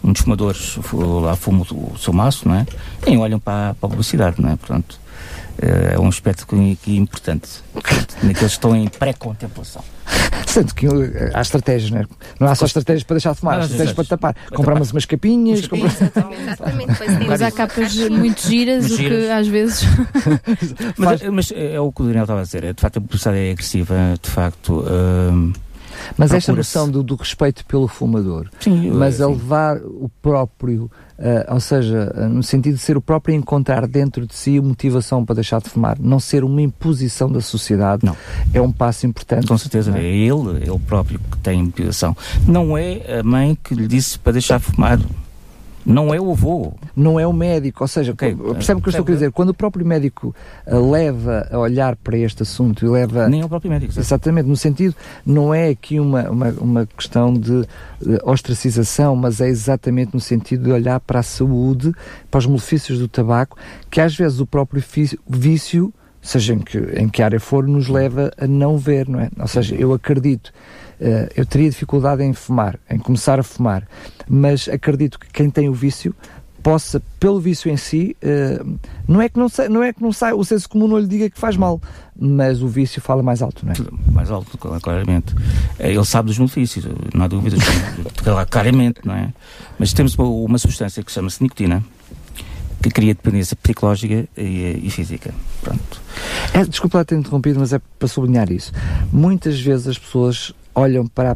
dos 0.03 0.19
fumadores 0.21 0.77
fu- 0.81 1.19
lá 1.21 1.35
fuma 1.35 1.65
o 1.71 1.97
seu 1.97 2.11
maço, 2.11 2.47
não 2.47 2.55
é? 2.55 2.65
Nem 3.05 3.17
olham 3.17 3.39
para, 3.39 3.73
para 3.75 3.87
a 3.87 3.89
publicidade, 3.89 4.41
não 4.41 4.49
é? 4.49 4.55
Portanto, 4.57 4.99
eh, 5.61 5.93
é 5.95 5.99
um 5.99 6.07
aspecto 6.09 6.45
que, 6.45 6.75
que 6.83 6.91
é 6.93 6.99
importante. 6.99 7.47
Naqueles 8.21 8.37
que 8.39 8.45
estão 8.45 8.75
em 8.75 8.87
pré-contemplação. 8.89 9.81
Sendo 10.47 10.75
que 10.75 10.85
eh, 10.85 11.31
há 11.33 11.39
estratégias, 11.39 11.91
não 11.91 11.99
é? 12.01 12.05
Não 12.41 12.47
há 12.49 12.55
só 12.55 12.65
estratégias 12.65 13.03
para 13.03 13.15
deixar 13.15 13.31
de 13.33 13.39
fumar, 13.39 13.59
há 13.59 13.61
estratégias 13.63 13.95
para 13.95 14.03
tapar. 14.05 14.33
Para 14.33 14.57
Compramos 14.57 14.87
tapar. 14.89 14.95
umas 14.97 15.05
capinhas, 15.05 15.59
Umas 15.59 15.67
compra- 15.69 15.87
Exatamente, 15.95 16.41
exatamente. 16.91 17.43
Isso. 17.45 17.55
capas 17.55 17.95
muito 18.09 18.41
giras, 18.47 18.81
Muito 18.89 18.93
o 18.93 18.97
que 18.97 19.03
giras. 19.03 19.29
às 19.31 19.47
vezes. 19.47 19.81
Mas, 20.97 21.21
mas 21.23 21.51
é 21.55 21.79
o 21.79 21.89
que 21.91 22.01
o 22.01 22.05
Daniel 22.05 22.23
estava 22.23 22.41
a 22.41 22.43
dizer. 22.43 22.63
é, 22.65 22.73
De 22.73 22.81
facto, 22.81 22.97
a 22.97 23.01
publicidade 23.01 23.37
é 23.37 23.51
agressiva. 23.51 23.95
De 24.21 24.29
facto, 24.29 24.83
hum, 25.31 25.53
Mas 26.17 26.33
esta 26.33 26.53
noção 26.53 26.89
do, 26.89 27.03
do 27.03 27.15
respeito 27.15 27.65
pelo 27.65 27.87
fumador, 27.87 28.49
sim, 28.59 28.91
mas 28.91 29.19
eh, 29.19 29.23
a 29.23 29.27
sim. 29.27 29.33
levar 29.33 29.77
o 29.77 30.09
próprio, 30.21 30.89
eh, 31.17 31.45
ou 31.49 31.59
seja, 31.59 32.13
eh, 32.15 32.27
no 32.27 32.43
sentido 32.43 32.75
de 32.75 32.81
ser 32.81 32.97
o 32.97 33.01
próprio 33.01 33.35
a 33.35 33.37
encontrar 33.37 33.87
dentro 33.87 34.25
de 34.25 34.35
si 34.35 34.59
motivação 34.59 35.25
para 35.25 35.35
deixar 35.35 35.61
de 35.61 35.69
fumar, 35.69 35.97
não 35.99 36.19
ser 36.19 36.43
uma 36.43 36.61
imposição 36.61 37.31
da 37.31 37.41
sociedade, 37.41 38.05
Não. 38.05 38.15
é 38.53 38.61
um 38.61 38.71
passo 38.71 39.05
importante. 39.05 39.47
Com 39.47 39.57
certeza, 39.57 39.97
é 39.97 40.03
é? 40.03 40.05
ele, 40.05 40.57
ele 40.61 40.79
próprio 40.79 41.19
que 41.19 41.37
tem 41.37 41.63
motivação. 41.63 42.15
Não 42.47 42.77
é 42.77 43.19
a 43.19 43.23
mãe 43.23 43.57
que 43.63 43.73
lhe 43.73 43.87
disse 43.87 44.17
para 44.19 44.33
deixar 44.33 44.59
de 44.59 44.65
fumar. 44.65 44.99
Não 45.85 46.13
é 46.13 46.19
o 46.21 46.31
avô. 46.31 46.73
Não 46.95 47.19
é 47.19 47.25
o 47.25 47.33
médico, 47.33 47.83
ou 47.83 47.87
seja, 47.87 48.11
Ok, 48.11 48.35
percebe 48.35 48.79
o 48.79 48.83
que 48.83 48.89
eu 48.89 48.91
estou 48.91 49.05
a 49.05 49.13
dizer? 49.15 49.31
Quando 49.31 49.49
o 49.49 49.53
próprio 49.53 49.85
médico 49.85 50.35
eh, 50.65 50.75
leva 50.75 51.47
a 51.51 51.57
olhar 51.57 51.95
para 51.95 52.17
este 52.17 52.43
assunto 52.43 52.85
e 52.85 52.87
leva 52.87 53.27
Nem 53.27 53.41
é 53.41 53.45
o 53.45 53.49
próprio 53.49 53.71
médico. 53.71 53.91
sabe? 53.93 54.05
Exatamente, 54.05 54.47
no 54.47 54.55
sentido, 54.55 54.95
não 55.25 55.53
é 55.53 55.69
aqui 55.69 55.99
uma, 55.99 56.29
uma, 56.29 56.49
uma 56.51 56.85
questão 56.85 57.33
de, 57.33 57.61
de 57.99 58.19
ostracização, 58.23 59.15
mas 59.15 59.41
é 59.41 59.47
exatamente 59.47 60.13
no 60.13 60.19
sentido 60.19 60.65
de 60.65 60.71
olhar 60.71 60.99
para 60.99 61.19
a 61.19 61.23
saúde, 61.23 61.91
para 62.29 62.39
os 62.39 62.45
malefícios 62.45 62.99
do 62.99 63.07
tabaco, 63.07 63.57
que 63.89 63.99
às 64.01 64.15
vezes 64.15 64.39
o 64.39 64.45
próprio 64.45 64.83
vício, 65.27 65.93
seja 66.21 66.53
em 66.53 66.59
que, 66.59 66.77
em 66.77 67.09
que 67.09 67.23
área 67.23 67.39
for, 67.39 67.67
nos 67.67 67.87
leva 67.87 68.31
a 68.37 68.45
não 68.45 68.77
ver, 68.77 69.07
não 69.09 69.19
é? 69.19 69.29
Ou 69.39 69.47
seja, 69.47 69.75
eu 69.75 69.93
acredito, 69.93 70.51
eu 71.35 71.45
teria 71.45 71.69
dificuldade 71.69 72.23
em 72.23 72.33
fumar, 72.33 72.79
em 72.89 72.97
começar 72.97 73.39
a 73.39 73.43
fumar, 73.43 73.87
mas 74.29 74.69
acredito 74.69 75.19
que 75.19 75.27
quem 75.27 75.49
tem 75.49 75.67
o 75.67 75.73
vício 75.73 76.15
possa, 76.61 77.01
pelo 77.19 77.39
vício 77.39 77.69
em 77.71 77.77
si, 77.77 78.15
uh, 78.23 78.77
não, 79.07 79.21
é 79.21 79.27
que 79.27 79.37
não, 79.37 79.49
sai, 79.49 79.67
não 79.67 79.83
é 79.83 79.91
que 79.91 80.01
não 80.01 80.13
sai, 80.13 80.33
o 80.33 80.43
senso 80.43 80.69
comum 80.69 80.87
não 80.87 80.99
lhe 80.99 81.07
diga 81.07 81.29
que 81.29 81.39
faz 81.39 81.57
mal, 81.57 81.81
mas 82.15 82.61
o 82.61 82.67
vício 82.67 83.01
fala 83.01 83.23
mais 83.23 83.41
alto, 83.41 83.65
não 83.65 83.73
é? 83.73 83.75
Mais 84.11 84.29
alto, 84.29 84.57
claramente. 84.57 85.33
É, 85.79 85.91
ele 85.91 86.05
sabe 86.05 86.27
dos 86.27 86.37
benefícios, 86.37 86.85
não 87.13 87.25
há 87.25 87.27
dúvida, 87.27 87.57
claramente, 88.49 89.01
não 89.03 89.15
é? 89.15 89.33
Mas 89.79 89.93
temos 89.93 90.15
uma, 90.15 90.27
uma 90.27 90.57
substância 90.57 91.03
que 91.03 91.11
chama-se 91.11 91.41
nicotina, 91.41 91.83
que 92.81 92.89
cria 92.89 93.13
dependência 93.13 93.55
psicológica 93.55 94.27
e, 94.37 94.81
e 94.83 94.89
física. 94.89 95.33
Pronto. 95.61 96.01
É, 96.53 96.65
desculpa 96.65 96.99
lá 96.99 97.05
ter 97.05 97.15
interrompido, 97.15 97.59
mas 97.59 97.73
é 97.73 97.81
para 97.99 98.07
sublinhar 98.07 98.51
isso. 98.51 98.71
Muitas 99.11 99.59
vezes 99.59 99.87
as 99.87 99.97
pessoas 99.97 100.53
olham 100.73 101.07
para 101.07 101.31
a, 101.31 101.35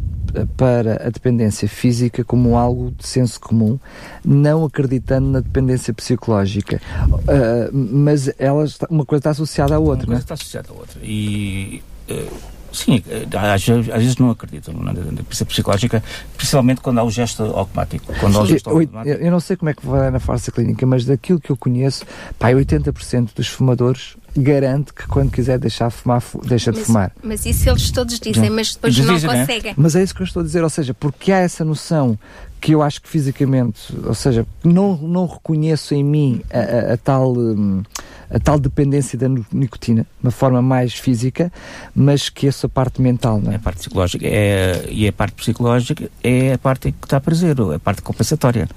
para 0.58 1.08
a 1.08 1.10
dependência 1.10 1.68
física 1.68 2.24
como 2.24 2.58
algo 2.58 2.92
de 2.92 3.08
senso 3.08 3.40
comum, 3.40 3.80
não 4.24 4.66
acreditando 4.66 5.28
na 5.28 5.40
dependência 5.40 5.94
psicológica. 5.94 6.82
Uh, 7.10 7.70
mas 7.74 8.32
ela 8.40 8.64
está, 8.64 8.88
uma 8.90 9.06
coisa 9.06 9.20
está 9.20 9.30
associada 9.32 9.76
à 9.76 9.80
outra, 9.80 10.06
uma 10.06 10.14
não 10.14 10.18
é? 10.18 10.20
está 10.20 10.34
associada 10.34 10.70
à 10.70 10.74
outra. 10.74 11.00
E. 11.04 11.84
Uh, 12.10 12.55
Sim, 12.76 13.02
às, 13.36 13.70
às, 13.70 14.02
vezes 14.02 14.18
não 14.18 14.30
acreditam 14.30 14.74
na 14.74 14.92
dependência 14.92 15.46
psicológica, 15.46 16.04
principalmente 16.36 16.82
quando 16.82 17.00
há 17.00 17.04
o 17.04 17.10
gesto 17.10 17.44
automático. 17.44 18.14
Quando 18.20 18.38
há 18.38 18.42
o 18.42 18.46
gesto 18.46 18.70
eu, 18.70 18.80
automático. 18.80 19.18
eu 19.18 19.32
não 19.32 19.40
sei 19.40 19.56
como 19.56 19.70
é 19.70 19.74
que 19.74 19.86
vai 19.86 20.12
na 20.12 20.20
farsa 20.20 20.52
clínica, 20.52 20.86
mas 20.86 21.06
daquilo 21.06 21.40
que 21.40 21.50
eu 21.50 21.58
conheço, 21.58 22.06
pá, 22.38 22.50
80% 22.50 23.30
dos 23.34 23.48
fumadores 23.48 24.18
garante 24.38 24.94
que 24.94 25.08
quando 25.08 25.32
quiser 25.32 25.58
deixar 25.58 25.88
de 25.88 25.96
fumar, 25.96 26.22
deixa 26.46 26.72
de 26.72 26.80
mas, 26.80 26.88
fumar. 26.88 27.12
Mas 27.24 27.46
isso 27.46 27.70
eles 27.70 27.90
todos 27.92 28.20
dizem, 28.20 28.50
mas 28.50 28.74
depois 28.74 28.98
não 28.98 29.14
né? 29.14 29.40
conseguem. 29.40 29.74
Mas 29.78 29.96
é 29.96 30.04
isso 30.04 30.14
que 30.14 30.22
eu 30.22 30.26
estou 30.26 30.42
a 30.42 30.46
dizer, 30.46 30.64
ou 30.64 30.70
seja, 30.70 30.94
porque 30.94 31.32
há 31.32 31.38
essa 31.38 31.64
noção 31.64 32.20
que 32.66 32.72
eu 32.72 32.82
acho 32.82 33.00
que 33.00 33.08
fisicamente, 33.08 33.96
ou 34.04 34.16
seja, 34.16 34.44
não, 34.64 34.98
não 34.98 35.28
reconheço 35.28 35.94
em 35.94 36.04
mim 36.04 36.42
a, 36.52 36.58
a, 36.90 36.94
a 36.94 36.98
tal. 36.98 37.38
Hum, 37.38 37.84
a 38.28 38.40
tal 38.40 38.60
dependência 38.60 39.20
da 39.20 39.30
nicotina, 39.54 40.02
de 40.02 40.10
uma 40.24 40.32
forma 40.32 40.60
mais 40.60 40.96
física, 40.96 41.54
mas 41.94 42.28
que 42.28 42.48
essa 42.48 42.68
parte 42.68 43.00
mental, 43.00 43.40
não 43.40 43.52
é? 43.52 43.58
A 43.58 43.60
parte 43.60 43.78
psicológica 43.78 44.26
é, 44.26 44.84
e 44.90 45.08
a 45.08 45.14
parte 45.14 45.36
psicológica 45.36 46.10
é 46.24 46.54
a 46.54 46.58
parte 46.58 46.92
que 46.92 47.06
está 47.06 47.18
a 47.18 47.22
prazer, 47.22 47.56
a 47.62 47.78
parte 47.78 48.02
compensatória, 48.02 48.68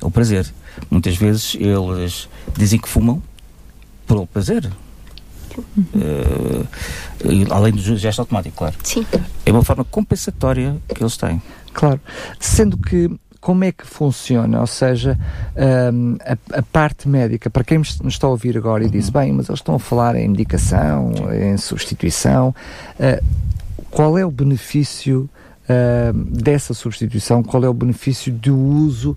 é 0.00 0.06
o 0.06 0.12
prazer. 0.12 0.46
Muitas 0.88 1.16
vezes 1.16 1.56
eles 1.56 2.28
dizem 2.56 2.78
que 2.78 2.88
fumam 2.88 3.20
pelo 4.06 4.28
prazer. 4.28 4.70
Uh, 5.58 6.64
além 7.50 7.72
do 7.72 7.96
gesto 7.96 8.20
automático, 8.20 8.56
claro. 8.56 8.76
Sim. 8.84 9.04
É 9.44 9.50
uma 9.50 9.64
forma 9.64 9.84
compensatória 9.84 10.76
que 10.94 11.02
eles 11.02 11.16
têm. 11.16 11.42
Claro. 11.72 12.00
Sendo 12.38 12.76
que 12.76 13.10
como 13.40 13.64
é 13.64 13.72
que 13.72 13.86
funciona? 13.86 14.60
Ou 14.60 14.66
seja, 14.66 15.18
um, 15.92 16.16
a, 16.20 16.58
a, 16.58 16.62
parte 16.62 17.08
médica, 17.08 17.48
para 17.48 17.64
quem 17.64 17.78
nos 17.78 18.00
está 18.04 18.26
a 18.26 18.30
ouvir 18.30 18.56
agora 18.56 18.84
e 18.84 18.90
diz, 18.90 19.10
bem, 19.10 19.32
mas 19.32 19.48
eles 19.48 19.60
estão 19.60 19.76
a 19.76 19.78
falar 19.78 20.16
em 20.16 20.28
medicação, 20.28 21.12
em 21.32 21.56
substituição, 21.56 22.54
uh, 22.98 23.24
qual 23.90 24.18
é 24.18 24.26
o 24.26 24.30
benefício 24.30 25.30
Uh, 25.68 26.14
dessa 26.14 26.72
substituição, 26.72 27.42
qual 27.42 27.62
é 27.62 27.68
o 27.68 27.74
benefício 27.74 28.32
do 28.32 28.56
uso, 28.56 29.10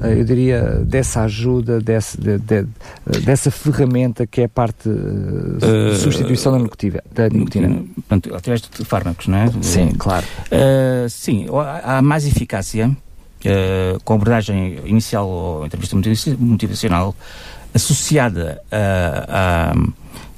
uh, 0.00 0.06
eu 0.06 0.24
diria, 0.24 0.80
dessa 0.82 1.20
ajuda, 1.20 1.82
desse, 1.82 2.18
de, 2.18 2.38
de, 2.38 2.62
de, 2.62 3.20
dessa 3.26 3.50
ferramenta 3.50 4.26
que 4.26 4.40
é 4.40 4.44
a 4.44 4.48
parte 4.48 4.88
de 4.88 5.96
substituição 5.98 6.52
da 6.52 6.58
nicotina. 6.60 7.04
Da 7.12 7.28
nicotina. 7.28 7.84
Portanto, 7.94 8.34
através 8.34 8.62
de 8.62 8.84
fármacos, 8.86 9.26
não 9.26 9.36
é? 9.36 9.52
Sim, 9.60 9.90
claro. 9.98 10.24
sim, 11.10 11.46
há 11.84 12.00
mais 12.00 12.26
eficácia 12.26 12.88
uh, 12.88 14.00
com 14.02 14.14
abordagem 14.14 14.80
inicial 14.86 15.28
ou 15.28 15.66
entrevista 15.66 15.94
motivacional 16.38 17.14
associada 17.74 18.62
à 18.72 19.74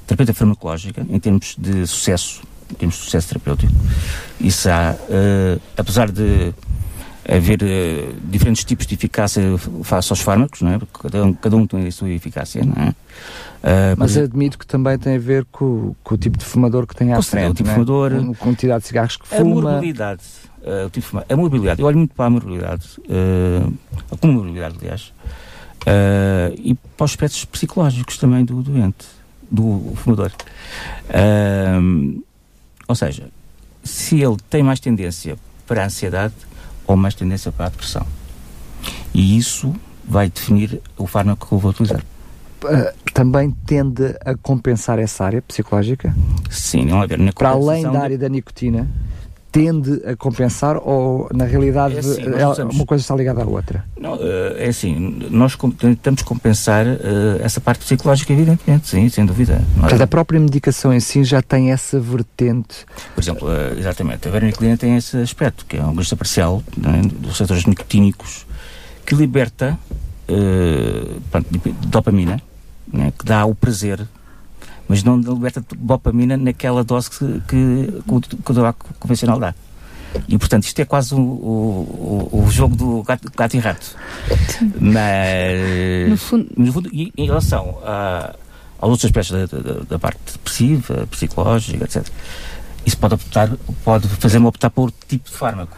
terapêutica 0.05 0.37
farmacológica 0.37 1.05
em 1.09 1.17
termos 1.17 1.55
de 1.57 1.87
sucesso, 1.87 2.41
em 2.71 2.75
termos 2.75 2.95
de 2.95 3.03
sucesso 3.03 3.29
terapêutico. 3.29 3.73
Isso 4.39 4.69
há, 4.69 4.95
uh, 4.95 5.61
apesar 5.77 6.11
de 6.11 6.53
haver 7.29 7.61
uh, 7.61 8.15
diferentes 8.23 8.63
tipos 8.63 8.87
de 8.87 8.95
eficácia 8.95 9.43
face 9.83 10.11
aos 10.11 10.21
fármacos, 10.21 10.61
não 10.61 10.71
é? 10.71 10.79
Porque 10.79 10.99
cada 11.01 11.25
um, 11.25 11.33
cada 11.33 11.55
um 11.55 11.67
tem 11.67 11.87
a 11.87 11.91
sua 11.91 12.09
eficácia, 12.09 12.63
não 12.63 12.83
é? 12.83 12.89
Uh, 12.89 13.95
mas 13.95 14.17
admito 14.17 14.57
que 14.57 14.65
também 14.65 14.97
tem 14.97 15.15
a 15.15 15.19
ver 15.19 15.45
com, 15.51 15.93
com 16.03 16.15
o 16.15 16.17
tipo 16.17 16.37
de 16.37 16.45
fumador 16.45 16.87
que 16.87 16.95
tem 16.95 17.13
à 17.13 17.21
frente, 17.21 17.51
o 17.51 17.53
tipo 17.53 17.69
é? 17.69 17.73
fumador, 17.73 18.11
com 18.11 18.31
a 18.31 18.35
quantidade 18.35 18.81
de 18.81 18.87
cigarros 18.87 19.17
que 19.17 19.27
fuma. 19.27 19.69
A 19.69 19.73
morbilidade 19.73 20.23
uh, 20.61 20.87
o 20.87 20.89
tipo 20.89 21.19
de 21.19 21.33
a 21.33 21.37
mobilidade, 21.37 21.81
eu 21.81 21.87
olho 21.87 21.97
muito 21.97 22.15
para 22.15 22.25
a 22.25 22.29
mobilidade, 22.29 22.87
uh, 22.99 23.73
a 24.11 24.17
comorbidade, 24.17 24.77
aliás, 24.79 25.13
e 26.57 26.75
para 26.75 27.05
os 27.05 27.11
aspectos 27.11 27.45
psicológicos 27.45 28.17
também 28.17 28.45
do 28.45 28.61
doente, 28.61 29.05
do 29.49 29.93
fumador. 29.95 30.31
Uh, 31.09 32.23
ou 32.91 32.95
seja, 32.95 33.29
se 33.83 34.21
ele 34.21 34.37
tem 34.49 34.61
mais 34.61 34.79
tendência 34.79 35.37
para 35.65 35.83
a 35.83 35.85
ansiedade 35.85 36.33
ou 36.85 36.97
mais 36.97 37.15
tendência 37.15 37.51
para 37.51 37.67
a 37.67 37.69
depressão. 37.69 38.05
E 39.13 39.37
isso 39.37 39.73
vai 40.05 40.29
definir 40.29 40.81
o 40.97 41.07
fármaco 41.07 41.47
que 41.47 41.53
eu 41.53 41.57
vou 41.57 41.71
utilizar. 41.71 42.03
também 43.13 43.51
tende 43.65 44.15
a 44.25 44.35
compensar 44.35 44.99
essa 44.99 45.23
área 45.23 45.41
psicológica? 45.41 46.13
Sim, 46.49 46.85
não 46.85 47.01
haver 47.01 47.17
na 47.17 47.31
Para 47.31 47.49
além 47.51 47.83
da 47.83 48.01
área 48.01 48.17
da 48.17 48.27
nicotina? 48.27 48.89
Tende 49.51 50.01
a 50.05 50.15
compensar 50.15 50.77
ou 50.77 51.29
na 51.33 51.43
realidade 51.43 51.95
é 51.95 51.99
assim, 51.99 52.21
é, 52.21 52.63
uma 52.63 52.85
coisa 52.85 53.01
está 53.01 53.15
ligada 53.15 53.43
à 53.43 53.45
outra? 53.45 53.83
Não, 53.99 54.15
eh, 54.15 54.65
é 54.65 54.69
assim, 54.69 55.27
nós 55.29 55.57
tentamos 55.77 56.21
compensar 56.21 56.85
uh, 56.85 57.41
essa 57.41 57.59
parte 57.59 57.83
psicológica, 57.83 58.31
evidentemente, 58.31 58.87
sim, 58.87 59.09
sem 59.09 59.25
dúvida. 59.25 59.61
Mas 59.75 59.99
a 59.99 60.07
própria 60.07 60.39
medicação 60.39 60.93
em 60.93 61.01
si 61.01 61.23
já 61.25 61.41
tem 61.41 61.71
essa 61.71 61.99
vertente. 61.99 62.85
Por 63.13 63.21
exemplo, 63.21 63.47
uh, 63.49 63.77
exatamente, 63.77 64.27
a 64.27 64.31
verniclina 64.31 64.77
tem 64.77 64.95
esse 64.95 65.17
aspecto, 65.17 65.65
que 65.65 65.75
é 65.75 65.81
um 65.81 65.89
agonista 65.89 66.15
parcial 66.15 66.63
é, 66.77 67.07
dos 67.07 67.31
receptores 67.31 67.65
nicotínicos 67.65 68.45
que 69.05 69.15
liberta 69.15 69.77
pronto, 71.29 71.47
dopamina, 71.87 72.41
né, 72.87 73.11
que 73.17 73.25
dá 73.25 73.45
o 73.45 73.53
prazer 73.53 74.07
mas 74.91 75.05
não 75.05 75.17
liberta 75.17 75.63
dopamina 75.77 76.35
naquela 76.35 76.83
dose 76.83 77.09
que, 77.09 77.41
que, 77.47 78.03
que 78.43 78.51
o 78.51 78.53
tabaco 78.53 78.93
convencional 78.99 79.39
dá. 79.39 79.55
E 80.27 80.37
portanto 80.37 80.65
isto 80.65 80.77
é 80.79 80.83
quase 80.83 81.15
o, 81.15 81.17
o, 81.17 82.43
o 82.45 82.51
jogo 82.51 82.75
do 82.75 83.01
gato, 83.01 83.31
gato, 83.33 83.55
e 83.55 83.59
rato. 83.59 83.95
Mas 84.81 86.09
no 86.09 86.17
fundo, 86.17 86.49
no 86.57 86.73
fundo 86.73 86.89
e, 86.91 87.13
em 87.17 87.25
relação 87.25 87.79
a, 87.85 88.35
aos 88.81 88.91
outros 88.91 89.05
aspectos 89.05 89.31
da, 89.31 89.59
da, 89.59 89.79
da, 89.91 89.97
parte 89.97 90.19
depressiva, 90.33 91.07
psicológica, 91.09 91.85
etc. 91.85 92.05
Isso 92.85 92.97
pode 92.97 93.13
optar, 93.13 93.49
pode 93.85 94.09
fazer-me 94.09 94.47
optar 94.47 94.71
por 94.71 94.81
outro 94.81 95.07
tipo 95.07 95.29
de 95.29 95.37
fármaco. 95.37 95.77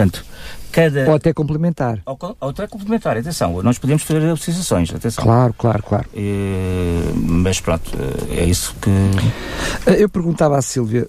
Portanto, 0.00 0.24
cada... 0.72 1.08
Ou 1.08 1.14
até 1.14 1.32
complementar. 1.32 2.00
Ou, 2.06 2.18
ou 2.40 2.48
até 2.48 2.66
complementar, 2.66 3.16
atenção, 3.16 3.62
nós 3.62 3.78
podemos 3.78 4.02
fazer 4.02 4.24
associações, 4.30 4.94
atenção. 4.94 5.24
Claro, 5.24 5.54
claro, 5.56 5.82
claro. 5.82 6.08
E, 6.14 7.12
mas 7.14 7.60
pronto, 7.60 7.90
é 8.30 8.44
isso 8.44 8.74
que... 8.80 9.90
Eu 9.92 10.08
perguntava 10.08 10.56
à 10.56 10.62
Sílvia, 10.62 11.06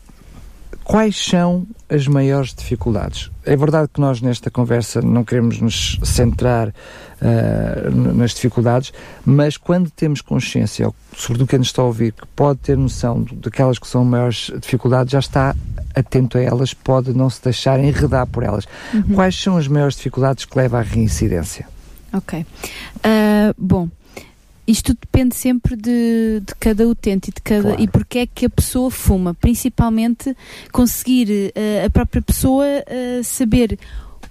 quais 0.83 1.15
são 1.15 1.65
as 1.91 2.07
maiores 2.07 2.53
dificuldades? 2.53 3.29
É 3.45 3.55
verdade 3.55 3.89
que 3.93 3.99
nós 3.99 4.21
nesta 4.21 4.49
conversa 4.49 5.01
não 5.01 5.23
queremos 5.23 5.59
nos 5.59 5.99
centrar 6.03 6.69
uh, 6.69 8.13
nas 8.13 8.33
dificuldades, 8.33 8.93
mas 9.25 9.57
quando 9.57 9.91
temos 9.91 10.21
consciência, 10.21 10.89
sobretudo 11.15 11.49
quem 11.49 11.59
nos 11.59 11.67
está 11.67 11.81
a 11.81 11.85
ouvir, 11.85 12.13
que 12.13 12.25
pode 12.27 12.59
ter 12.59 12.77
noção 12.77 13.25
daquelas 13.33 13.77
que 13.77 13.87
são 13.87 14.05
maiores 14.05 14.51
dificuldades, 14.61 15.11
já 15.11 15.19
está 15.19 15.55
atento 15.93 16.37
a 16.37 16.41
elas, 16.41 16.73
pode 16.73 17.13
não 17.13 17.29
se 17.29 17.43
deixar 17.43 17.79
enredar 17.79 18.25
por 18.25 18.43
elas. 18.43 18.65
Uhum. 18.93 19.03
Quais 19.13 19.35
são 19.35 19.57
as 19.57 19.67
maiores 19.67 19.95
dificuldades 19.97 20.45
que 20.45 20.57
levam 20.57 20.79
à 20.79 20.83
reincidência? 20.83 21.67
Ok. 22.13 22.39
Uh, 22.39 23.53
bom, 23.57 23.89
isto 24.67 24.93
depende 24.93 25.35
sempre 25.35 25.75
de, 25.75 26.41
de 26.45 26.55
cada 26.59 26.87
utente 26.87 27.29
e 27.29 27.33
de 27.33 27.41
cada 27.41 27.61
claro. 27.69 27.81
e 27.81 27.87
porque 27.87 28.19
é 28.19 28.27
que 28.27 28.45
a 28.45 28.49
pessoa 28.49 28.89
fuma, 28.91 29.33
principalmente 29.33 30.35
conseguir 30.71 31.51
uh, 31.55 31.85
a 31.85 31.89
própria 31.89 32.21
pessoa 32.21 32.65
uh, 32.65 33.23
saber 33.23 33.77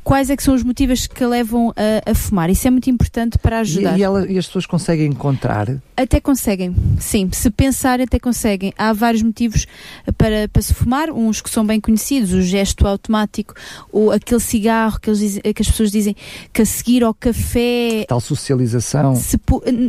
quais 0.02 0.30
é 0.30 0.36
que 0.36 0.42
são 0.42 0.54
os 0.54 0.62
motivos 0.62 1.06
que 1.06 1.22
a 1.22 1.28
levam 1.28 1.72
a, 1.76 2.10
a 2.10 2.14
fumar. 2.14 2.50
Isso 2.50 2.66
é 2.66 2.70
muito 2.70 2.88
importante 2.90 3.38
para 3.38 3.60
ajudar. 3.60 3.96
E, 3.96 4.00
e, 4.00 4.02
ela, 4.02 4.26
e, 4.26 4.38
as 4.38 4.46
pessoas 4.46 4.66
conseguem 4.66 5.06
encontrar? 5.06 5.68
Até 5.96 6.20
conseguem, 6.20 6.74
sim. 6.98 7.28
Se 7.32 7.50
pensar, 7.50 8.00
até 8.00 8.18
conseguem. 8.18 8.72
Há 8.76 8.92
vários 8.92 9.22
motivos 9.22 9.66
para, 10.16 10.48
para 10.48 10.62
se 10.62 10.74
fumar, 10.74 11.10
uns 11.10 11.40
que 11.40 11.50
são 11.50 11.64
bem 11.64 11.80
conhecidos, 11.80 12.32
o 12.32 12.42
gesto 12.42 12.86
automático, 12.86 13.54
ou 13.92 14.10
aquele 14.10 14.40
cigarro 14.40 14.98
que, 15.00 15.10
que 15.52 15.62
as 15.62 15.70
pessoas 15.70 15.90
dizem 15.90 16.16
que 16.52 16.62
a 16.62 16.66
seguir 16.66 17.04
ao 17.04 17.14
café... 17.14 18.04
Tal 18.08 18.20
socialização. 18.20 19.14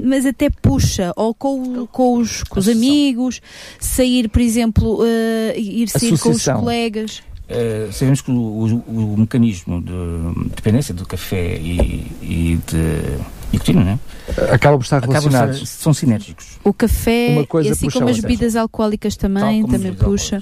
mas 0.04 0.26
até 0.26 0.50
puxa, 0.50 1.14
ou 1.16 1.34
com, 1.34 1.88
com, 1.88 2.18
os, 2.18 2.44
com 2.44 2.60
os 2.60 2.68
amigos, 2.68 3.42
sair, 3.80 4.30
por 4.30 4.42
exemplo, 4.42 5.02
uh, 5.02 5.58
ir 5.58 5.90
sair 5.90 6.18
com 6.20 6.30
os 6.30 6.46
colegas. 6.46 7.24
Uh, 7.52 7.92
sabemos 7.92 8.22
que 8.22 8.32
o, 8.32 8.36
o, 8.36 9.14
o, 9.14 9.18
mecanismo 9.18 9.82
de 9.82 10.50
dependência 10.56 10.94
do 10.94 11.06
café 11.06 11.58
e, 11.58 12.08
e 12.22 12.60
de 12.66 13.20
nicotina, 13.52 13.84
não 13.84 13.92
é? 13.92 14.54
Acabam 14.54 14.80
por 14.80 14.84
estar 14.84 15.02
relacionados. 15.02 15.58
Estar, 15.58 15.68
são 15.68 15.94
sinérgicos. 15.94 16.60
O 16.64 16.74
café, 16.74 17.46
assim 17.70 17.90
como 17.90 18.08
as 18.08 18.20
bebidas 18.20 18.56
alcoólicas 18.56 19.18
também, 19.18 19.66
também 19.66 19.94
puxa. 19.94 20.42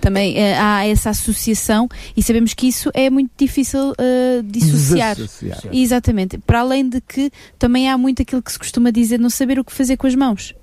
Também 0.00 0.34
uh, 0.34 0.56
há 0.58 0.86
essa 0.86 1.10
associação 1.10 1.88
e 2.16 2.22
sabemos 2.22 2.52
que 2.54 2.66
isso 2.66 2.90
é 2.92 3.08
muito 3.08 3.30
difícil 3.38 3.92
uh, 3.92 4.42
dissociar. 4.44 5.16
Exatamente. 5.72 6.38
Para 6.38 6.60
além 6.60 6.88
de 6.88 7.00
que 7.00 7.30
também 7.58 7.88
há 7.88 7.96
muito 7.96 8.20
aquilo 8.20 8.42
que 8.42 8.52
se 8.52 8.58
costuma 8.58 8.90
dizer 8.90 9.18
não 9.18 9.30
saber 9.30 9.58
o 9.58 9.64
que 9.64 9.72
fazer 9.72 9.96
com 9.96 10.06
as 10.06 10.14
mãos. 10.14 10.54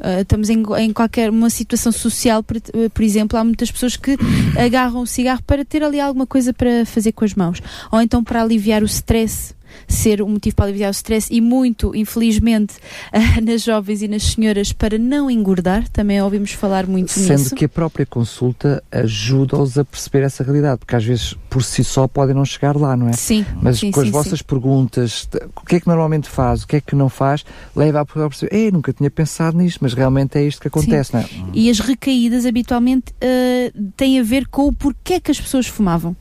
Uh, 0.00 0.22
estamos 0.22 0.48
em, 0.48 0.62
em, 0.78 0.92
qualquer 0.94 1.28
uma 1.28 1.50
situação 1.50 1.92
social, 1.92 2.42
por, 2.42 2.56
por, 2.92 3.02
exemplo, 3.02 3.38
há 3.38 3.44
muitas 3.44 3.70
pessoas 3.70 3.96
que 3.96 4.16
agarram 4.58 5.02
o 5.02 5.06
cigarro 5.06 5.42
para 5.46 5.62
ter 5.62 5.82
ali 5.82 6.00
alguma 6.00 6.26
coisa 6.26 6.54
para 6.54 6.86
fazer 6.86 7.12
com 7.12 7.22
as 7.22 7.34
mãos, 7.34 7.60
ou 7.92 8.00
então 8.00 8.24
para 8.24 8.42
aliviar 8.42 8.82
o 8.82 8.86
stress 8.86 9.54
ser 9.88 10.22
um 10.22 10.28
motivo 10.28 10.56
para 10.56 10.66
aliviar 10.66 10.90
o 10.90 10.92
stress 10.92 11.28
e 11.30 11.40
muito, 11.40 11.94
infelizmente, 11.94 12.74
uh, 13.12 13.40
nas 13.44 13.62
jovens 13.62 14.02
e 14.02 14.08
nas 14.08 14.22
senhoras 14.22 14.72
para 14.72 14.98
não 14.98 15.30
engordar, 15.30 15.88
também 15.88 16.20
ouvimos 16.22 16.52
falar 16.52 16.86
muito 16.86 17.12
Sendo 17.12 17.30
nisso. 17.30 17.44
Sendo 17.50 17.58
que 17.58 17.64
a 17.64 17.68
própria 17.68 18.06
consulta 18.06 18.82
ajuda-os 18.90 19.78
a 19.78 19.84
perceber 19.84 20.24
essa 20.24 20.42
realidade, 20.42 20.78
porque 20.78 20.96
às 20.96 21.04
vezes 21.04 21.36
por 21.48 21.62
si 21.64 21.82
só 21.82 22.06
podem 22.06 22.34
não 22.34 22.44
chegar 22.44 22.76
lá, 22.76 22.96
não 22.96 23.08
é? 23.08 23.12
Sim. 23.12 23.44
Mas 23.60 23.78
sim, 23.78 23.90
com 23.90 24.00
sim, 24.00 24.06
as 24.06 24.12
vossas 24.12 24.38
sim. 24.38 24.44
perguntas, 24.44 25.28
o 25.56 25.66
que 25.66 25.76
é 25.76 25.80
que 25.80 25.86
normalmente 25.86 26.28
faz, 26.28 26.62
o 26.62 26.66
que 26.66 26.76
é 26.76 26.80
que 26.80 26.94
não 26.94 27.08
faz, 27.08 27.44
leva 27.74 28.00
a 28.00 28.04
perceber, 28.04 28.54
ei, 28.54 28.70
nunca 28.70 28.92
tinha 28.92 29.10
pensado 29.10 29.56
nisto, 29.56 29.78
mas 29.82 29.92
realmente 29.92 30.38
é 30.38 30.42
isto 30.42 30.60
que 30.60 30.68
acontece, 30.68 31.14
não 31.14 31.20
é? 31.20 31.28
E 31.52 31.70
as 31.70 31.80
recaídas 31.80 32.46
habitualmente 32.46 33.12
uh, 33.12 33.90
têm 33.96 34.20
a 34.20 34.22
ver 34.22 34.46
com 34.48 34.68
o 34.68 34.72
porquê 34.72 35.20
que 35.20 35.30
as 35.30 35.40
pessoas 35.40 35.66
fumavam. 35.66 36.16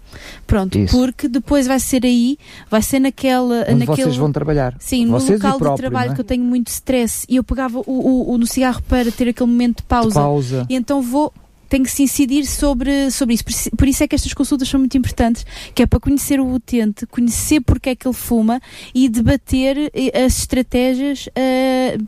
Pronto, 0.46 0.78
Isso. 0.78 0.98
porque 0.98 1.28
depois 1.28 1.68
vai 1.68 1.80
ser 1.80 2.06
aí, 2.06 2.38
vai 2.70 2.82
ser 2.82 3.00
naquela. 3.00 3.66
Onde 3.70 3.86
naquele, 3.86 4.04
vocês 4.04 4.18
vão 4.18 4.32
trabalhar. 4.32 4.76
Sim, 4.80 5.08
vocês 5.08 5.40
no 5.40 5.46
local 5.46 5.60
próprio, 5.60 5.76
de 5.76 5.82
trabalho 5.82 6.12
é? 6.12 6.16
que 6.16 6.22
eu 6.22 6.26
tenho 6.26 6.44
muito 6.44 6.68
stress 6.68 7.26
e 7.30 7.36
eu 7.36 7.44
pegava 7.44 7.80
o, 7.80 7.84
o, 7.86 8.32
o, 8.32 8.38
no 8.38 8.48
cigarro 8.48 8.82
para 8.88 9.12
ter 9.12 9.30
aquele 9.30 9.50
momento 9.50 9.78
de 9.78 9.84
pausa. 9.84 10.10
De 10.10 10.16
pausa. 10.16 10.66
E 10.70 10.76
então 10.76 11.02
vou 11.02 11.34
tem 11.70 11.84
que 11.84 11.92
se 11.92 12.02
incidir 12.02 12.46
sobre, 12.46 13.12
sobre 13.12 13.36
isso. 13.36 13.44
Por, 13.78 13.88
isso 13.88 14.04
é 14.04 14.08
que 14.08 14.16
estas 14.16 14.34
consultas 14.34 14.68
são 14.68 14.80
muito 14.80 14.98
importantes, 14.98 15.46
que 15.76 15.84
é 15.84 15.86
para 15.86 16.00
conhecer 16.00 16.40
o 16.40 16.52
utente, 16.52 17.06
conhecer 17.06 17.62
porque 17.62 17.92
é 17.92 17.96
que 17.96 18.08
ele 18.08 18.16
fuma 18.16 18.60
e 18.94 19.08
debater 19.08 19.92
eh, 19.94 20.24
as 20.26 20.40
estratégias, 20.40 21.28
uh, 21.28 22.08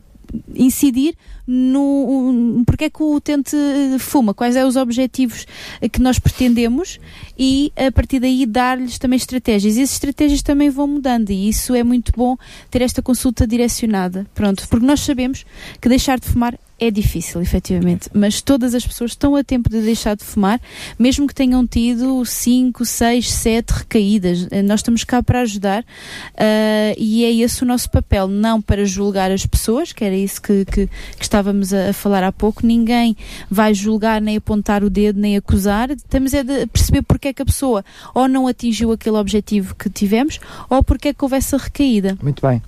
incidir 0.52 1.14
no 1.46 2.62
porque 2.66 2.84
é 2.84 2.90
que 2.90 3.02
o 3.02 3.14
utente 3.14 3.56
fuma, 3.98 4.32
quais 4.32 4.54
são 4.54 4.68
os 4.68 4.76
objetivos 4.76 5.46
que 5.90 6.00
nós 6.00 6.18
pretendemos 6.18 6.98
e 7.38 7.72
a 7.76 7.90
partir 7.90 8.20
daí 8.20 8.46
dar-lhes 8.46 8.98
também 8.98 9.16
estratégias. 9.16 9.76
E 9.76 9.82
as 9.82 9.92
estratégias 9.92 10.42
também 10.42 10.70
vão 10.70 10.86
mudando 10.86 11.30
e 11.30 11.48
isso 11.48 11.74
é 11.74 11.82
muito 11.82 12.12
bom 12.16 12.36
ter 12.70 12.82
esta 12.82 13.02
consulta 13.02 13.46
direcionada. 13.46 14.26
Pronto, 14.34 14.66
porque 14.68 14.86
nós 14.86 15.00
sabemos 15.00 15.44
que 15.80 15.88
deixar 15.88 16.18
de 16.18 16.26
fumar 16.26 16.58
é 16.82 16.90
difícil, 16.90 17.40
efetivamente, 17.40 18.10
mas 18.12 18.42
todas 18.42 18.74
as 18.74 18.84
pessoas 18.84 19.12
estão 19.12 19.36
a 19.36 19.44
tempo 19.44 19.70
de 19.70 19.80
deixar 19.80 20.16
de 20.16 20.24
fumar, 20.24 20.60
mesmo 20.98 21.28
que 21.28 21.34
tenham 21.34 21.64
tido 21.64 22.24
5, 22.24 22.84
6, 22.84 23.30
7 23.30 23.70
recaídas. 23.70 24.48
Nós 24.64 24.80
estamos 24.80 25.04
cá 25.04 25.22
para 25.22 25.42
ajudar 25.42 25.82
uh, 25.82 26.94
e 26.98 27.24
é 27.24 27.32
esse 27.32 27.62
o 27.62 27.66
nosso 27.66 27.88
papel, 27.88 28.26
não 28.26 28.60
para 28.60 28.84
julgar 28.84 29.30
as 29.30 29.46
pessoas, 29.46 29.92
que 29.92 30.04
era 30.04 30.16
isso 30.16 30.42
que, 30.42 30.64
que, 30.64 30.86
que 30.86 31.22
estávamos 31.22 31.72
a, 31.72 31.90
a, 31.90 31.92
falar 31.92 32.24
há 32.24 32.32
pouco. 32.32 32.66
Ninguém 32.66 33.16
vai 33.48 33.72
julgar, 33.74 34.20
nem 34.20 34.36
apontar 34.36 34.82
o 34.82 34.90
dedo, 34.90 35.20
nem 35.20 35.36
acusar. 35.36 35.88
Temos 36.08 36.34
é 36.34 36.42
de 36.42 36.66
perceber 36.66 37.02
porque 37.02 37.28
é 37.28 37.32
que 37.32 37.42
a 37.42 37.46
pessoa 37.46 37.84
ou 38.12 38.26
não 38.26 38.48
atingiu 38.48 38.90
aquele 38.90 39.18
objetivo 39.18 39.76
que 39.76 39.88
tivemos 39.88 40.40
ou 40.68 40.82
porque 40.82 41.08
é 41.08 41.14
que 41.14 41.24
houve 41.24 41.36
essa 41.36 41.56
recaída. 41.56 42.18
Muito 42.20 42.44
bem. 42.44 42.60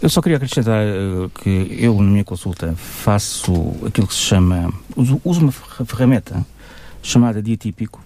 Eu 0.00 0.08
só 0.08 0.22
queria 0.22 0.36
acrescentar 0.36 0.86
uh, 0.86 1.28
que 1.30 1.76
eu, 1.78 1.94
na 1.96 2.10
minha 2.10 2.24
consulta, 2.24 2.72
faço 2.76 3.57
aquilo 3.86 4.06
que 4.06 4.14
se 4.14 4.20
chama. 4.20 4.72
Uso, 4.96 5.20
uso 5.24 5.40
uma 5.40 5.52
ferramenta 5.52 6.44
chamada 7.02 7.42
dia 7.42 7.56
típico, 7.56 8.00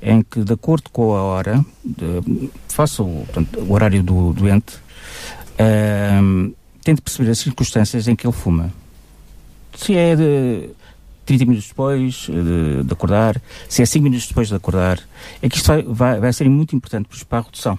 em 0.00 0.22
que, 0.22 0.40
de 0.40 0.52
acordo 0.52 0.90
com 0.90 1.14
a 1.14 1.22
hora, 1.22 1.64
de, 1.84 2.50
faço 2.68 3.04
portanto, 3.04 3.60
o 3.60 3.72
horário 3.72 4.02
do 4.02 4.32
doente, 4.32 4.76
uh, 5.54 6.54
tento 6.82 7.02
perceber 7.02 7.30
as 7.30 7.38
circunstâncias 7.38 8.08
em 8.08 8.16
que 8.16 8.26
ele 8.26 8.34
fuma. 8.34 8.72
Se 9.76 9.96
é 9.96 10.16
de 10.16 10.70
30 11.24 11.44
minutos 11.44 11.68
depois 11.68 12.14
de, 12.26 12.82
de 12.82 12.92
acordar, 12.92 13.40
se 13.68 13.82
é 13.82 13.86
5 13.86 14.02
minutos 14.02 14.26
depois 14.26 14.48
de 14.48 14.54
acordar, 14.54 14.98
é 15.40 15.48
que 15.48 15.56
isto 15.56 15.66
vai, 15.66 15.82
vai, 15.82 16.20
vai 16.20 16.32
ser 16.32 16.48
muito 16.48 16.74
importante 16.74 17.08
para 17.26 17.38
a 17.38 17.42
redução. 17.42 17.78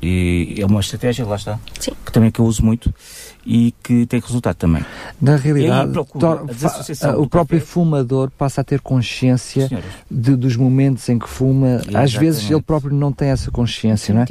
E 0.00 0.56
é 0.58 0.66
uma 0.66 0.80
estratégia, 0.80 1.24
lá 1.24 1.36
está, 1.36 1.60
Sim. 1.78 1.92
que 2.04 2.12
também 2.12 2.30
que 2.30 2.40
eu 2.40 2.44
uso 2.44 2.64
muito 2.64 2.92
e 3.44 3.74
que 3.82 4.06
tem 4.06 4.20
resultado 4.20 4.56
também. 4.56 4.84
Na 5.20 5.36
realidade, 5.36 5.98
o 5.98 7.26
próprio 7.26 7.58
café. 7.58 7.60
fumador 7.60 8.30
passa 8.30 8.60
a 8.60 8.64
ter 8.64 8.80
consciência 8.80 9.68
de, 10.10 10.36
dos 10.36 10.56
momentos 10.56 11.08
em 11.08 11.18
que 11.18 11.28
fuma. 11.28 11.80
Às 11.94 12.14
vezes 12.14 12.50
ele 12.50 12.62
próprio 12.62 12.94
não 12.94 13.12
tem 13.12 13.28
essa 13.28 13.50
consciência, 13.50 14.14
não 14.14 14.22
é? 14.22 14.26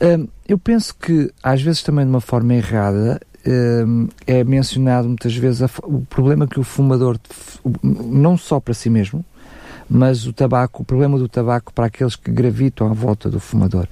é. 0.00 0.16
Um, 0.16 0.28
eu 0.48 0.58
penso 0.58 0.94
que, 0.94 1.30
às 1.42 1.60
vezes 1.60 1.82
também 1.82 2.04
de 2.04 2.10
uma 2.10 2.20
forma 2.20 2.54
errada, 2.54 3.20
um, 3.46 4.08
é 4.26 4.42
mencionado 4.44 5.08
muitas 5.08 5.34
vezes 5.34 5.62
a, 5.62 5.70
o 5.84 6.00
problema 6.02 6.46
que 6.46 6.58
o 6.58 6.62
fumador, 6.62 7.18
não 7.72 8.36
só 8.36 8.60
para 8.60 8.74
si 8.74 8.88
mesmo, 8.88 9.24
mas 9.88 10.26
o 10.26 10.32
tabaco, 10.32 10.82
o 10.82 10.84
problema 10.84 11.18
do 11.18 11.28
tabaco 11.28 11.72
para 11.72 11.86
aqueles 11.86 12.16
que 12.16 12.30
gravitam 12.30 12.88
à 12.88 12.92
volta 12.92 13.28
do 13.28 13.40
fumador. 13.40 13.86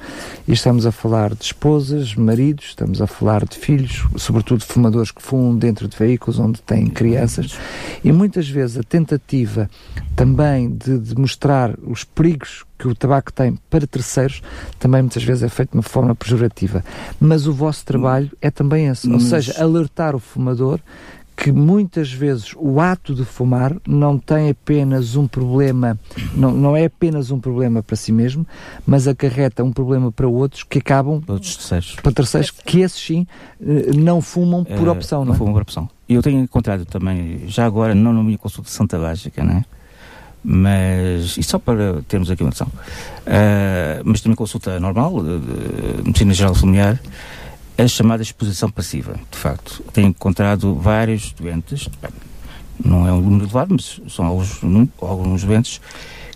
E 0.47 0.53
estamos 0.53 0.86
a 0.86 0.92
falar 0.92 1.34
de 1.34 1.45
esposas, 1.45 2.14
maridos, 2.14 2.66
estamos 2.66 3.01
a 3.01 3.07
falar 3.07 3.45
de 3.45 3.57
filhos, 3.57 4.07
sobretudo 4.16 4.61
de 4.61 4.66
fumadores 4.66 5.11
que 5.11 5.22
fumam 5.22 5.57
dentro 5.57 5.88
de 5.88 5.97
veículos 5.97 6.38
onde 6.38 6.61
têm 6.62 6.86
crianças, 6.86 7.59
e 8.03 8.12
muitas 8.12 8.49
vezes 8.49 8.78
a 8.78 8.82
tentativa 8.82 9.70
também 10.16 10.70
de, 10.70 10.99
de 10.99 11.14
mostrar 11.16 11.74
os 11.82 12.05
perigos 12.05 12.64
que 12.78 12.88
o 12.88 12.95
tabaco 12.95 13.32
tem 13.32 13.59
para 13.70 13.86
terceiros 13.86 14.42
também 14.78 15.01
muitas 15.01 15.22
vezes 15.22 15.42
é 15.42 15.49
feito 15.49 15.70
de 15.70 15.76
uma 15.76 15.82
forma 15.82 16.14
pejorativa. 16.14 16.84
Mas 17.20 17.47
o 17.47 17.53
vosso 17.53 17.84
trabalho 17.84 18.30
é 18.40 18.51
também 18.51 18.88
esse, 18.88 19.11
ou 19.11 19.20
seja, 19.20 19.62
alertar 19.62 20.14
o 20.14 20.18
fumador 20.18 20.80
que 21.37 21.51
muitas 21.51 22.12
vezes 22.12 22.55
o 22.57 22.80
ato 22.80 23.14
de 23.14 23.24
fumar 23.24 23.76
não 23.87 24.18
tem 24.18 24.51
apenas 24.51 25.16
um 25.16 25.26
problema, 25.26 25.99
não, 26.35 26.53
não 26.53 26.76
é 26.76 26.85
apenas 26.85 27.30
um 27.30 27.41
problema 27.41 27.82
para 27.82 27.97
si 27.97 28.12
mesmo, 28.12 28.47
mas 28.87 29.09
acarreta 29.09 29.64
um 29.64 29.72
problema 29.72 30.12
para 30.12 30.28
outros 30.28 30.62
que 30.62 30.78
acabam 30.78 31.22
outros 31.26 31.57
terceiros. 31.57 31.97
para 32.03 32.12
terceiros 32.12 32.51
que 32.51 32.80
esses 32.80 33.01
sim 33.01 33.26
eh, 33.61 33.91
não 33.95 34.20
fumam 34.20 34.64
por 34.64 34.89
opção, 34.89 35.20
não, 35.20 35.26
não 35.26 35.35
é? 35.35 35.37
fumam 35.37 35.53
por 35.53 35.62
opção. 35.62 35.89
E 36.09 36.14
eu 36.14 36.22
tenho 36.22 36.41
encontrado 36.41 36.85
também, 36.85 37.43
já 37.49 37.66
agora, 37.66 37.95
não 37.95 38.12
na 38.12 38.22
minha 38.22 38.39
consulta 38.39 38.70
tabágica, 38.87 39.43
não 39.43 39.55
é? 39.55 39.64
Mas, 40.47 41.39
e 41.39 41.43
só 41.43 41.59
para 41.59 42.03
termos 42.03 42.30
aqui 42.30 42.43
uma 42.43 42.51
noção, 42.51 42.66
uh, 42.68 44.03
mas 44.05 44.20
também 44.20 44.37
consulta 44.37 44.78
normal, 44.78 45.22
de, 45.22 45.39
de 45.39 46.03
medicina 46.05 46.35
geral 46.35 46.55
familiar, 46.55 47.01
a 47.76 47.88
chamada 47.88 48.22
exposição 48.22 48.70
passiva, 48.70 49.18
de 49.30 49.38
facto. 49.38 49.82
Tenho 49.92 50.08
encontrado 50.08 50.74
vários 50.74 51.32
doentes, 51.32 51.88
não 52.82 53.06
é 53.06 53.12
um 53.12 53.20
número 53.20 53.44
elevado, 53.44 53.74
mas 53.74 54.00
são 54.08 54.26
alguns, 54.26 54.60
alguns 55.00 55.44
doentes, 55.44 55.80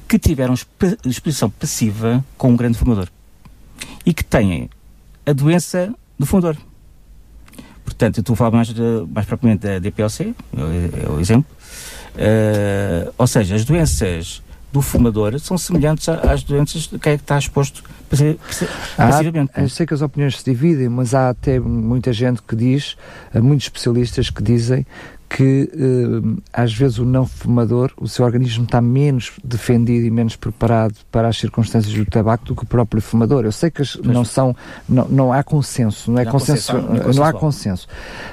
que 0.08 0.18
tiveram 0.18 0.54
exposição 1.04 1.50
passiva 1.50 2.24
com 2.36 2.50
um 2.50 2.56
grande 2.56 2.78
fumador 2.78 3.08
e 4.04 4.14
que 4.14 4.24
têm 4.24 4.70
a 5.26 5.32
doença 5.32 5.94
do 6.18 6.24
fumador. 6.24 6.56
Portanto, 7.84 8.18
eu 8.18 8.20
estou 8.20 8.34
a 8.34 8.36
falar 8.36 8.50
mais, 8.50 8.68
de, 8.68 8.82
mais 9.12 9.26
propriamente 9.26 9.66
da 9.66 9.78
DPLC, 9.78 10.34
é, 10.56 11.04
é 11.04 11.08
o 11.10 11.20
exemplo. 11.20 11.50
Uh, 12.14 13.12
ou 13.16 13.26
seja, 13.26 13.54
as 13.54 13.64
doenças 13.64 14.42
do 14.78 14.82
fumador 14.82 15.38
são 15.40 15.58
semelhantes 15.58 16.08
às 16.08 16.44
doenças 16.44 16.82
de 16.82 16.98
quem 16.98 17.14
é 17.14 17.16
que 17.16 17.24
está 17.24 17.36
exposto 17.36 17.82
passivamente. 18.08 19.50
Há, 19.54 19.62
eu 19.62 19.68
sei 19.68 19.84
que 19.84 19.92
as 19.92 20.02
opiniões 20.02 20.38
se 20.38 20.44
dividem, 20.44 20.88
mas 20.88 21.14
há 21.14 21.30
até 21.30 21.58
muita 21.58 22.12
gente 22.12 22.40
que 22.42 22.54
diz, 22.54 22.96
muitos 23.34 23.66
especialistas 23.66 24.30
que 24.30 24.42
dizem 24.42 24.86
que 25.28 25.70
eh, 25.74 26.40
às 26.52 26.72
vezes 26.72 26.98
o 26.98 27.04
não 27.04 27.26
fumador, 27.26 27.92
o 27.98 28.08
seu 28.08 28.24
organismo 28.24 28.64
está 28.64 28.80
menos 28.80 29.32
defendido 29.44 30.06
e 30.06 30.10
menos 30.10 30.36
preparado 30.36 30.94
para 31.12 31.28
as 31.28 31.36
circunstâncias 31.36 31.92
do 31.92 32.06
tabaco 32.06 32.46
do 32.46 32.56
que 32.56 32.62
o 32.62 32.66
próprio 32.66 33.02
fumador. 33.02 33.44
Eu 33.44 33.52
sei 33.52 33.70
que 33.70 33.82
não 34.02 34.24
são, 34.24 34.56
não, 34.88 35.06
não 35.08 35.32
há 35.32 35.42
consenso, 35.42 36.10
não 36.10 36.18
é 36.18 36.24
não 36.24 36.32
consenso, 36.32 36.72
consenso, 36.72 37.18
não 37.18 37.24
há 37.24 37.32
consenso. 37.34 37.86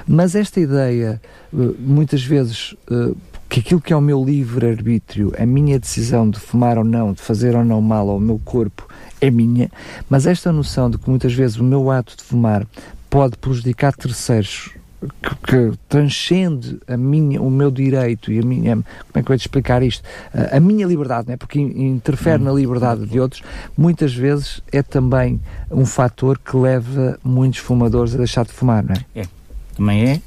Mas 0.06 0.34
esta 0.34 0.58
ideia, 0.58 1.20
eh, 1.52 1.56
muitas 1.78 2.24
vezes, 2.24 2.74
eh, 2.90 3.12
que 3.56 3.60
aquilo 3.60 3.80
que 3.80 3.90
é 3.90 3.96
o 3.96 4.02
meu 4.02 4.22
livre-arbítrio, 4.22 5.32
a 5.38 5.46
minha 5.46 5.78
decisão 5.78 6.28
de 6.28 6.38
fumar 6.38 6.76
ou 6.76 6.84
não, 6.84 7.14
de 7.14 7.22
fazer 7.22 7.56
ou 7.56 7.64
não 7.64 7.80
mal 7.80 8.10
ao 8.10 8.20
meu 8.20 8.38
corpo, 8.44 8.86
é 9.18 9.30
minha, 9.30 9.70
mas 10.10 10.26
esta 10.26 10.52
noção 10.52 10.90
de 10.90 10.98
que 10.98 11.08
muitas 11.08 11.32
vezes 11.32 11.56
o 11.56 11.64
meu 11.64 11.90
ato 11.90 12.14
de 12.18 12.22
fumar 12.22 12.66
pode 13.08 13.38
prejudicar 13.38 13.94
terceiros 13.94 14.74
que, 15.22 15.34
que, 15.46 15.78
transcende 15.88 16.78
a 16.86 16.98
minha, 16.98 17.40
o 17.40 17.50
meu 17.50 17.70
direito 17.70 18.30
e 18.30 18.40
a 18.40 18.42
minha, 18.42 18.74
como 18.74 18.84
é 19.14 19.20
que 19.20 19.20
eu 19.20 19.24
vou 19.28 19.36
explicar 19.36 19.82
isto? 19.82 20.06
A, 20.34 20.58
a 20.58 20.60
minha 20.60 20.86
liberdade, 20.86 21.28
né? 21.28 21.38
porque 21.38 21.58
interfere 21.58 22.42
na 22.42 22.52
liberdade 22.52 23.06
de 23.06 23.18
outros, 23.18 23.42
muitas 23.74 24.14
vezes 24.14 24.60
é 24.70 24.82
também 24.82 25.40
um 25.70 25.86
fator 25.86 26.38
que 26.38 26.54
leva 26.54 27.18
muitos 27.24 27.60
fumadores 27.60 28.14
a 28.14 28.18
deixar 28.18 28.44
de 28.44 28.52
fumar, 28.52 28.84
não 28.84 28.94
é? 28.94 29.22
É, 29.22 29.26
também 29.74 30.10
é. 30.10 30.20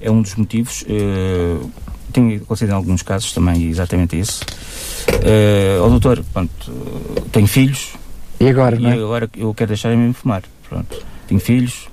É 0.00 0.10
um 0.10 0.22
dos 0.22 0.36
motivos. 0.36 0.82
Uh, 0.82 1.70
tenho 2.16 2.36
acontecido 2.36 2.70
em 2.70 2.72
alguns 2.72 3.02
casos 3.02 3.32
também 3.32 3.68
exatamente 3.68 4.18
isso. 4.18 4.42
Uh, 5.08 5.84
o 5.84 5.90
doutor, 5.90 6.24
pronto, 6.32 6.72
tenho 7.30 7.46
filhos. 7.46 7.92
E 8.40 8.48
agora, 8.48 8.78
não 8.78 8.90
é? 8.90 8.96
E 8.96 9.02
agora 9.02 9.30
eu 9.36 9.52
quero 9.54 9.68
deixar 9.68 9.94
de 9.94 10.12
fumar. 10.14 10.42
Pronto, 10.68 11.04
tenho 11.28 11.40
filhos. 11.40 11.88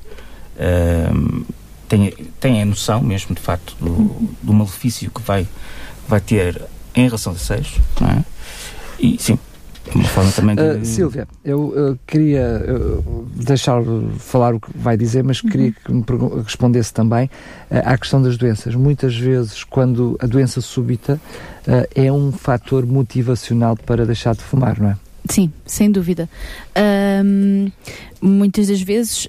Uh, 0.55 1.45
tem, 1.89 2.13
tem 2.39 2.61
a 2.61 2.65
noção 2.65 3.01
mesmo, 3.01 3.35
de 3.35 3.41
facto, 3.41 3.75
do, 3.79 4.29
do 4.41 4.53
malefício 4.53 5.11
que 5.11 5.21
vai, 5.21 5.45
vai 6.07 6.21
ter 6.21 6.61
em 6.95 7.05
relação 7.05 7.33
a 7.33 7.35
seios, 7.35 7.77
não 7.99 8.09
é? 8.09 8.25
E 8.99 9.17
sim, 9.19 9.37
uma 9.93 10.03
forma 10.05 10.31
também 10.31 10.55
de... 10.55 10.61
Uh, 10.61 10.85
Silvia, 10.85 11.27
eu 11.43 11.65
uh, 11.65 11.99
queria 12.07 12.63
uh, 12.67 13.27
deixar 13.35 13.81
falar 14.17 14.55
o 14.55 14.59
que 14.59 14.69
vai 14.75 14.95
dizer, 14.95 15.23
mas 15.23 15.41
queria 15.41 15.73
uhum. 15.87 16.01
que 16.03 16.13
me 16.13 16.41
respondesse 16.43 16.93
também 16.93 17.29
à 17.69 17.97
questão 17.97 18.21
das 18.21 18.37
doenças. 18.37 18.75
Muitas 18.75 19.15
vezes, 19.15 19.63
quando 19.63 20.17
a 20.21 20.25
doença 20.25 20.61
súbita 20.61 21.19
é 21.95 22.11
um 22.11 22.31
fator 22.31 22.85
motivacional 22.85 23.75
para 23.75 24.05
deixar 24.05 24.35
de 24.35 24.41
fumar, 24.41 24.79
não 24.79 24.89
é? 24.91 24.97
Sim, 25.29 25.51
sem 25.65 25.89
dúvida. 25.91 26.29
muitas 28.21 28.67
das 28.67 28.81
vezes 28.81 29.27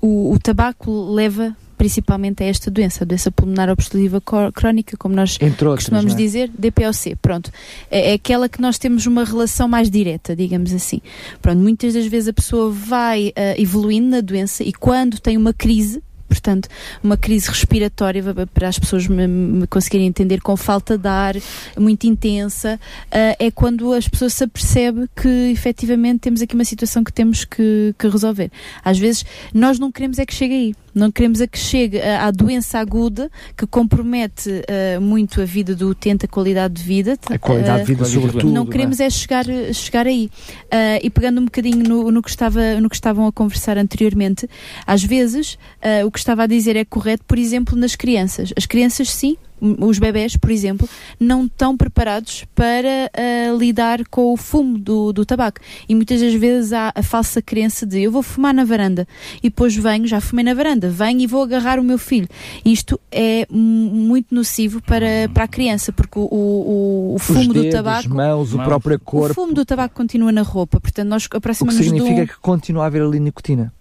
o, 0.00 0.32
o 0.32 0.38
tabaco 0.38 1.12
leva 1.12 1.54
principalmente 1.76 2.42
a 2.42 2.46
esta 2.46 2.70
doença, 2.70 3.04
a 3.04 3.06
doença 3.06 3.30
pulmonar 3.30 3.68
obstrutiva 3.68 4.20
crónica, 4.52 4.96
como 4.96 5.14
nós 5.14 5.38
outros, 5.40 5.84
costumamos 5.84 6.12
é? 6.14 6.16
dizer, 6.16 6.50
DPOC. 6.56 7.16
Pronto, 7.20 7.50
é, 7.90 8.10
é, 8.10 8.14
aquela 8.14 8.48
que 8.48 8.60
nós 8.60 8.78
temos 8.78 9.06
uma 9.06 9.24
relação 9.24 9.68
mais 9.68 9.90
direta, 9.90 10.34
digamos 10.34 10.72
assim. 10.72 11.00
Pronto, 11.40 11.60
muitas 11.60 11.94
das 11.94 12.06
vezes 12.06 12.28
a 12.28 12.32
pessoa 12.32 12.70
vai 12.70 13.28
uh, 13.28 13.60
evoluindo 13.60 14.08
na 14.08 14.20
doença 14.20 14.62
e 14.64 14.72
quando 14.72 15.20
tem 15.20 15.36
uma 15.36 15.52
crise, 15.52 16.02
portanto, 16.28 16.68
uma 17.02 17.16
crise 17.16 17.48
respiratória 17.48 18.22
para 18.52 18.68
as 18.68 18.78
pessoas 18.78 19.06
me, 19.06 19.26
me 19.26 19.66
conseguirem 19.66 20.06
entender 20.06 20.40
com 20.40 20.56
falta 20.56 20.96
de 20.96 21.08
ar 21.08 21.34
muito 21.78 22.04
intensa, 22.04 22.80
uh, 23.06 23.36
é 23.38 23.50
quando 23.50 23.92
as 23.92 24.08
pessoas 24.08 24.32
se 24.32 24.44
apercebe 24.44 25.08
que 25.14 25.50
efetivamente 25.50 26.20
temos 26.20 26.40
aqui 26.40 26.54
uma 26.54 26.64
situação 26.64 27.04
que 27.04 27.12
temos 27.12 27.44
que, 27.44 27.94
que 27.98 28.08
resolver. 28.08 28.50
Às 28.82 28.98
vezes 28.98 29.24
nós 29.52 29.78
não 29.78 29.92
queremos 29.92 30.18
é 30.18 30.24
que 30.24 30.34
chegue 30.34 30.54
aí. 30.54 30.74
Não 30.96 31.12
queremos 31.12 31.42
a 31.42 31.46
que 31.46 31.58
chegue 31.58 32.00
à 32.00 32.30
doença 32.30 32.78
aguda 32.78 33.30
que 33.54 33.66
compromete 33.66 34.48
uh, 34.48 34.98
muito 34.98 35.42
a 35.42 35.44
vida 35.44 35.76
do 35.76 35.90
utente, 35.90 36.24
a 36.24 36.28
qualidade 36.28 36.72
de 36.72 36.82
vida. 36.82 37.18
A 37.30 37.38
qualidade 37.38 37.82
uh, 37.82 37.84
de 37.84 37.92
vida, 37.92 38.04
sobretudo. 38.06 38.50
Não 38.50 38.62
é? 38.62 38.66
queremos 38.66 38.98
é, 38.98 39.10
chegar, 39.10 39.44
chegar 39.74 40.06
aí. 40.06 40.30
Uh, 40.64 40.98
e 41.02 41.10
pegando 41.10 41.38
um 41.38 41.44
bocadinho 41.44 41.86
no, 41.86 42.10
no, 42.10 42.22
que 42.22 42.30
estava, 42.30 42.80
no 42.80 42.88
que 42.88 42.94
estavam 42.94 43.26
a 43.26 43.32
conversar 43.32 43.76
anteriormente, 43.76 44.48
às 44.86 45.04
vezes 45.04 45.58
o 46.04 46.10
que 46.10 46.18
estava 46.18 46.44
a 46.44 46.46
dizer 46.46 46.76
é 46.76 46.84
correto, 46.84 47.24
por 47.28 47.38
exemplo, 47.38 47.76
nas 47.76 47.94
crianças. 47.94 48.52
As 48.56 48.64
crianças, 48.64 49.10
sim, 49.10 49.36
os 49.60 49.98
bebés, 49.98 50.36
por 50.36 50.50
exemplo, 50.50 50.88
não 51.18 51.46
estão 51.46 51.76
preparados 51.76 52.44
para 52.54 53.10
uh, 53.10 53.58
lidar 53.58 54.06
com 54.08 54.32
o 54.32 54.36
fumo 54.36 54.78
do, 54.78 55.12
do 55.12 55.24
tabaco. 55.24 55.60
E 55.88 55.94
muitas 55.94 56.20
das 56.20 56.34
vezes 56.34 56.72
há 56.72 56.92
a 56.94 57.02
falsa 57.02 57.40
crença 57.40 57.86
de 57.86 58.02
eu 58.02 58.12
vou 58.12 58.22
fumar 58.22 58.54
na 58.54 58.64
varanda 58.64 59.06
e 59.38 59.48
depois 59.48 59.74
venho, 59.74 60.06
já 60.06 60.20
fumei 60.20 60.44
na 60.44 60.54
varanda, 60.54 60.88
venho 60.88 61.20
e 61.20 61.26
vou 61.26 61.42
agarrar 61.42 61.78
o 61.78 61.84
meu 61.84 61.98
filho. 61.98 62.28
Isto 62.64 63.00
é 63.10 63.46
muito 63.50 64.34
nocivo 64.34 64.82
para, 64.82 65.28
para 65.32 65.44
a 65.44 65.48
criança, 65.48 65.92
porque 65.92 66.18
o, 66.18 66.28
o, 66.30 67.14
o 67.14 67.18
fumo 67.18 67.52
dedos, 67.52 67.66
do 67.66 67.70
tabaco. 67.70 67.98
As 68.00 68.06
mãos, 68.06 68.54
o 68.54 68.58
próprio 68.58 68.98
corpo. 69.00 69.32
O 69.32 69.34
fumo 69.34 69.54
do 69.54 69.64
tabaco 69.64 69.94
continua 69.94 70.32
na 70.32 70.42
roupa, 70.42 70.80
portanto, 70.80 71.08
nós 71.08 71.28
aproximamos 71.30 71.76
O 71.76 71.78
que 71.78 71.84
significa 71.84 72.26
que 72.26 72.40
continua 72.40 72.84
a 72.84 72.86
haver 72.86 73.02
ali 73.02 73.20
nicotina. 73.20 73.72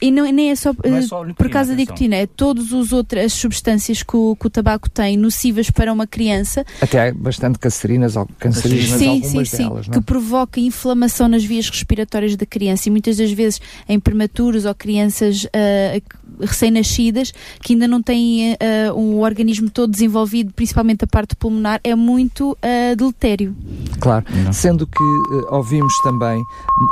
E 0.00 0.10
não, 0.10 0.30
nem 0.30 0.50
é 0.50 0.56
só, 0.56 0.70
é 0.82 1.02
só 1.02 1.24
nicotina, 1.24 1.34
por 1.34 1.50
causa 1.50 1.70
da 1.70 1.76
nicotina, 1.76 2.16
é 2.16 2.26
todas 2.26 2.72
as 2.72 2.92
outras 2.92 3.32
substâncias 3.32 4.02
que 4.02 4.16
o, 4.16 4.36
que 4.36 4.46
o, 4.46 4.50
tabaco 4.50 4.90
tem 4.90 5.16
nocivas 5.16 5.70
para 5.70 5.92
uma 5.92 6.06
criança. 6.06 6.64
Até 6.80 7.08
há 7.08 7.14
bastante 7.14 7.58
cancerinas, 7.58 8.14
cancerinas 8.38 8.98
sim, 8.98 9.08
algumas 9.08 9.48
sim, 9.48 9.56
delas, 9.56 9.86
sim, 9.86 9.90
que 9.92 10.00
provoca 10.02 10.60
inflamação 10.60 11.28
nas 11.28 11.44
vias 11.44 11.68
respiratórias 11.70 12.36
da 12.36 12.44
criança 12.44 12.88
e 12.88 12.90
muitas 12.90 13.16
das 13.16 13.32
vezes 13.32 13.60
em 13.88 13.98
prematuros 13.98 14.66
ou 14.66 14.74
crianças 14.74 15.44
uh, 15.44 16.02
recém-nascidas 16.40 17.32
que 17.62 17.72
ainda 17.72 17.88
não 17.88 18.02
têm 18.02 18.52
uh, 18.52 18.94
um 18.94 19.20
organismo 19.20 19.70
todo 19.70 19.90
desenvolvido, 19.90 20.52
principalmente 20.52 21.04
a 21.04 21.06
parte 21.06 21.34
pulmonar, 21.34 21.80
é 21.82 21.94
muito 21.94 22.52
uh, 22.52 22.96
deletério. 22.96 23.56
Claro, 23.98 24.26
não. 24.44 24.52
sendo 24.52 24.86
que 24.86 25.02
ouvimos 25.50 25.92
também 26.02 26.42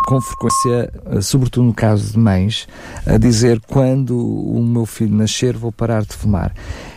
com 0.06 0.20
frequência, 0.20 0.92
sobretudo 1.20 1.66
no 1.66 1.74
caso 1.74 2.12
de 2.12 2.18
mães, 2.18 2.66
a 3.06 3.18
dizer 3.18 3.60
quando 3.66 4.18
o 4.18 4.62
meu 4.62 4.86
filho 4.86 5.14
nascer 5.14 5.56
vou 5.56 5.72
parar 5.72 6.04
de 6.04 6.14
fumar. 6.14 6.52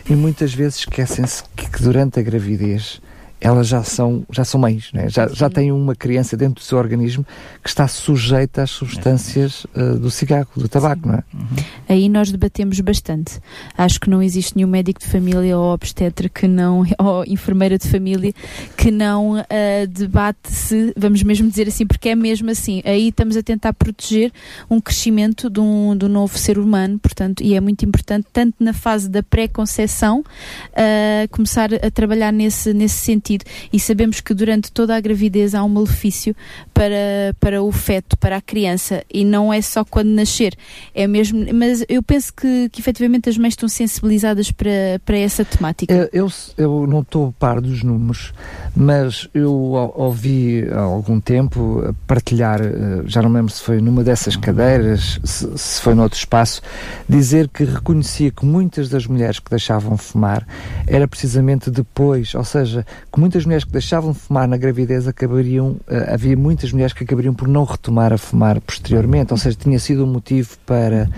E 0.08 0.14
muitas 0.14 0.54
vezes 0.54 0.80
esquecem-se 0.80 1.42
que, 1.54 1.68
durante 1.82 2.18
a 2.18 2.22
gravidez 2.22 3.00
elas 3.40 3.68
já 3.68 3.82
são, 3.84 4.24
já 4.30 4.44
são 4.44 4.60
mães, 4.60 4.90
né? 4.92 5.08
já, 5.08 5.28
já 5.28 5.48
têm 5.48 5.70
uma 5.70 5.94
criança 5.94 6.36
dentro 6.36 6.56
do 6.56 6.60
seu 6.60 6.76
organismo 6.76 7.24
que 7.62 7.68
está 7.68 7.86
sujeita 7.86 8.62
às 8.62 8.70
substâncias 8.70 9.64
uh, 9.76 9.96
do 9.98 10.10
cigarro, 10.10 10.48
do 10.56 10.68
tabaco, 10.68 11.02
Sim. 11.02 11.08
não 11.08 11.14
é? 11.14 11.22
Uhum. 11.32 11.64
Aí 11.88 12.08
nós 12.08 12.32
debatemos 12.32 12.80
bastante. 12.80 13.40
Acho 13.76 14.00
que 14.00 14.10
não 14.10 14.20
existe 14.20 14.56
nenhum 14.56 14.68
médico 14.68 15.00
de 15.00 15.06
família 15.06 15.56
ou 15.56 15.72
obstetra 15.72 16.28
que 16.28 16.48
não, 16.48 16.84
ou 16.98 17.24
enfermeira 17.26 17.78
de 17.78 17.88
família 17.88 18.32
que 18.76 18.90
não 18.90 19.38
uh, 19.38 19.86
debate-se, 19.88 20.92
vamos 20.96 21.22
mesmo 21.22 21.48
dizer 21.48 21.68
assim, 21.68 21.86
porque 21.86 22.08
é 22.08 22.16
mesmo 22.16 22.50
assim. 22.50 22.82
Aí 22.84 23.08
estamos 23.08 23.36
a 23.36 23.42
tentar 23.42 23.72
proteger 23.72 24.32
um 24.68 24.80
crescimento 24.80 25.48
de 25.48 25.60
um, 25.60 25.96
de 25.96 26.06
um 26.06 26.08
novo 26.08 26.36
ser 26.36 26.58
humano, 26.58 26.98
portanto, 26.98 27.42
e 27.42 27.54
é 27.54 27.60
muito 27.60 27.84
importante, 27.84 28.26
tanto 28.32 28.54
na 28.58 28.72
fase 28.72 29.08
da 29.08 29.22
pré-conceição, 29.22 30.20
uh, 30.20 31.28
começar 31.30 31.72
a 31.72 31.90
trabalhar 31.90 32.32
nesse, 32.32 32.74
nesse 32.74 32.96
sentido 32.96 33.27
sentido. 33.28 33.44
E 33.72 33.78
sabemos 33.78 34.20
que 34.20 34.32
durante 34.32 34.72
toda 34.72 34.96
a 34.96 35.00
gravidez 35.00 35.54
há 35.54 35.62
um 35.62 35.68
malefício 35.68 36.34
para, 36.72 37.34
para 37.38 37.62
o 37.62 37.70
feto, 37.70 38.16
para 38.16 38.36
a 38.36 38.40
criança. 38.40 39.04
E 39.12 39.24
não 39.24 39.52
é 39.52 39.60
só 39.60 39.84
quando 39.84 40.08
nascer, 40.08 40.54
é 40.94 41.06
mesmo, 41.06 41.44
mas 41.52 41.84
eu 41.88 42.02
penso 42.02 42.32
que, 42.32 42.68
que 42.70 42.80
efetivamente 42.80 43.28
as 43.28 43.36
mães 43.36 43.52
estão 43.52 43.68
sensibilizadas 43.68 44.50
para, 44.50 45.00
para 45.04 45.18
essa 45.18 45.44
temática. 45.44 46.08
Eu, 46.12 46.30
eu, 46.56 46.86
não 46.86 47.00
estou 47.00 47.32
par 47.38 47.60
dos 47.60 47.82
números, 47.82 48.32
mas 48.74 49.28
eu 49.34 49.52
ouvi 49.52 50.66
há 50.70 50.80
algum 50.80 51.20
tempo 51.20 51.94
partilhar, 52.06 52.60
eh, 52.62 53.02
já 53.06 53.20
não 53.20 53.32
lembro 53.32 53.52
se 53.52 53.62
foi 53.62 53.80
numa 53.80 54.02
dessas 54.02 54.36
cadeiras, 54.36 55.20
se, 55.24 55.58
se 55.58 55.80
foi 55.80 55.94
noutro 55.94 56.18
espaço, 56.18 56.62
dizer 57.08 57.48
que 57.48 57.64
reconhecia 57.64 58.30
que 58.30 58.44
muitas 58.44 58.88
das 58.88 59.06
mulheres 59.06 59.38
que 59.38 59.50
deixavam 59.50 59.96
fumar 59.96 60.46
era 60.86 61.06
precisamente 61.08 61.70
depois, 61.70 62.34
ou 62.34 62.44
seja, 62.44 62.86
muitas 63.18 63.44
mulheres 63.44 63.64
que 63.64 63.72
deixavam 63.72 64.12
de 64.12 64.18
fumar 64.18 64.48
na 64.48 64.56
gravidez 64.56 65.06
acabariam, 65.06 65.70
uh, 65.70 66.12
havia 66.12 66.36
muitas 66.36 66.72
mulheres 66.72 66.92
que 66.92 67.04
acabariam 67.04 67.34
por 67.34 67.48
não 67.48 67.64
retomar 67.64 68.12
a 68.12 68.18
fumar 68.18 68.60
posteriormente, 68.60 69.32
ou 69.32 69.36
seja, 69.36 69.56
tinha 69.56 69.78
sido 69.78 70.04
um 70.04 70.06
motivo 70.06 70.56
para, 70.64 71.10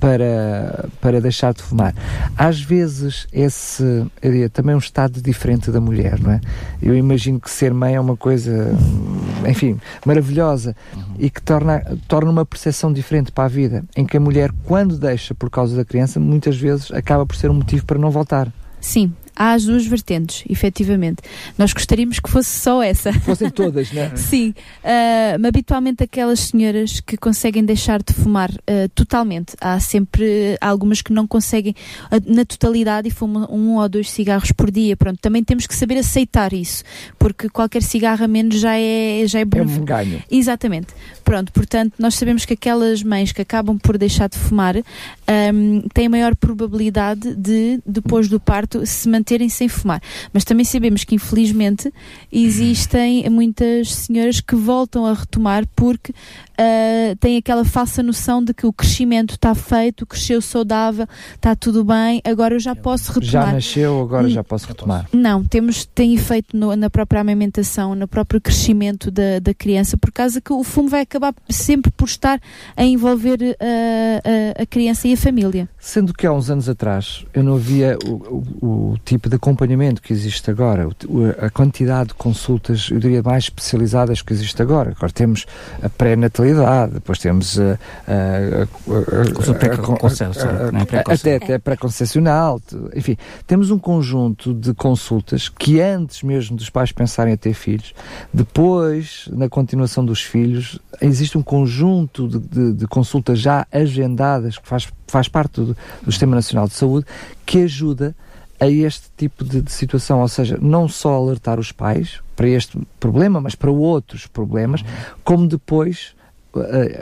para, 0.00 0.88
para 1.00 1.20
deixar 1.20 1.52
de 1.52 1.62
fumar. 1.62 1.94
Às 2.36 2.60
vezes, 2.60 3.26
esse 3.32 4.06
é 4.20 4.48
também 4.48 4.74
um 4.74 4.78
estado 4.78 5.20
diferente 5.20 5.70
da 5.70 5.80
mulher, 5.80 6.18
não 6.18 6.32
é? 6.32 6.40
Eu 6.80 6.96
imagino 6.96 7.38
que 7.38 7.50
ser 7.50 7.72
mãe 7.72 7.94
é 7.94 8.00
uma 8.00 8.16
coisa, 8.16 8.74
enfim, 9.48 9.78
maravilhosa 10.04 10.74
e 11.18 11.30
que 11.30 11.40
torna, 11.42 11.84
torna 12.08 12.30
uma 12.30 12.44
percepção 12.44 12.92
diferente 12.92 13.30
para 13.30 13.44
a 13.44 13.48
vida, 13.48 13.84
em 13.96 14.04
que 14.04 14.16
a 14.16 14.20
mulher, 14.20 14.50
quando 14.64 14.98
deixa 14.98 15.34
por 15.34 15.50
causa 15.50 15.76
da 15.76 15.84
criança, 15.84 16.18
muitas 16.18 16.56
vezes 16.56 16.90
acaba 16.90 17.26
por 17.26 17.36
ser 17.36 17.50
um 17.50 17.54
motivo 17.54 17.84
para 17.84 17.98
não 17.98 18.10
voltar. 18.10 18.52
Sim, 18.80 19.12
há 19.36 19.52
as 19.52 19.64
duas 19.64 19.86
vertentes, 19.86 20.44
efetivamente. 20.48 21.18
Nós 21.56 21.72
gostaríamos 21.72 22.18
que 22.18 22.30
fosse 22.30 22.50
só 22.50 22.82
essa. 22.82 23.12
Fossem 23.12 23.50
todas, 23.50 23.92
não 23.92 24.02
é? 24.02 24.14
Sim. 24.16 24.50
Uh, 24.82 25.38
mas 25.38 25.48
habitualmente 25.48 26.02
aquelas 26.02 26.40
senhoras 26.40 27.00
que 27.00 27.16
conseguem 27.16 27.64
deixar 27.64 28.02
de 28.02 28.12
fumar 28.12 28.50
uh, 28.50 28.88
totalmente. 28.94 29.54
Há 29.60 29.78
sempre 29.80 30.56
algumas 30.60 31.02
que 31.02 31.12
não 31.12 31.26
conseguem 31.26 31.74
uh, 32.06 32.34
na 32.34 32.44
totalidade 32.44 33.08
e 33.08 33.10
fumam 33.10 33.46
um 33.50 33.76
ou 33.76 33.88
dois 33.88 34.10
cigarros 34.10 34.52
por 34.52 34.70
dia. 34.70 34.96
Pronto, 34.96 35.18
também 35.20 35.42
temos 35.42 35.66
que 35.66 35.74
saber 35.74 35.98
aceitar 35.98 36.52
isso, 36.52 36.84
porque 37.18 37.48
qualquer 37.48 37.82
cigarro 37.82 38.24
a 38.24 38.28
menos 38.28 38.60
já 38.60 38.76
é, 38.76 39.24
já 39.26 39.40
é 39.40 39.44
bom. 39.44 39.58
É 39.58 39.62
um 39.62 39.84
ganho. 39.84 40.22
Exatamente. 40.30 40.88
Pronto, 41.24 41.52
portanto, 41.52 41.94
nós 41.98 42.14
sabemos 42.14 42.44
que 42.44 42.54
aquelas 42.54 43.02
mães 43.02 43.32
que 43.32 43.42
acabam 43.42 43.78
por 43.78 43.96
deixar 43.96 44.28
de 44.28 44.38
fumar 44.38 44.76
um, 45.52 45.82
têm 45.92 46.08
maior 46.08 46.36
probabilidade 46.36 47.34
de, 47.34 47.80
depois 47.86 48.28
do 48.28 48.38
parto, 48.38 48.84
se 48.86 49.08
manter 49.08 49.32
manterem 49.32 49.48
sem 49.48 49.68
fumar. 49.68 50.02
Mas 50.32 50.44
também 50.44 50.64
sabemos 50.64 51.04
que, 51.04 51.14
infelizmente, 51.14 51.92
existem 52.30 53.28
muitas 53.30 53.94
senhoras 53.94 54.40
que 54.40 54.54
voltam 54.54 55.06
a 55.06 55.14
retomar 55.14 55.66
porque 55.74 56.12
uh, 56.52 57.16
têm 57.16 57.36
aquela 57.36 57.64
falsa 57.64 58.02
noção 58.02 58.42
de 58.42 58.54
que 58.54 58.66
o 58.66 58.72
crescimento 58.72 59.34
está 59.34 59.54
feito, 59.54 60.06
cresceu 60.06 60.40
saudável, 60.40 61.06
está 61.34 61.54
tudo 61.54 61.84
bem, 61.84 62.20
agora 62.24 62.54
eu 62.54 62.60
já 62.60 62.74
posso 62.74 63.12
retomar. 63.12 63.46
Já 63.46 63.52
nasceu, 63.52 64.00
agora 64.00 64.28
já 64.28 64.44
posso 64.44 64.66
retomar. 64.66 65.08
Não, 65.12 65.44
temos, 65.44 65.84
tem 65.86 66.14
efeito 66.14 66.56
no, 66.56 66.74
na 66.76 66.90
própria 66.90 67.20
amamentação, 67.20 67.94
no 67.94 68.08
próprio 68.08 68.40
crescimento 68.40 69.10
da, 69.10 69.38
da 69.40 69.54
criança, 69.54 69.96
por 69.96 70.12
causa 70.12 70.40
que 70.40 70.52
o 70.52 70.62
fumo 70.64 70.88
vai 70.88 71.02
acabar 71.02 71.34
sempre 71.48 71.90
por 71.90 72.06
estar 72.06 72.40
a 72.76 72.84
envolver 72.84 73.38
uh, 73.40 74.58
a, 74.58 74.62
a, 74.62 74.66
criança 74.66 75.08
e 75.08 75.12
a 75.12 75.16
família. 75.16 75.68
Sendo 75.84 76.14
que 76.14 76.24
há 76.24 76.32
uns 76.32 76.48
anos 76.48 76.68
atrás 76.68 77.26
eu 77.34 77.42
não 77.42 77.56
havia 77.56 77.98
o, 78.06 78.44
o, 78.62 78.92
o 78.92 78.98
tipo 79.04 79.28
de 79.28 79.34
acompanhamento 79.34 80.00
que 80.00 80.12
existe 80.12 80.48
agora, 80.48 80.88
o, 81.08 81.44
a 81.44 81.50
quantidade 81.50 82.10
de 82.10 82.14
consultas, 82.14 82.88
eu 82.88 83.00
diria, 83.00 83.20
mais 83.20 83.44
especializadas 83.44 84.22
que 84.22 84.32
existe 84.32 84.62
agora. 84.62 84.92
Agora 84.96 85.10
temos 85.10 85.44
a 85.82 85.88
pré-natalidade, 85.88 86.92
depois 86.92 87.18
temos 87.18 87.58
a, 87.58 87.76
a, 88.06 88.62
até, 91.12 91.34
até 91.34 91.58
pré-concepcional, 91.58 92.62
enfim, 92.94 93.16
temos 93.44 93.72
um 93.72 93.78
conjunto 93.78 94.54
de 94.54 94.72
consultas 94.74 95.48
que 95.48 95.80
antes 95.80 96.22
mesmo 96.22 96.56
dos 96.56 96.70
pais 96.70 96.92
pensarem 96.92 97.34
a 97.34 97.36
ter 97.36 97.54
filhos, 97.54 97.92
depois, 98.32 99.28
na 99.32 99.48
continuação 99.48 100.04
dos 100.04 100.22
filhos, 100.22 100.78
existe 101.00 101.36
um 101.36 101.42
conjunto 101.42 102.28
de, 102.28 102.38
de, 102.38 102.72
de 102.72 102.86
consultas 102.86 103.40
já 103.40 103.66
agendadas, 103.72 104.58
que 104.58 104.68
faz, 104.68 104.88
faz 105.12 105.28
parte 105.28 105.60
do, 105.60 105.76
do 106.02 106.10
Sistema 106.10 106.34
Nacional 106.34 106.66
de 106.66 106.74
Saúde, 106.74 107.06
que 107.44 107.58
ajuda 107.58 108.16
a 108.58 108.68
este 108.68 109.08
tipo 109.16 109.44
de, 109.44 109.60
de, 109.60 109.70
situação, 109.70 110.20
ou 110.20 110.28
seja, 110.28 110.58
não 110.60 110.88
só 110.88 111.14
alertar 111.14 111.58
os 111.58 111.70
pais 111.70 112.20
para 112.34 112.48
este 112.48 112.78
problema, 112.98 113.40
mas 113.40 113.54
para 113.54 113.70
outros 113.70 114.26
problemas, 114.26 114.82
como 115.22 115.46
depois 115.46 116.14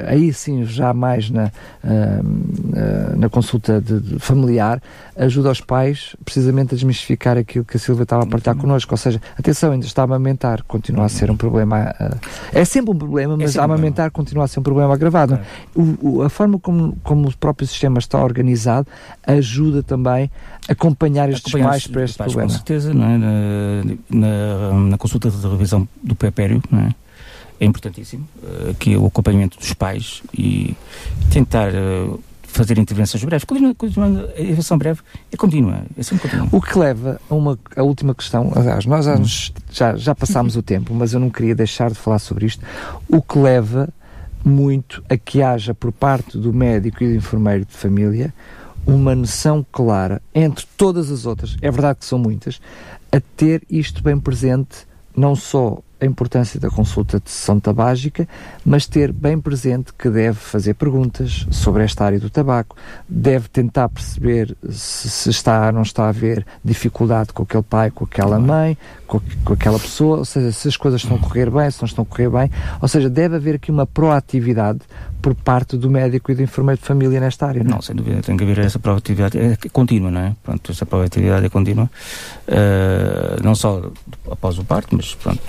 aí 0.06 0.32
sim 0.32 0.64
já 0.64 0.94
mais 0.94 1.30
na, 1.30 1.50
eh, 1.84 2.20
eh, 2.74 3.12
na 3.16 3.28
consulta 3.28 3.80
de, 3.80 4.00
de 4.00 4.18
familiar, 4.18 4.80
ajuda 5.16 5.50
os 5.50 5.60
pais 5.60 6.14
precisamente 6.24 6.74
a 6.74 6.76
desmistificar 6.76 7.36
aquilo 7.36 7.64
que 7.64 7.76
a 7.76 7.80
Silvia 7.80 8.04
estava 8.04 8.22
a 8.22 8.26
partilhar 8.26 8.54
uhum. 8.56 8.62
connosco. 8.62 8.92
Ou 8.92 8.98
seja, 8.98 9.20
atenção, 9.38 9.72
ainda 9.72 9.86
está 9.86 10.02
a 10.02 10.04
amamentar, 10.04 10.62
continua 10.64 11.06
a 11.06 11.08
ser 11.08 11.30
um 11.30 11.36
problema. 11.36 11.94
é 12.52 12.64
sempre 12.64 12.92
um 12.92 12.96
problema, 12.96 13.36
mas 13.36 13.56
é 13.56 13.60
a 13.60 13.64
amamentar 13.64 14.08
um 14.08 14.12
continua 14.12 14.44
a 14.44 14.48
ser 14.48 14.60
um 14.60 14.62
problema 14.62 14.94
agravado. 14.94 15.34
É. 15.34 15.40
O, 15.74 15.98
o, 16.00 16.22
a 16.22 16.30
forma 16.30 16.58
como, 16.58 16.96
como 17.02 17.28
o 17.28 17.36
próprio 17.36 17.66
sistema 17.66 17.98
está 17.98 18.22
organizado 18.22 18.86
ajuda 19.26 19.82
também 19.82 20.30
a 20.68 20.72
acompanhar 20.72 21.28
estes 21.28 21.52
acompanhar 21.52 21.70
pais 21.70 21.86
para 21.86 22.04
este 22.04 22.18
pais, 22.18 22.32
problema. 22.32 22.50
Com 22.50 22.56
certeza, 22.56 22.94
não 22.94 23.04
é? 23.04 23.18
na, 23.18 23.84
na, 24.10 24.72
na 24.90 24.98
consulta 24.98 25.30
de 25.30 25.48
revisão 25.48 25.88
do 26.02 26.14
pépério, 26.14 26.62
não 26.70 26.80
é? 26.80 26.94
É 27.60 27.64
importantíssimo, 27.64 28.26
uh, 28.42 28.74
que 28.74 28.94
é 28.94 28.98
o 28.98 29.06
acompanhamento 29.06 29.58
dos 29.58 29.74
pais 29.74 30.22
e 30.32 30.74
tentar 31.30 31.70
uh, 31.74 32.18
fazer 32.42 32.78
intervenções 32.78 33.22
breves. 33.22 33.44
Continua, 33.44 33.74
a 34.36 34.40
intervenção 34.40 34.78
breve 34.78 35.00
é 35.30 35.36
contínua, 35.36 35.82
é 35.96 36.02
sempre 36.02 36.28
contínua. 36.28 36.48
O 36.50 36.60
que 36.60 36.78
leva 36.78 37.20
a 37.28 37.34
uma 37.34 37.58
a 37.76 37.82
última 37.82 38.14
questão, 38.14 38.50
aliás, 38.54 38.86
nós 38.86 39.04
já, 39.04 39.16
nos, 39.16 39.52
já, 39.70 39.96
já 39.96 40.14
passámos 40.14 40.56
o 40.56 40.62
tempo, 40.62 40.94
mas 40.94 41.12
eu 41.12 41.20
não 41.20 41.30
queria 41.30 41.54
deixar 41.54 41.90
de 41.90 41.96
falar 41.96 42.18
sobre 42.18 42.46
isto. 42.46 42.64
O 43.08 43.22
que 43.22 43.38
leva 43.38 43.88
muito 44.44 45.04
a 45.08 45.16
que 45.16 45.42
haja 45.42 45.74
por 45.74 45.92
parte 45.92 46.38
do 46.38 46.52
médico 46.52 47.04
e 47.04 47.08
do 47.08 47.14
enfermeiro 47.14 47.64
de 47.64 47.74
família 47.74 48.32
uma 48.86 49.14
noção 49.14 49.64
clara 49.70 50.22
entre 50.34 50.66
todas 50.76 51.10
as 51.10 51.26
outras, 51.26 51.56
é 51.60 51.70
verdade 51.70 51.98
que 51.98 52.06
são 52.06 52.18
muitas, 52.18 52.60
a 53.12 53.20
ter 53.20 53.62
isto 53.68 54.02
bem 54.02 54.18
presente, 54.18 54.86
não 55.14 55.36
só 55.36 55.82
a 56.00 56.06
importância 56.06 56.58
da 56.58 56.70
consulta 56.70 57.20
de 57.20 57.30
sessão 57.30 57.60
tabágica, 57.60 58.26
mas 58.64 58.86
ter 58.86 59.12
bem 59.12 59.40
presente 59.40 59.92
que 59.92 60.08
deve 60.08 60.38
fazer 60.38 60.74
perguntas 60.74 61.46
sobre 61.50 61.84
esta 61.84 62.04
área 62.04 62.18
do 62.18 62.30
tabaco, 62.30 62.76
deve 63.08 63.48
tentar 63.48 63.88
perceber 63.88 64.56
se, 64.70 65.10
se 65.10 65.30
está 65.30 65.66
ou 65.66 65.72
não 65.72 65.82
está 65.82 66.04
a 66.04 66.08
haver 66.08 66.46
dificuldade 66.64 67.32
com 67.32 67.42
aquele 67.42 67.62
pai, 67.62 67.90
com 67.90 68.04
aquela 68.04 68.38
mãe, 68.38 68.76
com, 69.06 69.20
com, 69.44 69.52
aquela 69.52 69.78
pessoa, 69.78 70.18
ou 70.18 70.24
seja, 70.24 70.52
se 70.52 70.68
as 70.68 70.76
coisas 70.76 71.02
estão 71.02 71.16
a 71.16 71.20
correr 71.20 71.50
bem, 71.50 71.70
se 71.70 71.82
não 71.82 71.86
estão 71.86 72.02
a 72.02 72.06
correr 72.06 72.30
bem, 72.30 72.50
ou 72.80 72.88
seja, 72.88 73.10
deve 73.10 73.36
haver 73.36 73.56
aqui 73.56 73.70
uma 73.70 73.86
proatividade 73.86 74.80
por 75.20 75.34
parte 75.34 75.76
do 75.76 75.90
médico 75.90 76.32
e 76.32 76.34
do 76.34 76.42
enfermeiro 76.42 76.80
de 76.80 76.86
família 76.86 77.20
nesta 77.20 77.46
área, 77.46 77.62
não? 77.62 77.70
É? 77.70 77.74
Não, 77.74 77.82
sem 77.82 77.94
dúvida, 77.94 78.22
tem 78.22 78.36
que 78.36 78.44
haver 78.44 78.58
essa 78.58 78.78
proatividade, 78.78 79.38
é 79.38 79.56
contínua, 79.72 80.10
não 80.10 80.20
é? 80.20 80.36
Pronto, 80.42 80.72
essa 80.72 80.86
proatividade 80.86 81.46
é 81.46 81.48
contínua, 81.48 81.90
uh, 82.48 83.42
não 83.42 83.54
só 83.54 83.90
após 84.30 84.58
o 84.58 84.64
parto, 84.64 84.96
mas 84.96 85.14
pronto, 85.14 85.40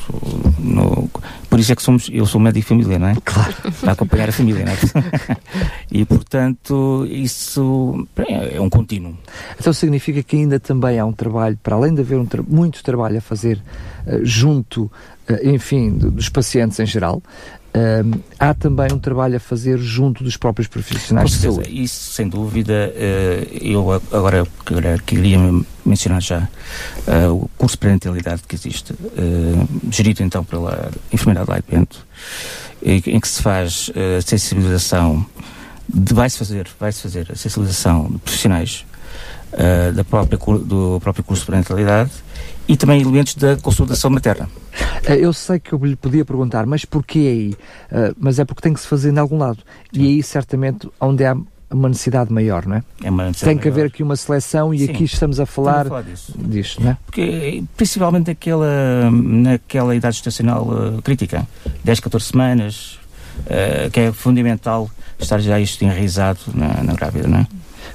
no, 0.59 1.09
por 1.49 1.59
isso 1.59 1.72
é 1.72 1.76
que 1.76 1.82
somos, 1.82 2.09
eu 2.11 2.26
sou 2.26 2.39
médico 2.39 2.61
de 2.61 2.67
família, 2.67 2.99
não 2.99 3.07
é? 3.07 3.15
Claro. 3.24 3.53
Para 3.82 3.91
acompanhar 3.93 4.30
a 4.30 4.32
família, 4.32 4.65
não 4.65 4.72
é? 4.72 5.38
e 5.91 6.05
portanto, 6.05 7.05
isso 7.09 8.07
é, 8.17 8.59
um 8.59 8.69
contínuo. 8.69 9.17
Então 9.59 9.74
significa 9.74 10.22
que 10.24 10.36
ainda 10.36 10.59
também 10.59 10.99
há 10.99 11.05
um 11.05 11.13
trabalho, 11.13 11.57
para 11.61 11.76
além 11.76 11.93
de 11.93 12.01
haver 12.01 12.17
um 12.17 12.26
tra 12.26 12.41
muito 12.41 12.84
trabalho 12.84 13.17
a 13.17 13.22
fazer 13.22 13.57
uh, 14.05 14.19
junto, 14.24 14.84
uh, 14.84 14.91
enfim, 15.43 15.89
dos 15.91 16.30
pacientes 16.30 16.80
em 16.80 16.86
geral, 16.86 17.22
Há 18.38 18.53
também 18.53 18.91
um 18.91 18.99
trabalho 18.99 19.38
a 19.38 19.39
fazer 19.39 19.78
junto 19.78 20.24
dos 20.24 20.36
próprios 20.36 20.67
profissionais 20.67 21.32
de 21.32 21.38
saúde. 21.38 21.84
Isso, 21.84 22.11
sem 22.11 22.28
dúvida, 22.28 22.93
uh, 22.93 23.57
eu 23.61 23.91
agora 24.11 24.45
queria 25.05 25.38
mencionar 25.86 26.22
já 26.22 26.47
uh, 27.07 27.34
o 27.34 27.49
curso 27.57 27.76
de 27.76 27.80
parentalidade 27.80 28.41
que 28.47 28.55
existe, 28.55 28.93
gerido 29.89 30.22
então 30.24 30.43
pela 30.43 30.91
enfermeira 31.11 31.41
Adelaide 31.41 31.65
Bento, 31.69 32.05
em 32.84 33.19
que 33.19 33.28
se 33.28 33.41
faz 33.41 33.91
a 34.17 34.22
sensibilização, 34.22 35.26
vai-se 35.89 36.38
fazer, 36.38 36.67
vai-se 36.80 37.01
fazer 37.01 37.32
a 37.32 37.36
sensibilização 37.36 38.09
de 38.11 38.17
profissionais 38.19 38.86
da 39.93 40.03
própria, 40.03 40.38
do 40.38 40.99
próprio 41.01 41.24
curso 41.24 41.41
de 41.43 41.51
parentalidade 41.51 42.11
e 42.72 42.78
também 42.78 43.01
elementos 43.01 43.36
da 43.36 43.57
consultação 43.57 44.09
materna. 44.09 44.49
Eh, 45.05 45.17
eu 45.17 45.34
sei 45.34 45.59
que 45.59 45.74
eu 45.74 45.86
lhe 45.86 45.95
podia 45.95 46.24
perguntar, 46.24 46.65
mas 46.65 46.86
porquê 46.86 47.19
aí? 47.19 47.49
Uh, 47.91 48.15
mas 48.17 48.39
é 48.39 48.45
porque 48.45 48.61
tem 48.61 48.74
que 48.74 48.80
se 48.80 48.88
fazer 48.88 49.11
em 49.11 49.17
algum 49.17 49.38
lado. 49.38 49.57
Sim. 49.93 50.01
E 50.01 50.07
aí, 50.07 50.24
certamente, 50.24 50.89
onde 50.99 51.26
há 51.26 51.36
uma 51.69 51.89
necessidade 51.89 52.32
maior, 52.32 52.65
não 52.65 52.78
é? 52.78 52.84
é 53.03 53.32
Tem 53.43 53.57
que 53.57 53.67
haver 53.67 53.88
aqui 53.88 54.01
uma 54.01 54.15
seleção 54.15 54.74
e 54.74 54.80
Sim. 54.80 54.91
aqui 54.91 55.03
estamos 55.03 55.39
a 55.39 55.45
falar, 55.45 55.86
estamos 55.86 55.88
a 55.88 55.89
falar 55.89 56.01
disso. 56.03 56.34
disto, 56.38 56.82
não 56.82 56.91
é? 56.91 56.97
Porque, 57.05 57.63
principalmente 57.76 58.28
naquela, 58.28 59.11
naquela 59.11 59.93
idade 59.93 60.15
estacional 60.15 60.63
uh, 60.63 61.01
crítica, 61.01 61.45
10, 61.84 61.99
14 61.99 62.26
semanas, 62.26 62.99
uh, 63.39 63.89
que 63.91 63.99
é 63.99 64.11
fundamental 64.13 64.89
estar 65.19 65.39
já 65.39 65.59
isto 65.59 65.84
enraizado 65.84 66.39
na, 66.53 66.84
na 66.84 66.93
grávida, 66.93 67.28
não 67.28 67.39
é? 67.39 67.47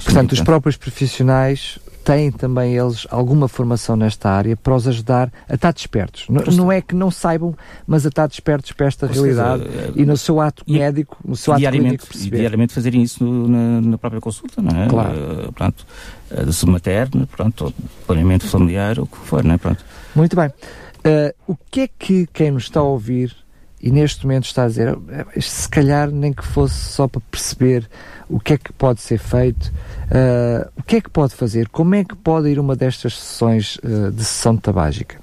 Portanto, 0.05 0.33
os 0.33 0.41
próprios 0.41 0.77
profissionais 0.77 1.79
têm 2.07 2.31
também 2.31 2.77
eles 2.77 3.05
alguma 3.11 3.49
formação 3.49 3.97
nesta 3.97 4.31
área 4.31 4.57
para 4.57 4.77
os 4.77 4.87
ajudar 4.87 5.29
a 5.49 5.57
estar 5.57 5.73
despertos. 5.73 6.27
Não, 6.29 6.41
não 6.55 6.73
é 6.73 6.81
que 6.81 6.95
não 6.95 7.11
saibam, 7.11 7.53
mas 7.85 8.07
a 8.07 8.09
estar 8.09 8.29
despertos 8.29 8.71
para 8.71 8.87
esta 8.87 9.09
realidade 9.09 9.65
seja, 9.65 9.93
e 9.97 10.07
no 10.07 10.17
seu 10.17 10.41
ato 10.41 10.63
e, 10.69 10.75
médico, 10.79 11.17
no 11.25 11.35
seu 11.35 11.53
ato 11.53 11.63
clínico 11.63 12.07
perceber. 12.07 12.37
E 12.37 12.39
diariamente 12.39 12.73
fazerem 12.73 13.03
isso 13.03 13.25
no, 13.25 13.49
na, 13.49 13.81
na, 13.81 13.99
própria 13.99 14.21
consulta, 14.21 14.63
não 14.63 14.81
é? 14.81 14.87
Claro. 14.87 15.11
Uh, 15.49 15.53
pronto, 15.53 15.85
uh, 16.31 16.47
de 16.47 16.53
saúde 16.53 16.73
materna, 16.73 17.27
pronto, 17.27 17.75
planeamento 18.07 18.47
familiar, 18.47 19.01
o 19.01 19.07
que 19.07 19.17
for, 19.17 19.43
não 19.43 19.55
é? 19.55 19.59
Pronto. 19.59 19.85
Muito 20.15 20.37
bem. 20.37 20.47
Uh, 20.47 21.35
o 21.49 21.57
que 21.69 21.81
é 21.81 21.89
que 21.89 22.29
quem 22.33 22.53
nos 22.53 22.65
está 22.65 22.79
a 22.79 22.85
ouvir 22.85 23.35
e 23.81 23.91
neste 23.91 24.25
momento 24.25 24.47
está 24.47 24.65
a 24.65 24.69
dizer, 24.69 24.97
se 25.39 25.69
calhar 25.69 26.11
nem 26.11 26.33
que 26.33 26.45
fosse 26.45 26.75
só 26.75 27.07
para 27.07 27.21
perceber 27.31 27.89
o 28.29 28.41
que 28.41 28.55
é 28.55 28.59
que 28.59 28.73
pode 28.73 29.01
ser 29.01 29.19
feito, 29.19 29.67
uh, 29.67 30.69
o 30.77 30.83
que 30.83 30.97
é 30.97 31.01
que 31.01 31.11
pode 31.11 31.35
fazer, 31.35 31.69
como 31.69 31.95
é 31.95 32.03
que 32.03 32.17
pode 32.17 32.49
ir 32.49 32.59
uma 32.59 32.75
destas 32.75 33.17
sessões 33.17 33.77
uh, 33.77 34.11
de 34.11 34.25
sessão 34.25 34.57
tabágica? 34.57 35.21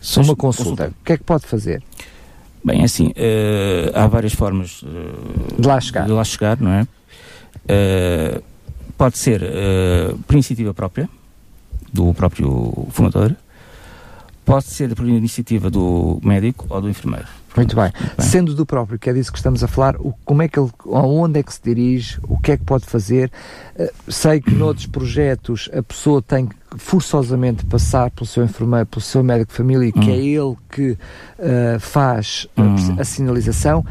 Só 0.00 0.22
uma 0.22 0.36
consulta. 0.36 0.84
consulta. 0.84 0.94
O 1.00 1.04
que 1.04 1.12
é 1.12 1.16
que 1.18 1.24
pode 1.24 1.46
fazer? 1.46 1.82
Bem, 2.64 2.82
é 2.82 2.84
assim, 2.84 3.08
uh, 3.08 3.90
há 3.94 4.06
várias 4.06 4.32
formas 4.32 4.82
de 5.58 5.66
lá 5.66 5.80
chegar, 5.80 6.06
de 6.06 6.12
lá 6.12 6.24
chegar 6.24 6.60
não 6.60 6.72
é? 6.72 6.86
pode 8.96 9.16
ser 9.16 9.40
por 10.26 10.34
iniciativa 10.34 10.74
própria, 10.74 11.08
do 11.92 12.12
próprio 12.12 12.86
fumador, 12.90 13.34
pode 14.44 14.66
ser 14.66 14.94
por 14.94 15.06
iniciativa 15.06 15.70
do 15.70 16.20
médico 16.22 16.66
ou 16.68 16.80
do 16.82 16.88
enfermeiro. 16.88 17.39
Muito 17.56 17.74
bem. 17.74 17.92
bem. 17.92 18.26
Sendo 18.26 18.54
do 18.54 18.64
próprio, 18.64 18.98
que 18.98 19.10
é 19.10 19.12
disso 19.12 19.32
que 19.32 19.38
estamos 19.38 19.62
a 19.64 19.68
falar, 19.68 19.96
o, 19.96 20.14
como 20.24 20.42
é 20.42 20.48
que 20.48 20.58
ele, 20.58 20.70
aonde 20.86 21.40
é 21.40 21.42
que 21.42 21.52
se 21.52 21.60
dirige, 21.62 22.18
o 22.22 22.38
que 22.38 22.52
é 22.52 22.56
que 22.56 22.64
pode 22.64 22.86
fazer? 22.86 23.30
Uh, 23.78 24.12
sei 24.12 24.40
que 24.40 24.54
noutros 24.54 24.86
projetos 24.86 25.68
a 25.72 25.82
pessoa 25.82 26.22
tem 26.22 26.46
que 26.46 26.56
forçosamente 26.76 27.64
passar 27.66 28.10
pelo 28.10 28.26
seu 28.26 28.44
enfermeiro, 28.44 28.86
pelo 28.86 29.02
seu 29.02 29.22
médico 29.24 29.50
de 29.50 29.56
família, 29.56 29.92
que 29.92 29.98
hum. 29.98 30.10
é 30.10 30.16
ele 30.16 30.56
que 30.70 30.90
uh, 30.92 31.80
faz 31.80 32.46
hum. 32.56 32.96
a, 32.96 33.02
a 33.02 33.04
sinalização 33.04 33.84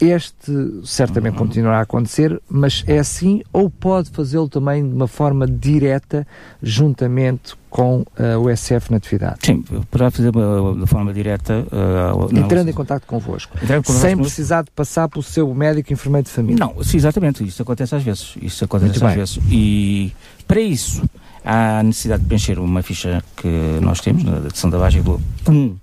este 0.00 0.80
certamente 0.84 1.32
Uhum. 1.34 1.46
continuará 1.46 1.78
a 1.78 1.82
acontecer, 1.82 2.40
mas 2.48 2.82
é 2.86 2.98
assim 2.98 3.42
ou 3.52 3.68
pode 3.70 4.10
fazê-lo 4.10 4.48
também 4.48 4.86
de 4.88 4.94
uma 4.94 5.06
forma 5.08 5.46
direta, 5.46 6.26
juntamente 6.62 7.54
com 7.68 8.04
eh, 8.16 8.36
o 8.36 8.54
SF 8.54 8.90
na 8.90 8.96
atividade? 8.96 9.38
Sim, 9.44 9.62
poderá 9.90 10.10
fazer 10.10 10.30
uh, 10.36 10.74
de 10.80 10.86
forma 10.86 11.12
direta. 11.12 11.64
Uh, 11.70 12.32
não- 12.32 12.42
Entrando 12.44 12.68
em 12.68 12.72
contato 12.72 13.06
convosco, 13.06 13.56
contato 13.58 13.92
sem 13.92 14.16
precisar 14.16 14.62
de 14.64 14.70
passar 14.72 15.08
pelo 15.08 15.22
seu 15.22 15.52
médico 15.54 15.92
enfermeiro 15.92 16.24
de 16.26 16.30
família. 16.32 16.64
Não, 16.66 16.82
sim, 16.82 16.96
exatamente, 16.96 17.44
isso 17.46 17.62
acontece 17.62 17.94
às 17.94 18.02
vezes. 18.02 18.34
Isso 18.42 18.64
acontece 18.64 18.92
Muito 18.92 19.04
às 19.04 19.10
bem. 19.10 19.18
vezes. 19.18 19.38
E 19.50 20.12
para 20.48 20.60
isso 20.60 21.02
há 21.44 21.82
necessidade 21.82 22.22
de 22.22 22.28
preencher 22.28 22.58
uma 22.58 22.82
ficha 22.82 23.22
que 23.36 23.48
nós 23.80 24.00
temos, 24.00 24.24
na 24.24 24.38
edição 24.38 24.68
da 24.68 24.78
base 24.78 25.00
do 25.00 25.20
comum 25.44 25.76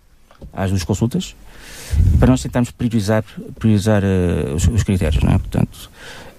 às 0.53 0.69
duas 0.69 0.83
consultas, 0.83 1.35
para 2.19 2.29
nós 2.29 2.41
tentarmos 2.41 2.71
priorizar, 2.71 3.23
priorizar 3.59 4.03
eh, 4.03 4.53
os, 4.55 4.67
os 4.67 4.83
critérios, 4.83 5.21
não 5.23 5.31
é? 5.33 5.37
Portanto, 5.37 5.89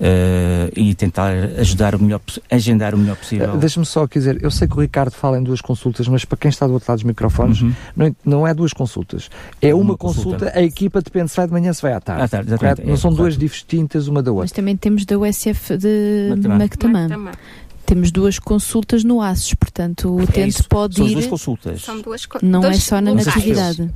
eh, 0.00 0.70
e 0.76 0.94
tentar 0.94 1.32
ajudar 1.58 1.94
o 1.94 2.02
melhor, 2.02 2.20
agendar 2.50 2.94
o 2.94 2.98
melhor 2.98 3.16
possível. 3.16 3.54
Eh, 3.54 3.56
Deixa-me 3.58 3.86
só 3.86 4.06
dizer, 4.06 4.42
eu 4.42 4.50
sei 4.50 4.66
que 4.68 4.76
o 4.76 4.80
Ricardo 4.80 5.12
fala 5.12 5.38
em 5.38 5.42
duas 5.42 5.60
consultas, 5.60 6.06
mas 6.08 6.24
para 6.24 6.36
quem 6.38 6.48
está 6.48 6.66
do 6.66 6.72
outro 6.74 6.90
lado 6.90 6.98
dos 6.98 7.04
microfones, 7.04 7.60
Uhum. 7.62 7.72
não, 7.96 8.16
não 8.24 8.46
é 8.46 8.52
duas 8.54 8.72
consultas. 8.72 9.28
É 9.60 9.74
uma, 9.74 9.84
Uma 9.92 9.96
consulta, 9.96 10.30
consulta. 10.38 10.58
a 10.58 10.62
equipa 10.62 11.00
depende 11.00 11.30
se 11.30 11.36
vai 11.36 11.46
de 11.46 11.52
manhã 11.52 11.72
se 11.72 11.82
vai 11.82 11.92
à 11.92 12.00
tarde. 12.00 12.22
À 12.22 12.28
tarde, 12.28 12.48
exatamente, 12.50 12.74
correto? 12.76 12.86
não 12.88 12.94
é, 12.94 12.96
são 12.96 13.10
duas 13.12 13.34
correto. 13.36 13.52
distintas 13.54 14.08
uma 14.08 14.22
da 14.22 14.30
Mas 14.32 14.40
outra. 14.40 14.54
também 14.56 14.76
temos 14.76 15.04
da 15.04 15.18
USF 15.18 15.76
de 15.76 16.34
Mactamã. 16.48 17.08
Temos 17.86 18.10
duas 18.10 18.38
consultas 18.38 19.02
no 19.02 19.22
ASSOS, 19.22 19.54
portanto 19.54 20.14
o 20.14 20.20
É 20.20 20.24
utente 20.24 20.48
isso, 20.48 20.68
pode 20.68 20.96
São 20.96 21.06
ir, 21.06 21.12
duas 21.14 21.26
consultas. 21.26 21.80
São 21.82 22.00
duas 22.02 22.26
co- 22.26 22.38
não 22.42 22.62
é 22.66 22.74
só 22.74 23.00
na 23.00 23.14
natividade. 23.14 23.90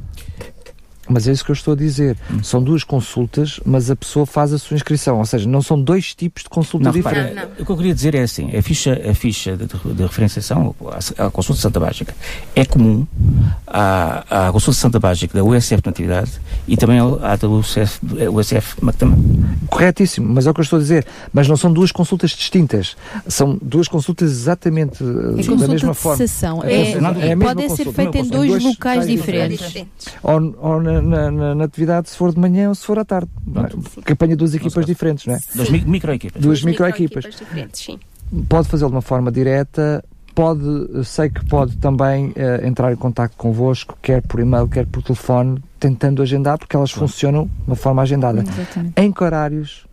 Mas 1.12 1.28
é 1.28 1.32
isso 1.32 1.44
que 1.44 1.50
eu 1.50 1.54
estou 1.54 1.74
a 1.74 1.76
dizer. 1.76 2.16
Hum. 2.30 2.42
São 2.42 2.62
duas 2.62 2.82
consultas, 2.82 3.60
mas 3.64 3.90
a 3.90 3.96
pessoa 3.96 4.24
faz 4.24 4.52
a 4.52 4.58
sua 4.58 4.74
inscrição. 4.74 5.18
Ou 5.18 5.26
seja, 5.26 5.48
não 5.48 5.60
são 5.60 5.80
dois 5.80 6.14
tipos 6.14 6.42
de 6.42 6.48
consulta 6.48 6.86
Não, 6.86 6.92
diferentes. 6.92 7.28
repara, 7.30 7.46
Não, 7.48 7.54
não. 7.54 7.62
o 7.62 7.66
que 7.66 7.72
eu 7.72 7.76
queria 7.76 7.94
dizer 7.94 8.14
é 8.14 8.22
assim, 8.22 8.56
a 8.56 8.62
ficha, 8.62 9.00
a 9.08 9.14
ficha 9.14 9.56
de, 9.56 9.66
de 9.66 10.02
referenciação, 10.02 10.74
a, 11.18 11.30
consulta 11.30 11.58
de 11.58 11.62
Santa 11.62 11.80
Básica, 11.80 12.14
é 12.56 12.64
comum 12.64 13.06
à, 13.66 14.46
à 14.48 14.52
consulta 14.52 14.76
de 14.76 14.80
Santa 14.80 14.98
Básica 14.98 15.36
da 15.36 15.44
USF 15.44 15.82
Natividade 15.84 16.30
e 16.66 16.76
também 16.76 16.98
à 17.00 17.36
da 17.36 17.48
USF, 17.48 18.00
USF 18.32 18.76
Mactamã. 18.82 19.16
Corretíssimo, 19.68 20.32
mas 20.32 20.46
é 20.46 20.50
o 20.50 20.54
que 20.54 20.60
eu 20.60 20.64
estou 20.64 20.78
a 20.78 20.82
dizer. 20.82 21.06
Mas 21.32 21.48
não 21.48 21.56
são 21.56 21.72
duas 21.72 21.92
consultas 21.92 22.30
distintas. 22.30 22.96
São 23.26 23.58
duas 23.60 23.88
consultas 23.88 24.30
exatamente 24.30 25.02
eh, 25.02 25.40
É 25.40 25.56
da 25.56 25.68
mesma 25.68 25.92
de 25.92 25.98
forma. 25.98 26.24
É 26.64 26.72
É, 26.72 26.92
é 26.92 27.32
a 27.32 27.36
mesma 27.36 27.54
podem 27.54 27.68
ser 27.68 27.92
feitas 27.92 28.26
em 28.26 28.30
dois 28.30 28.62
locais 28.62 29.06
diferentes. 29.06 29.66
Diferentes. 29.66 30.06
Ou, 30.22 30.54
ou 30.58 30.80
na, 30.82 31.01
na, 31.03 31.30
na- 31.30 31.55
na 31.55 31.64
atividade, 31.64 32.09
se 32.11 32.16
for 32.16 32.32
de 32.32 32.38
manhã 32.40 32.68
ou 32.68 32.74
se 32.74 32.84
for 32.86 32.98
à 32.98 33.05
tarde. 33.05 33.28
é? 33.98 34.03
Que 34.03 34.12
apanha 34.12 34.36
duas 34.36 34.55
equipas 34.55 34.86
diferentes, 34.86 35.26
não 35.26 35.34
é? 35.34 35.40
Duas 35.55 35.68
mi- 35.70 35.84
microequipas. 35.84 36.40
Duas 36.42 36.62
microequipas. 36.62 37.24
diferentes, 37.24 37.84
sim. 37.84 37.98
Pode 38.48 38.68
fazê-lo 38.68 38.90
de 38.90 38.96
uma 38.96 39.03
forma 39.03 39.30
direta, 39.30 40.03
pode, 40.34 40.64
sei 41.05 41.28
que 41.28 41.44
pode 41.46 41.76
também 41.76 42.32
eh, 42.34 42.66
entrar 42.66 42.90
em 42.92 42.96
contato 42.96 43.36
convosco, 43.36 43.98
quer 44.00 44.22
por 44.22 44.40
e-mail, 44.40 44.66
quer 44.68 44.86
por 44.86 45.03
telefone, 45.03 45.62
tentando 45.78 46.22
agendar, 46.22 46.57
porque 46.59 46.74
elas 46.74 46.90
Claro. 46.92 47.09
funcionam 47.09 47.44
de 47.44 47.50
uma 47.66 47.76
forma 47.76 48.00
agendada. 48.00 48.40
Exatamente. 48.40 48.94
Em 48.96 49.12
que 49.12 49.22
horários 49.22 49.86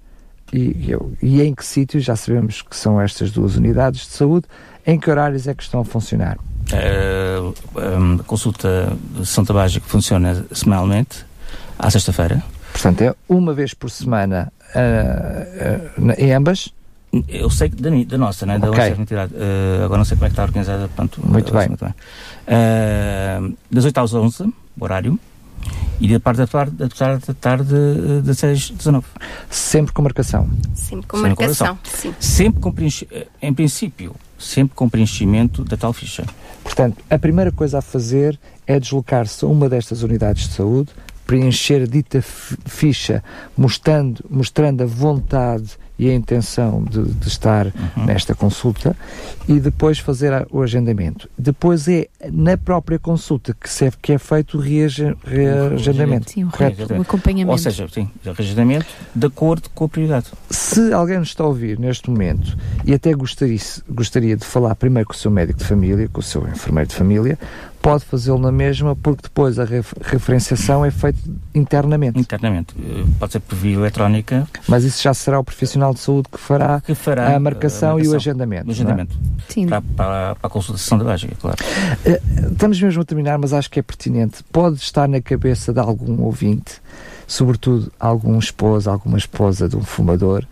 e, 0.53 0.89
eu- 0.89 1.11
e 1.21 1.41
em 1.41 1.53
que 1.53 1.65
sítios, 1.65 2.03
já 2.05 2.15
sabemos 2.15 2.61
que 2.61 2.75
são 2.75 2.99
estas 3.01 3.29
duas 3.31 3.55
unidades 3.57 4.01
de 4.01 4.13
saúde, 4.13 4.47
em 4.87 4.97
que 4.97 5.09
horários 5.11 5.47
é 5.47 5.53
que 5.53 5.61
estão 5.61 5.81
a 5.81 5.85
funcionar? 5.85 6.37
Uh, 6.71 7.53
um, 7.79 8.15
a 8.19 8.23
consulta 8.23 8.93
de 9.17 9.25
Santa 9.25 9.53
Básica 9.53 9.85
funciona 9.87 10.45
semanalmente, 10.51 11.25
à 11.77 11.89
sexta-feira. 11.89 12.43
Portanto, 12.71 13.01
é 13.01 13.15
uma 13.27 13.53
vez 13.53 13.73
por 13.73 13.89
semana 13.89 14.51
na- 15.97 16.13
em 16.15 16.31
ambas. 16.33 16.69
Eu 17.27 17.49
sei 17.49 17.69
que 17.69 17.81
da, 17.81 17.89
da 17.89 18.17
nossa, 18.19 18.45
né? 18.45 18.59
da 18.59 18.69
Ok. 18.69 18.79
USF 18.83 18.99
Natividade. 18.99 19.33
Uh, 19.33 19.83
agora 19.85 19.97
não 19.97 20.05
sei 20.05 20.15
como 20.15 20.25
é 20.25 20.29
que 20.29 20.33
está 20.33 20.43
organizada. 20.43 20.87
Portanto, 20.87 21.19
Muito 21.23 21.49
uh, 21.49 21.57
bem. 21.57 21.69
Uh, 22.47 23.57
das 23.71 23.85
8 23.85 23.97
às 23.99 24.13
11, 24.13 24.43
o 24.43 24.53
horário. 24.79 25.19
E 25.99 26.07
da 26.07 26.19
parte 26.19 26.37
da 26.37 26.47
tarde, 26.47 26.75
da 26.75 26.87
tarde, 26.87 27.25
da 27.27 27.33
tarde 27.33 27.73
uh, 27.73 28.21
das 28.21 28.37
6 28.39 28.57
às 28.57 28.69
19. 28.69 29.05
Sempre 29.49 29.93
com 29.93 30.01
marcação. 30.01 30.49
Sempre 30.73 31.07
com 31.07 31.17
Sem 31.17 31.27
marcação. 31.27 31.79
Sim. 31.83 32.13
Sempre 32.19 32.61
com 32.61 32.73
eh, 33.11 33.27
em 33.41 33.53
princípio, 33.53 34.15
sempre 34.37 34.75
com 34.75 34.87
preenchimento 34.87 35.63
da 35.63 35.75
tal 35.75 35.91
ficha. 35.91 36.25
Portanto, 36.63 37.03
a 37.09 37.19
primeira 37.19 37.51
coisa 37.51 37.79
a 37.79 37.81
fazer 37.81 38.39
é 38.65 38.79
deslocar-se 38.79 39.43
a 39.43 39.47
uma 39.47 39.67
destas 39.67 40.03
unidades 40.03 40.47
de 40.47 40.53
saúde, 40.53 40.89
preencher 41.25 41.83
a 41.83 41.85
dita 41.85 42.21
fi- 42.21 42.57
ficha, 42.65 43.23
mostrando, 43.57 44.23
mostrando 44.29 44.81
a 44.83 44.85
vontade 44.85 45.77
e 45.99 46.09
a 46.09 46.13
intenção 46.15 46.81
de, 46.83 47.03
de 47.03 47.27
estar 47.27 47.65
Uhum. 47.67 48.05
nesta 48.05 48.33
consulta 48.33 48.95
e 49.47 49.59
depois 49.59 49.99
fazer 49.99 50.31
a- 50.33 50.47
o 50.49 50.61
agendamento. 50.61 51.29
Depois 51.37 51.87
é 51.89 52.07
na 52.31 52.57
própria 52.57 52.97
consulta 52.97 53.53
que, 53.53 53.69
se 53.69 53.85
é, 53.85 53.91
que 54.01 54.13
é 54.13 54.17
feito 54.17 54.57
o 54.57 54.61
reage- 54.61 55.13
reagendamento. 55.25 56.31
Sim, 56.31 56.45
o, 56.45 56.49
Correto. 56.51 56.85
re- 56.87 56.97
o 56.99 57.01
acompanhamento. 57.01 57.51
Ou 57.51 57.57
seja, 57.57 57.87
sim, 57.91 58.09
agendamento 58.37 58.85
de 59.13 59.27
acordo 59.27 59.69
com 59.75 59.85
a 59.85 59.89
prioridade. 59.89 60.27
Se 60.49 60.93
alguém 60.93 61.19
nos 61.19 61.29
está 61.29 61.43
a 61.43 61.47
ouvir 61.47 61.77
neste 61.77 62.09
momento 62.09 62.57
e 62.85 62.93
até 62.93 63.13
gostaria, 63.13 63.59
gostaria 63.89 64.37
de 64.37 64.45
falar 64.45 64.75
primeiro 64.75 65.07
com 65.07 65.13
o 65.13 65.17
seu 65.17 65.29
médico 65.31 65.59
de 65.59 65.65
família, 65.65 66.07
com 66.07 66.19
o 66.21 66.23
seu 66.23 66.47
enfermeiro 66.47 66.89
de 66.89 66.95
família, 66.95 67.37
pode 67.81 68.03
fazê-lo 68.05 68.39
na 68.39 68.51
mesma, 68.51 68.95
porque 68.95 69.23
depois 69.23 69.57
a 69.57 69.63
ref- 69.65 69.93
referenciação 70.01 70.83
é 70.83 70.91
feita 70.91 71.17
internamente. 71.55 72.19
Internamente. 72.19 72.73
Eh, 72.77 73.05
Pode 73.19 73.31
ser 73.33 73.39
por 73.39 73.55
via 73.55 73.75
eletrónica 73.75 74.47
Mas 74.67 74.83
isso 74.83 75.01
já 75.01 75.13
será 75.13 75.39
o 75.39 75.43
profissional 75.43 75.88
de 75.93 75.99
saúde 75.99 76.27
que 76.31 76.37
fará 76.37 76.81
que 76.81 76.93
fará 76.95 77.35
a 77.35 77.39
marcação, 77.39 77.97
a 77.97 77.99
e 78.01 78.07
o 78.07 78.11
marcação, 78.11 78.15
agendamento. 78.15 78.67
o 78.67 78.69
é? 78.69 78.73
agendamento. 78.73 79.17
Sim. 79.47 79.67
Para, 79.67 79.81
para, 79.81 80.35
para 80.35 80.47
a 80.47 80.49
consultação 80.49 80.97
da 80.97 81.03
básica, 81.05 81.35
claro. 81.39 81.57
Estamos 82.51 82.81
mesmo 82.81 83.01
a 83.01 83.05
terminar, 83.05 83.37
mas 83.37 83.53
acho 83.53 83.69
que 83.69 83.79
é 83.79 83.81
pertinente. 83.83 84.43
Pode 84.51 84.77
estar 84.77 85.07
na 85.07 85.21
cabeça 85.21 85.73
de 85.73 85.79
algum 85.79 86.21
ouvinte, 86.23 86.81
sobretudo 87.27 87.91
algum 87.99 88.37
esposo, 88.39 88.89
alguma 88.89 89.17
esposa 89.17 89.67
de 89.67 89.75
um 89.75 89.81
fumador, 89.83 90.45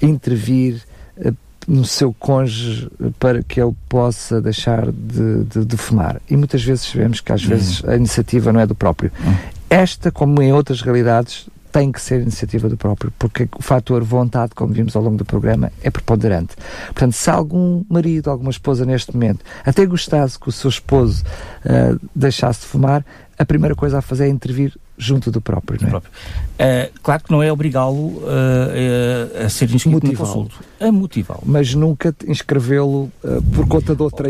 intervir 0.00 0.82
eh, 1.16 1.32
no 1.66 1.84
seu 1.84 2.12
cônjuge 2.12 2.88
eh, 3.02 3.08
para 3.18 3.42
que 3.42 3.60
ele 3.60 3.74
possa 3.88 4.40
deixar 4.40 4.90
de, 4.90 5.44
de- 5.44 5.64
de 5.64 5.76
fumar. 5.76 6.20
E 6.28 6.36
muitas 6.36 6.62
vezes 6.62 6.86
sabemos 6.86 7.20
que 7.20 7.32
às 7.32 7.42
vezes 7.42 7.82
a 7.86 7.96
iniciativa 7.96 8.52
não 8.52 8.60
é 8.60 8.66
do 8.66 8.74
próprio. 8.74 9.10
Hum. 9.26 9.34
Esta, 9.70 10.10
como 10.12 10.40
em 10.42 10.52
outras 10.52 10.80
realidades, 10.82 11.48
tem 11.74 11.90
que 11.90 12.00
ser 12.00 12.20
iniciativa 12.20 12.68
do 12.68 12.76
próprio, 12.76 13.12
porque 13.18 13.48
o 13.58 13.60
fator 13.60 14.04
vontade, 14.04 14.54
como 14.54 14.72
vimos 14.72 14.94
ao 14.94 15.02
longo 15.02 15.16
do 15.16 15.24
programa, 15.24 15.72
é 15.82 15.90
preponderante. 15.90 16.54
Portanto, 16.86 17.14
se 17.14 17.28
algum 17.28 17.84
marido, 17.90 18.30
alguma 18.30 18.52
esposa 18.52 18.86
neste 18.86 19.12
momento 19.12 19.44
até 19.66 19.84
gostasse 19.84 20.38
que 20.38 20.48
o 20.48 20.52
seu 20.52 20.70
esposo 20.70 21.24
ah, 21.66 21.98
deixasse 22.14 22.60
de 22.60 22.66
fumar, 22.66 23.04
a 23.36 23.44
primeira 23.44 23.74
coisa 23.74 23.98
a 23.98 24.00
fazer 24.00 24.26
é 24.26 24.28
intervir 24.28 24.78
junto 24.96 25.30
do 25.30 25.40
próprio, 25.40 25.78
não 25.80 25.88
é? 25.88 25.90
próprio. 25.90 26.12
Eh, 26.58 26.90
claro 27.02 27.24
que 27.24 27.30
não 27.32 27.42
é 27.42 27.52
obrigá-lo 27.52 28.22
eh, 28.26 29.30
eh, 29.36 29.44
a 29.44 29.48
ser 29.48 29.70
inscrito 29.70 30.06
na 30.06 30.12
Motivá-lo. 30.12 30.34
consulta. 30.48 30.64
A 30.80 30.92
motivá-lo. 30.92 31.42
Mas 31.44 31.74
nunca 31.74 32.14
inscrevê-lo 32.26 33.10
ah, 33.24 33.40
por 33.54 33.66
conta 33.66 33.94
de 33.94 34.02
outra. 34.02 34.28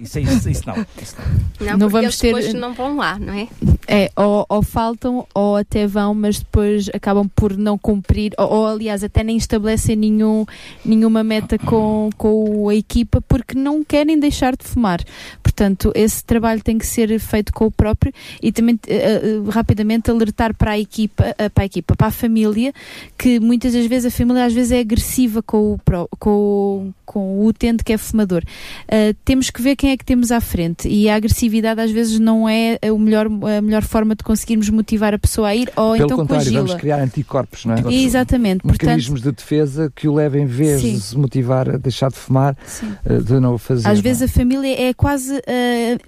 isso, 0.00 0.18
é 0.18 0.22
isso, 0.22 0.50
isso 0.50 0.62
não. 0.66 0.86
Isso 1.00 1.16
não. 1.60 1.78
Não, 1.78 1.88
vamos 1.88 2.04
eles 2.04 2.18
ter- 2.18 2.34
depois 2.34 2.54
não 2.54 2.74
vão 2.74 2.96
lá, 2.96 3.18
não 3.18 3.32
é? 3.32 3.48
É, 3.86 4.10
ou, 4.16 4.44
ou 4.48 4.62
faltam 4.62 5.26
ou 5.34 5.56
até 5.56 5.86
vão, 5.86 6.12
mas 6.14 6.38
depois 6.38 6.88
acabam 6.92 7.28
por 7.34 7.56
não 7.56 7.78
cumprir, 7.78 8.32
ou, 8.38 8.48
ou, 8.48 8.66
aliás 8.66 9.02
até 9.04 9.22
nem 9.22 9.36
estabelecem 9.36 9.96
nenhum, 9.96 10.44
nenhuma 10.84 11.22
meta 11.24 11.58
com, 11.58 12.10
com 12.16 12.68
a 12.68 12.74
equipa 12.74 13.20
porque 13.22 13.56
não 13.56 13.82
querem 13.84 14.18
deixar 14.18 14.56
de 14.56 14.64
fumar. 14.64 15.00
Portanto, 15.42 15.92
esse 15.94 16.24
trabalho 16.24 16.62
tem 16.62 16.78
que 16.78 16.86
ser 16.86 17.18
feito 17.18 17.52
com 17.52 17.66
o 17.66 17.70
próprio 17.70 18.12
e 18.42 18.52
também 18.52 18.78
eh, 18.86 19.20
eh, 19.22 19.50
rapidamente 19.70 20.10
alertar 20.10 20.52
para 20.54 20.72
a 20.72 20.78
equipa, 20.78 21.34
eh, 21.38 21.48
para 21.48 21.62
a 21.62 21.66
equipa, 21.66 21.94
para 21.94 22.08
a 22.08 22.10
família, 22.10 22.72
que 23.16 23.38
muitas 23.38 23.72
das 23.72 23.86
vezes 23.86 24.12
a 24.12 24.16
família 24.16 24.44
às 24.44 24.52
vezes 24.52 24.72
é 24.72 24.80
agressiva 24.80 25.42
com 25.42 25.74
o, 25.74 25.80
com, 26.18 26.30
o- 26.30 26.94
com 27.06 27.38
o 27.40 27.46
utente 27.46 27.82
que 27.84 27.92
é 27.92 27.98
fumador. 27.98 28.42
Uh, 28.86 29.14
temos 29.24 29.50
que 29.50 29.60
ver 29.62 29.74
quem 29.76 29.90
é 29.90 29.96
que 29.96 30.04
temos 30.04 30.30
à 30.30 30.40
frente 30.40 30.88
e 30.88 31.08
a 31.08 31.16
agressividade 31.16 31.80
às 31.80 31.90
vezes 31.90 32.18
não 32.20 32.48
é 32.48 32.78
o 32.92 32.98
melhor, 32.98 33.26
a 33.26 33.60
melhor 33.60 33.82
forma 33.82 34.14
de 34.14 34.22
conseguirmos 34.24 34.68
motivar 34.70 35.12
a 35.14 35.18
pessoa 35.18 35.48
a 35.48 35.56
ir 35.56 35.70
ou 35.76 35.92
Pelo 35.94 36.04
então 36.06 36.16
contrário, 36.18 36.44
vamos 36.46 36.58
coagi-la. 36.70 36.78
criar 36.80 37.00
anticorpos, 37.00 37.64
não 37.64 37.72
é? 37.72 37.76
Anticorpos. 37.78 38.00
Exatamente, 38.04 38.62
portanto, 38.62 38.82
Mecanismos 38.82 39.22
de 39.22 39.32
defesa 39.32 39.92
que 39.94 40.06
o 40.08 40.14
levem, 40.14 40.42
em 40.44 40.46
vez 40.46 40.80
Sim. 40.80 40.94
de 40.94 41.00
se 41.00 41.16
motivar 41.18 41.68
a 41.70 41.76
deixar 41.76 42.10
de 42.10 42.16
fumar, 42.16 42.56
sim. 42.64 42.92
ah, 43.04 43.14
de 43.20 43.40
não 43.40 43.58
fazer. 43.58 43.86
às 43.88 43.94
não 43.94 43.98
é? 43.98 44.02
vezes 44.02 44.22
a 44.22 44.28
família 44.28 44.80
é 44.88 44.94
quase 44.94 45.34
uh, 45.36 46.00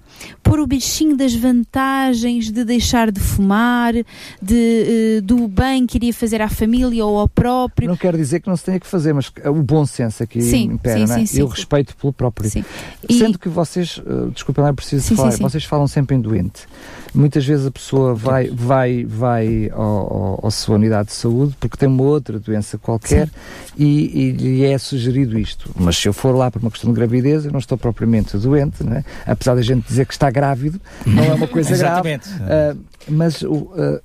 pôr 0.42 0.60
o 0.60 0.66
bichinho 0.66 1.16
das 1.16 1.34
vantagens 1.34 2.50
de 2.50 2.64
deixar 2.64 3.10
de 3.10 3.20
fumar, 3.20 3.92
de, 4.40 5.18
uh, 5.18 5.22
do 5.22 5.48
bem 5.48 5.86
que 5.86 5.96
iria 5.98 6.12
fazer 6.12 6.40
à 6.42 6.48
família 6.48 7.04
ou 7.04 7.18
ao 7.18 7.28
próprio. 7.28 7.88
Não 7.88 7.96
quero 7.96 8.16
dizer 8.16 8.40
que 8.40 8.48
não 8.48 8.56
se 8.56 8.64
tenha 8.64 8.80
que 8.80 8.86
fazer, 8.86 9.12
mas 9.12 9.32
o 9.44 9.62
bom 9.62 9.84
senso 9.86 10.22
aqui 10.22 10.42
sim, 10.42 10.64
impera, 10.64 11.06
sim, 11.06 11.22
é? 11.22 11.26
sim, 11.26 11.40
e 11.40 11.42
o 11.42 11.46
respeito 11.46 11.96
pelo 11.96 12.12
próprio. 12.12 12.50
Sim. 12.50 12.64
Sendo 13.10 13.36
e... 13.36 13.38
que 13.38 13.48
vocês, 13.48 13.98
uh, 13.98 14.30
desculpem 14.30 14.62
lá, 14.62 14.70
é 14.70 14.72
preciso 14.72 15.14
falar, 15.14 15.30
vocês 15.36 15.64
falam 15.64 15.86
sempre 15.86 16.16
em 16.16 16.20
doente. 16.20 16.66
Muitas 17.14 17.44
vezes 17.44 17.66
a 17.66 17.70
pessoa 17.70 18.14
vai, 18.14 18.48
vai, 18.48 19.04
vai 19.04 19.70
ao, 19.72 20.40
ao, 20.40 20.46
à 20.46 20.50
sua 20.50 20.76
unidade 20.76 21.08
de 21.08 21.14
saúde 21.14 21.54
porque 21.60 21.76
tem 21.76 21.88
uma 21.88 22.02
outra 22.02 22.38
doença 22.38 22.78
qualquer 22.78 23.28
e, 23.76 24.18
e 24.18 24.30
lhe 24.32 24.64
é 24.64 24.78
sugerido 24.78 25.38
isto. 25.38 25.70
Mas 25.76 25.98
se 25.98 26.08
eu 26.08 26.12
for 26.12 26.34
lá 26.34 26.50
por 26.50 26.60
uma 26.62 26.70
questão 26.70 26.90
de 26.90 26.96
gravidez, 26.96 27.44
eu 27.44 27.52
não 27.52 27.58
estou 27.58 27.76
propriamente 27.76 28.36
doente, 28.38 28.82
né? 28.82 29.04
apesar 29.26 29.54
da 29.54 29.62
gente 29.62 29.86
dizer 29.86 30.06
que 30.06 30.12
está 30.12 30.30
grávido, 30.30 30.80
não 31.04 31.22
é 31.24 31.34
uma 31.34 31.48
coisa 31.48 31.76
grave. 31.76 32.14
Uh, 32.14 32.78
mas 33.08 33.42
uh, 33.42 33.54
uh, 33.54 34.00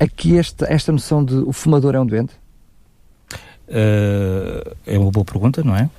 aqui 0.00 0.38
esta, 0.38 0.66
esta 0.72 0.90
noção 0.92 1.22
de 1.22 1.34
o 1.34 1.52
fumador 1.52 1.94
é 1.94 2.00
um 2.00 2.06
doente? 2.06 2.32
é 3.68 4.96
uma 4.96 5.10
boa 5.10 5.24
pergunta, 5.24 5.62
não 5.64 5.74
é? 5.76 5.90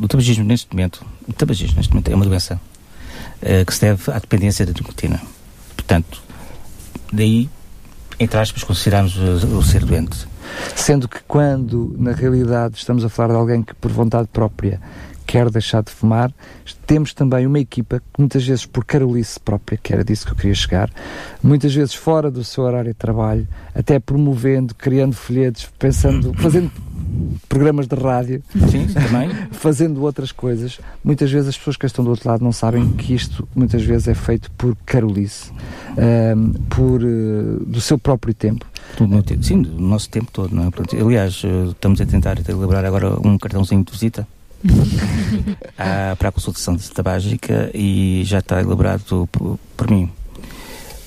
o 0.00 0.06
tabagismo 0.06 0.44
neste 0.44 0.72
momento, 0.72 1.04
o 1.28 1.32
tabagismo 1.32 1.76
neste 1.76 1.92
momento 1.92 2.08
é 2.08 2.14
uma 2.14 2.24
doença 2.24 2.60
que 3.66 3.74
se 3.74 3.80
deve 3.80 4.10
à 4.10 4.18
dependência 4.18 4.64
da 4.64 4.72
nicotina. 4.72 5.20
Portanto, 5.76 6.22
daí, 7.12 7.48
entre 8.18 8.38
aspas, 8.38 8.64
considerarmos 8.64 9.16
o, 9.16 9.58
o 9.58 9.62
ser 9.62 9.84
doente. 9.84 10.26
Sendo 10.74 11.08
que 11.08 11.20
quando, 11.26 11.94
na 11.98 12.12
realidade, 12.12 12.76
estamos 12.76 13.04
a 13.04 13.08
falar 13.08 13.34
de 13.34 13.40
alguém 13.40 13.62
que 13.62 13.74
por 13.74 13.90
vontade 13.90 14.28
própria 14.32 14.80
quer 15.26 15.50
deixar 15.50 15.82
de 15.82 15.90
fumar, 15.90 16.32
temos 16.86 17.14
também 17.14 17.46
uma 17.46 17.58
equipa 17.58 18.00
que 18.00 18.20
muitas 18.20 18.46
vezes 18.46 18.66
por 18.66 18.84
carolice 18.84 19.40
própria, 19.40 19.78
que 19.82 19.92
era 19.92 20.04
disso 20.04 20.26
que 20.26 20.32
eu 20.32 20.36
queria 20.36 20.54
chegar, 20.54 20.90
muitas 21.42 21.74
vezes 21.74 21.94
fora 21.94 22.30
do 22.30 22.44
seu 22.44 22.64
horário 22.64 22.92
de 22.92 22.98
trabalho, 22.98 23.46
até 23.74 23.98
promovendo, 23.98 24.74
criando 24.74 25.14
folhetos, 25.14 25.68
pensando, 25.78 26.34
fazendo 26.40 26.70
programas 27.48 27.86
de 27.86 27.96
rádio, 27.96 28.42
Sim, 28.70 28.86
também. 28.92 29.30
fazendo 29.52 30.02
outras 30.02 30.32
coisas. 30.32 30.78
Muitas 31.02 31.30
vezes 31.30 31.48
as 31.48 31.56
pessoas 31.56 31.76
que 31.76 31.86
estão 31.86 32.04
do 32.04 32.10
outro 32.10 32.28
lado 32.28 32.44
não 32.44 32.52
sabem 32.52 32.90
que 32.92 33.14
isto 33.14 33.48
muitas 33.54 33.82
vezes 33.82 34.08
é 34.08 34.14
feito 34.14 34.50
por 34.52 34.76
carolice, 34.84 35.50
um, 36.36 36.52
por, 36.68 37.02
uh, 37.02 37.64
do 37.66 37.80
seu 37.80 37.98
próprio 37.98 38.34
tempo. 38.34 38.66
Sim, 39.40 39.62
do 39.62 39.80
nosso 39.80 40.08
tempo 40.10 40.30
todo, 40.32 40.54
não 40.54 40.64
é? 40.64 41.00
aliás, 41.00 41.42
eh, 41.44 41.70
estamos 41.70 42.00
a 42.00 42.06
tentar 42.06 42.38
elaborar 42.48 42.84
agora 42.84 43.18
um 43.26 43.36
cartãozinho 43.38 43.82
de 43.82 43.90
visita 43.90 44.26
ah, 45.78 46.16
para 46.18 46.28
a 46.28 46.32
consultação 46.32 46.76
de 46.76 46.90
tabágica 46.90 47.70
e 47.74 48.22
já 48.24 48.38
está 48.38 48.60
elaborado 48.60 49.28
por, 49.30 49.58
por 49.76 49.90
mim. 49.90 50.10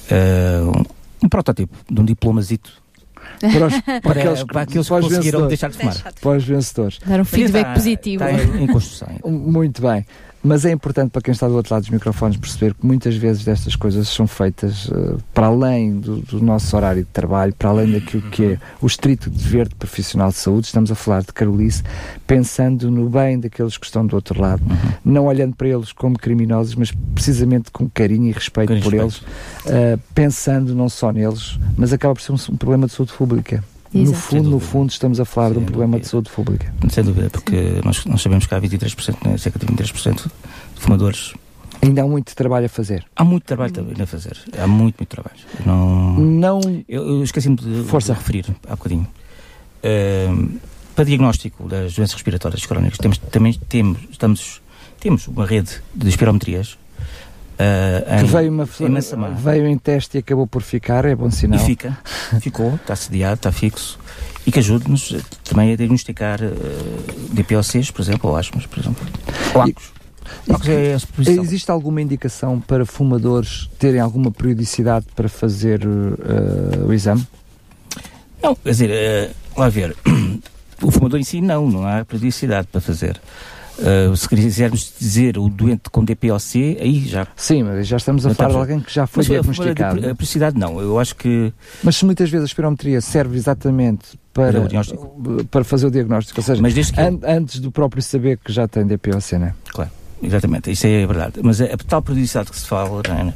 Uh, 0.10 0.86
um 1.24 1.28
protótipo 1.28 1.76
de 1.90 2.02
um 2.02 2.06
diplomazito 2.06 2.72
para, 3.40 3.68
os, 3.68 3.82
para, 4.02 4.20
aqueles, 4.20 4.44
para 4.44 4.62
aqueles 4.62 4.88
que 4.88 5.02
conseguiram 5.02 5.48
deixar 5.48 5.70
de 5.70 5.78
fumar. 5.78 6.14
Para 6.22 6.38
os 6.38 6.44
vencedores. 6.44 7.00
Dar 7.06 7.20
um 7.20 7.26
feedback 7.26 7.62
está, 7.62 7.74
positivo. 7.74 8.24
Está 8.24 8.44
em, 8.44 8.64
em 8.64 8.68
construção. 8.68 9.10
Muito 9.26 9.82
bem. 9.82 10.06
Mas 10.44 10.66
é 10.66 10.72
importante 10.72 11.12
para 11.12 11.22
quem 11.22 11.32
está 11.32 11.48
do 11.48 11.56
outro 11.56 11.74
lado 11.74 11.84
dos 11.84 11.90
microfones 11.90 12.38
perceber 12.38 12.74
que 12.74 12.86
muitas 12.86 13.16
vezes 13.16 13.44
destas 13.44 13.76
coisas 13.76 14.08
são 14.08 14.28
feitas 14.28 14.88
uh, 14.88 15.18
para 15.34 15.48
além 15.48 16.00
do, 16.00 16.18
do, 16.18 16.42
nosso 16.42 16.76
horário 16.76 17.04
de 17.04 17.10
trabalho, 17.10 17.54
para 17.54 17.70
além 17.70 17.92
daquilo 17.92 18.24
que 18.30 18.46
é 18.46 18.60
o 18.82 18.88
estrito 18.88 19.30
dever 19.30 19.68
de 19.68 19.76
profissional 19.76 20.30
de 20.30 20.36
saúde. 20.36 20.68
Estamos 20.68 20.92
a 20.92 20.96
falar 20.96 21.22
de 21.22 21.34
Carolice, 21.34 21.84
pensando 22.26 22.90
no 22.92 23.10
bem 23.10 23.40
daqueles 23.40 23.78
que 23.78 23.86
estão 23.86 24.06
do 24.06 24.16
outro 24.16 24.40
lado, 24.40 24.64
uhum. 24.64 24.92
não 25.04 25.26
olhando 25.26 25.56
para 25.56 25.68
eles 25.68 25.92
como 25.92 26.18
criminosos, 26.18 26.76
mas 26.76 26.92
precisamente 27.14 27.72
com 27.72 27.90
carinho 27.90 28.30
e 28.30 28.32
respeito 28.32 28.68
por 28.68 28.76
respeito. 28.76 29.04
eles, 29.04 29.18
uh, 29.18 30.00
pensando 30.14 30.76
não 30.76 30.88
só 30.88 31.12
neles, 31.12 31.60
mas 31.76 31.92
acaba 31.92 32.14
por 32.14 32.22
ser 32.22 32.32
um, 32.32 32.54
um 32.54 32.58
problema 32.58 32.88
de 32.88 32.94
saúde 32.94 33.14
pública. 33.14 33.64
No 33.94 34.14
fundo, 34.14 34.50
no 34.50 34.60
fundo, 34.60 34.90
estamos 34.90 35.20
a 35.20 35.26
falar 35.26 35.52
de 35.52 35.60
um 35.60 35.66
problema 35.66 36.00
de 36.00 36.08
saúde 36.08 36.30
pública. 36.30 36.74
Sem 36.90 37.04
dúvida, 37.04 37.30
porque 37.30 37.82
nós, 37.84 38.06
nós 38.06 38.22
sabemos 38.22 38.46
que 38.46 38.54
há 38.54 38.62
23%, 38.62 39.18
né, 39.26 39.38
cerca 39.38 39.60
de 39.60 39.66
23% 39.66 40.24
de 40.76 40.82
fumadores. 40.82 41.34
Ainda 41.82 42.02
há 42.02 42.08
muito 42.08 42.36
trabalho 42.36 42.66
a 42.66 42.70
fazer. 42.70 43.06
Há 43.16 43.24
muito 43.24 43.44
trabalho 43.44 43.72
também 43.72 43.96
a 44.02 44.06
fazer. 44.06 44.38
Há 44.58 44.68
muito, 44.68 44.98
muito 44.98 45.10
trabalho. 45.10 45.38
Não. 45.66 46.20
não... 46.20 46.60
Eu, 46.88 47.08
eu 47.08 47.24
esqueci-me 47.24 47.56
de, 47.56 47.84
Força. 47.84 48.14
de 48.14 48.20
referir 48.20 48.46
há 48.68 48.76
bocadinho. 48.76 49.08
Uh, 49.84 50.60
para 50.96 51.06
diagnóstico 51.06 51.68
das 51.70 51.94
doenças 51.94 52.14
respiratórias 52.16 52.66
crónicas, 52.66 52.98
temos, 52.98 53.20
também 53.20 53.54
temos, 53.70 54.00
estamos, 54.10 54.62
temos 55.00 55.28
uma 55.28 55.46
rede 55.46 55.70
de 55.94 56.10
espirometrias 56.10 56.78
Uh, 57.60 58.20
que 58.20 58.32
veio, 58.32 58.52
uma, 58.52 58.64
em 58.66 59.36
veio 59.36 59.66
em 59.66 59.78
teste 59.78 60.18
e 60.18 60.20
acabou 60.20 60.46
por 60.46 60.62
ficar, 60.62 61.06
é 61.06 61.16
bom 61.16 61.32
sinal. 61.32 61.60
E 61.60 61.64
fica, 61.64 61.98
ficou, 62.40 62.76
está 62.76 62.96
sediado, 62.96 63.36
está 63.36 63.52
fixo 63.52 63.98
e 64.48 64.52
que 64.52 64.60
ajude-nos 64.60 65.14
também 65.44 65.74
a 65.74 65.76
diagnosticar 65.76 66.40
uh, 66.42 67.34
DPOCs, 67.34 67.92
por 67.92 68.02
exemplo, 68.02 68.30
ou 68.30 68.38
asmas, 68.38 68.66
por 68.66 68.80
exemplo. 68.80 69.06
Ou 69.54 69.62
acos. 69.62 69.92
É 70.48 71.32
existe 71.32 71.70
alguma 71.70 72.02
indicação 72.02 72.60
para 72.60 72.86
fumadores 72.86 73.70
terem 73.78 74.00
alguma 74.00 74.32
periodicidade 74.32 75.06
para 75.14 75.28
fazer 75.28 75.86
uh, 75.86 76.86
o 76.88 76.94
exame? 76.94 77.28
Não, 78.42 78.56
quer 78.56 78.70
dizer, 78.70 78.90
uh, 78.90 79.60
lá 79.60 79.68
ver, 79.68 79.96
o 80.82 80.92
fumador 80.92 81.20
em 81.20 81.24
si 81.24 81.42
não, 81.42 81.70
não 81.70 81.86
há 81.86 82.06
periodicidade 82.06 82.68
para 82.72 82.80
fazer. 82.80 83.20
Uh, 83.78 84.16
se 84.16 84.28
quisermos 84.28 84.94
dizer 85.00 85.38
o 85.38 85.50
doente 85.50 85.90
com 85.92 86.04
DPOC, 86.04 86.78
aí 86.82 87.06
já. 87.06 87.28
Sim, 87.36 87.64
mas 87.64 87.88
já 87.88 87.98
estamos 87.98 88.26
a 88.26 88.34
falar 88.34 88.50
de 88.50 88.58
alguém 88.58 88.80
que 88.80 88.94
já 88.94 89.06
foi 89.06 89.22
mas, 89.22 89.28
diagnosticado. 89.28 90.08
A, 90.08 90.12
a 90.12 90.16
precisidade 90.16 90.58
não, 90.58 90.82
eu 90.82 91.00
acho 91.00 91.16
que. 91.16 91.54
Mas 91.84 91.98
se 91.98 92.06
muitas 92.06 92.30
vezes 92.30 92.44
a 92.44 92.48
espirometria 92.48 93.00
serve 93.02 93.38
exatamente 93.38 94.20
para, 94.34 94.68
para 95.52 95.64
fazer 95.64 95.88
o 95.88 95.92
diagnóstico, 95.92 96.40
ou 96.40 96.44
seja, 96.44 96.62
mas 96.62 96.74
que... 96.74 97.00
an 97.00 97.20
antes 97.24 97.60
do 97.60 97.72
próprio 97.72 98.02
saber 98.02 98.38
que 98.38 98.52
já 98.52 98.68
tem 98.68 98.86
DPOC, 98.86 99.38
não 99.38 99.48
é? 99.48 99.54
Claro. 99.70 99.92
Exatamente, 100.22 100.72
isso 100.72 100.88
é 100.88 101.06
verdade. 101.06 101.34
Mas 101.44 101.62
a, 101.62 101.66
a 101.66 101.78
tal 101.78 102.02
periodicidade 102.02 102.50
que 102.50 102.58
se 102.58 102.66
fala 102.66 103.02
não 103.08 103.16
é, 103.16 103.34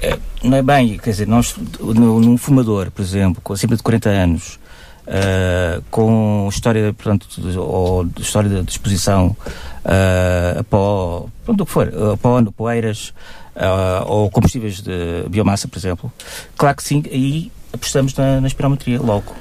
é, 0.00 0.18
não 0.44 0.56
é 0.56 0.62
bem, 0.62 0.96
quer 0.98 1.10
dizer, 1.10 1.26
nós, 1.26 1.56
num 1.80 2.36
fumador, 2.36 2.90
por 2.90 3.02
exemplo, 3.02 3.42
com 3.42 3.52
acima 3.52 3.76
de 3.76 3.82
40 3.82 4.08
anos, 4.08 4.60
uh, 5.06 5.82
com 5.90 6.48
história, 6.50 6.92
portanto, 6.92 7.26
ou 7.58 8.06
história 8.18 8.62
de 8.62 8.70
exposição 8.70 9.36
uh, 9.84 10.60
a 10.60 10.64
pó, 10.64 11.26
pronto, 11.44 11.62
o 11.62 11.66
que 11.66 11.72
for, 11.72 11.88
a 12.12 12.16
pó, 12.16 12.42
poeiras 12.56 13.12
uh, 13.56 14.04
ou 14.06 14.30
combustíveis 14.30 14.80
de 14.80 15.28
biomassa, 15.28 15.68
por 15.68 15.78
exemplo, 15.78 16.12
claro 16.56 16.76
que 16.76 16.82
sim, 16.82 17.02
aí 17.10 17.50
apostamos 17.72 18.14
na, 18.14 18.40
na 18.40 18.46
espirometria 18.46 19.00
logo. 19.00 19.34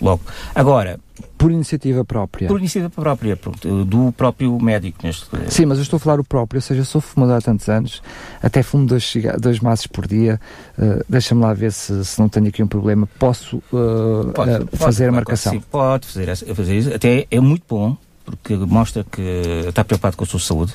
Logo. 0.00 0.20
Agora, 0.54 1.00
por 1.38 1.50
iniciativa 1.50 2.04
própria. 2.04 2.48
Por 2.48 2.58
iniciativa 2.58 2.90
própria, 2.90 3.38
do 3.86 4.12
próprio 4.12 4.58
médico. 4.60 4.98
Neste... 5.02 5.26
Sim, 5.48 5.66
mas 5.66 5.78
eu 5.78 5.82
estou 5.82 5.96
a 5.96 6.00
falar 6.00 6.20
o 6.20 6.24
próprio, 6.24 6.58
ou 6.58 6.62
seja, 6.62 6.84
sou 6.84 7.00
fumador 7.00 7.36
há 7.36 7.40
tantos 7.40 7.68
anos, 7.68 8.02
até 8.42 8.62
fumo 8.62 8.86
dois, 8.86 9.14
dois 9.38 9.60
maços 9.60 9.86
por 9.86 10.06
dia, 10.06 10.40
uh, 10.78 11.04
deixa-me 11.08 11.42
lá 11.42 11.52
ver 11.52 11.72
se, 11.72 12.04
se 12.04 12.20
não 12.20 12.28
tenho 12.28 12.48
aqui 12.48 12.62
um 12.62 12.66
problema, 12.66 13.08
posso 13.18 13.56
uh, 13.72 14.32
pode, 14.34 14.50
uh, 14.50 14.68
fazer 14.72 15.04
pode, 15.04 15.08
a 15.08 15.12
marcação? 15.12 15.52
Sim, 15.52 15.62
pode 15.70 16.06
fazer, 16.06 16.36
fazer 16.54 16.76
isso, 16.76 16.94
até 16.94 17.26
é 17.30 17.40
muito 17.40 17.64
bom, 17.68 17.96
porque 18.24 18.54
mostra 18.56 19.04
que 19.04 19.22
está 19.68 19.84
preocupado 19.84 20.16
com 20.16 20.24
a 20.24 20.26
sua 20.26 20.40
saúde, 20.40 20.74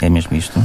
é 0.00 0.08
mesmo 0.08 0.36
isto. 0.36 0.58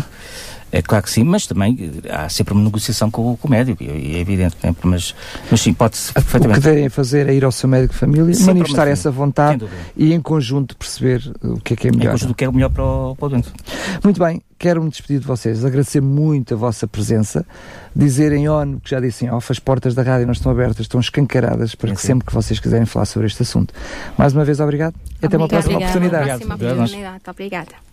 É 0.74 0.82
claro 0.82 1.04
que 1.04 1.12
sim, 1.12 1.24
mas 1.24 1.46
também 1.46 1.78
há 2.10 2.28
sempre 2.28 2.52
uma 2.56 2.64
negociação 2.64 3.12
com, 3.12 3.38
com 3.38 3.48
o 3.48 3.52
médico, 3.52 3.84
é 3.84 4.18
evidente, 4.18 4.58
né? 4.64 4.76
mas, 4.82 5.14
mas 5.52 5.62
sim, 5.62 5.72
pode-se 5.72 6.12
perfeitamente. 6.12 6.60
O 6.60 6.62
que 6.64 6.68
devem 6.68 6.90
fazer 6.90 7.30
é 7.30 7.34
ir 7.36 7.46
ao 7.46 7.52
seu 7.52 7.70
médico 7.70 7.94
de 7.94 8.00
família, 8.00 8.34
sim, 8.34 8.46
manifestar 8.46 8.88
essa 8.88 9.12
vontade 9.12 9.68
e 9.96 10.12
em 10.12 10.20
conjunto 10.20 10.76
perceber 10.76 11.32
o 11.44 11.60
que 11.60 11.74
é 11.74 11.78
que 11.78 11.88
é 11.90 11.92
melhor. 11.92 12.10
Em 12.10 12.12
conjunto 12.14 12.32
o 12.32 12.36
que 12.36 12.44
é 12.44 12.52
melhor 12.52 12.72
para 12.72 12.84
o, 12.84 13.16
para 13.16 13.26
o 13.28 13.30
doente. 13.30 13.54
Muito 14.04 14.20
bem, 14.20 14.42
quero-me 14.58 14.90
despedir 14.90 15.20
de 15.20 15.28
vocês, 15.28 15.64
agradecer 15.64 16.02
muito 16.02 16.56
a 16.56 16.58
vossa 16.58 16.88
presença, 16.88 17.46
dizer 17.96 18.32
em 18.32 18.50
ONU, 18.50 18.80
que 18.80 18.90
já 18.90 19.00
disse 19.00 19.26
em 19.26 19.30
off, 19.30 19.52
as 19.52 19.60
portas 19.60 19.94
da 19.94 20.02
rádio 20.02 20.26
não 20.26 20.34
estão 20.34 20.52
abertas, 20.52 20.80
estão 20.80 21.00
escancaradas 21.00 21.76
para 21.76 21.94
que 21.94 22.02
sempre 22.02 22.26
que 22.26 22.34
vocês 22.34 22.60
quiserem 22.60 22.88
falar 22.88 23.06
sobre 23.06 23.28
este 23.28 23.44
assunto. 23.44 23.72
Mais 24.18 24.34
uma 24.34 24.44
vez, 24.44 24.60
obrigado 24.60 24.96
e 25.22 25.26
até 25.28 25.38
uma 25.38 25.48
próxima 25.48 25.78
oportunidade. 25.78 26.32
Até 26.32 26.46
uma 26.46 26.58
próxima 26.58 26.78
oportunidade. 26.78 27.22
Obrigada. 27.30 27.93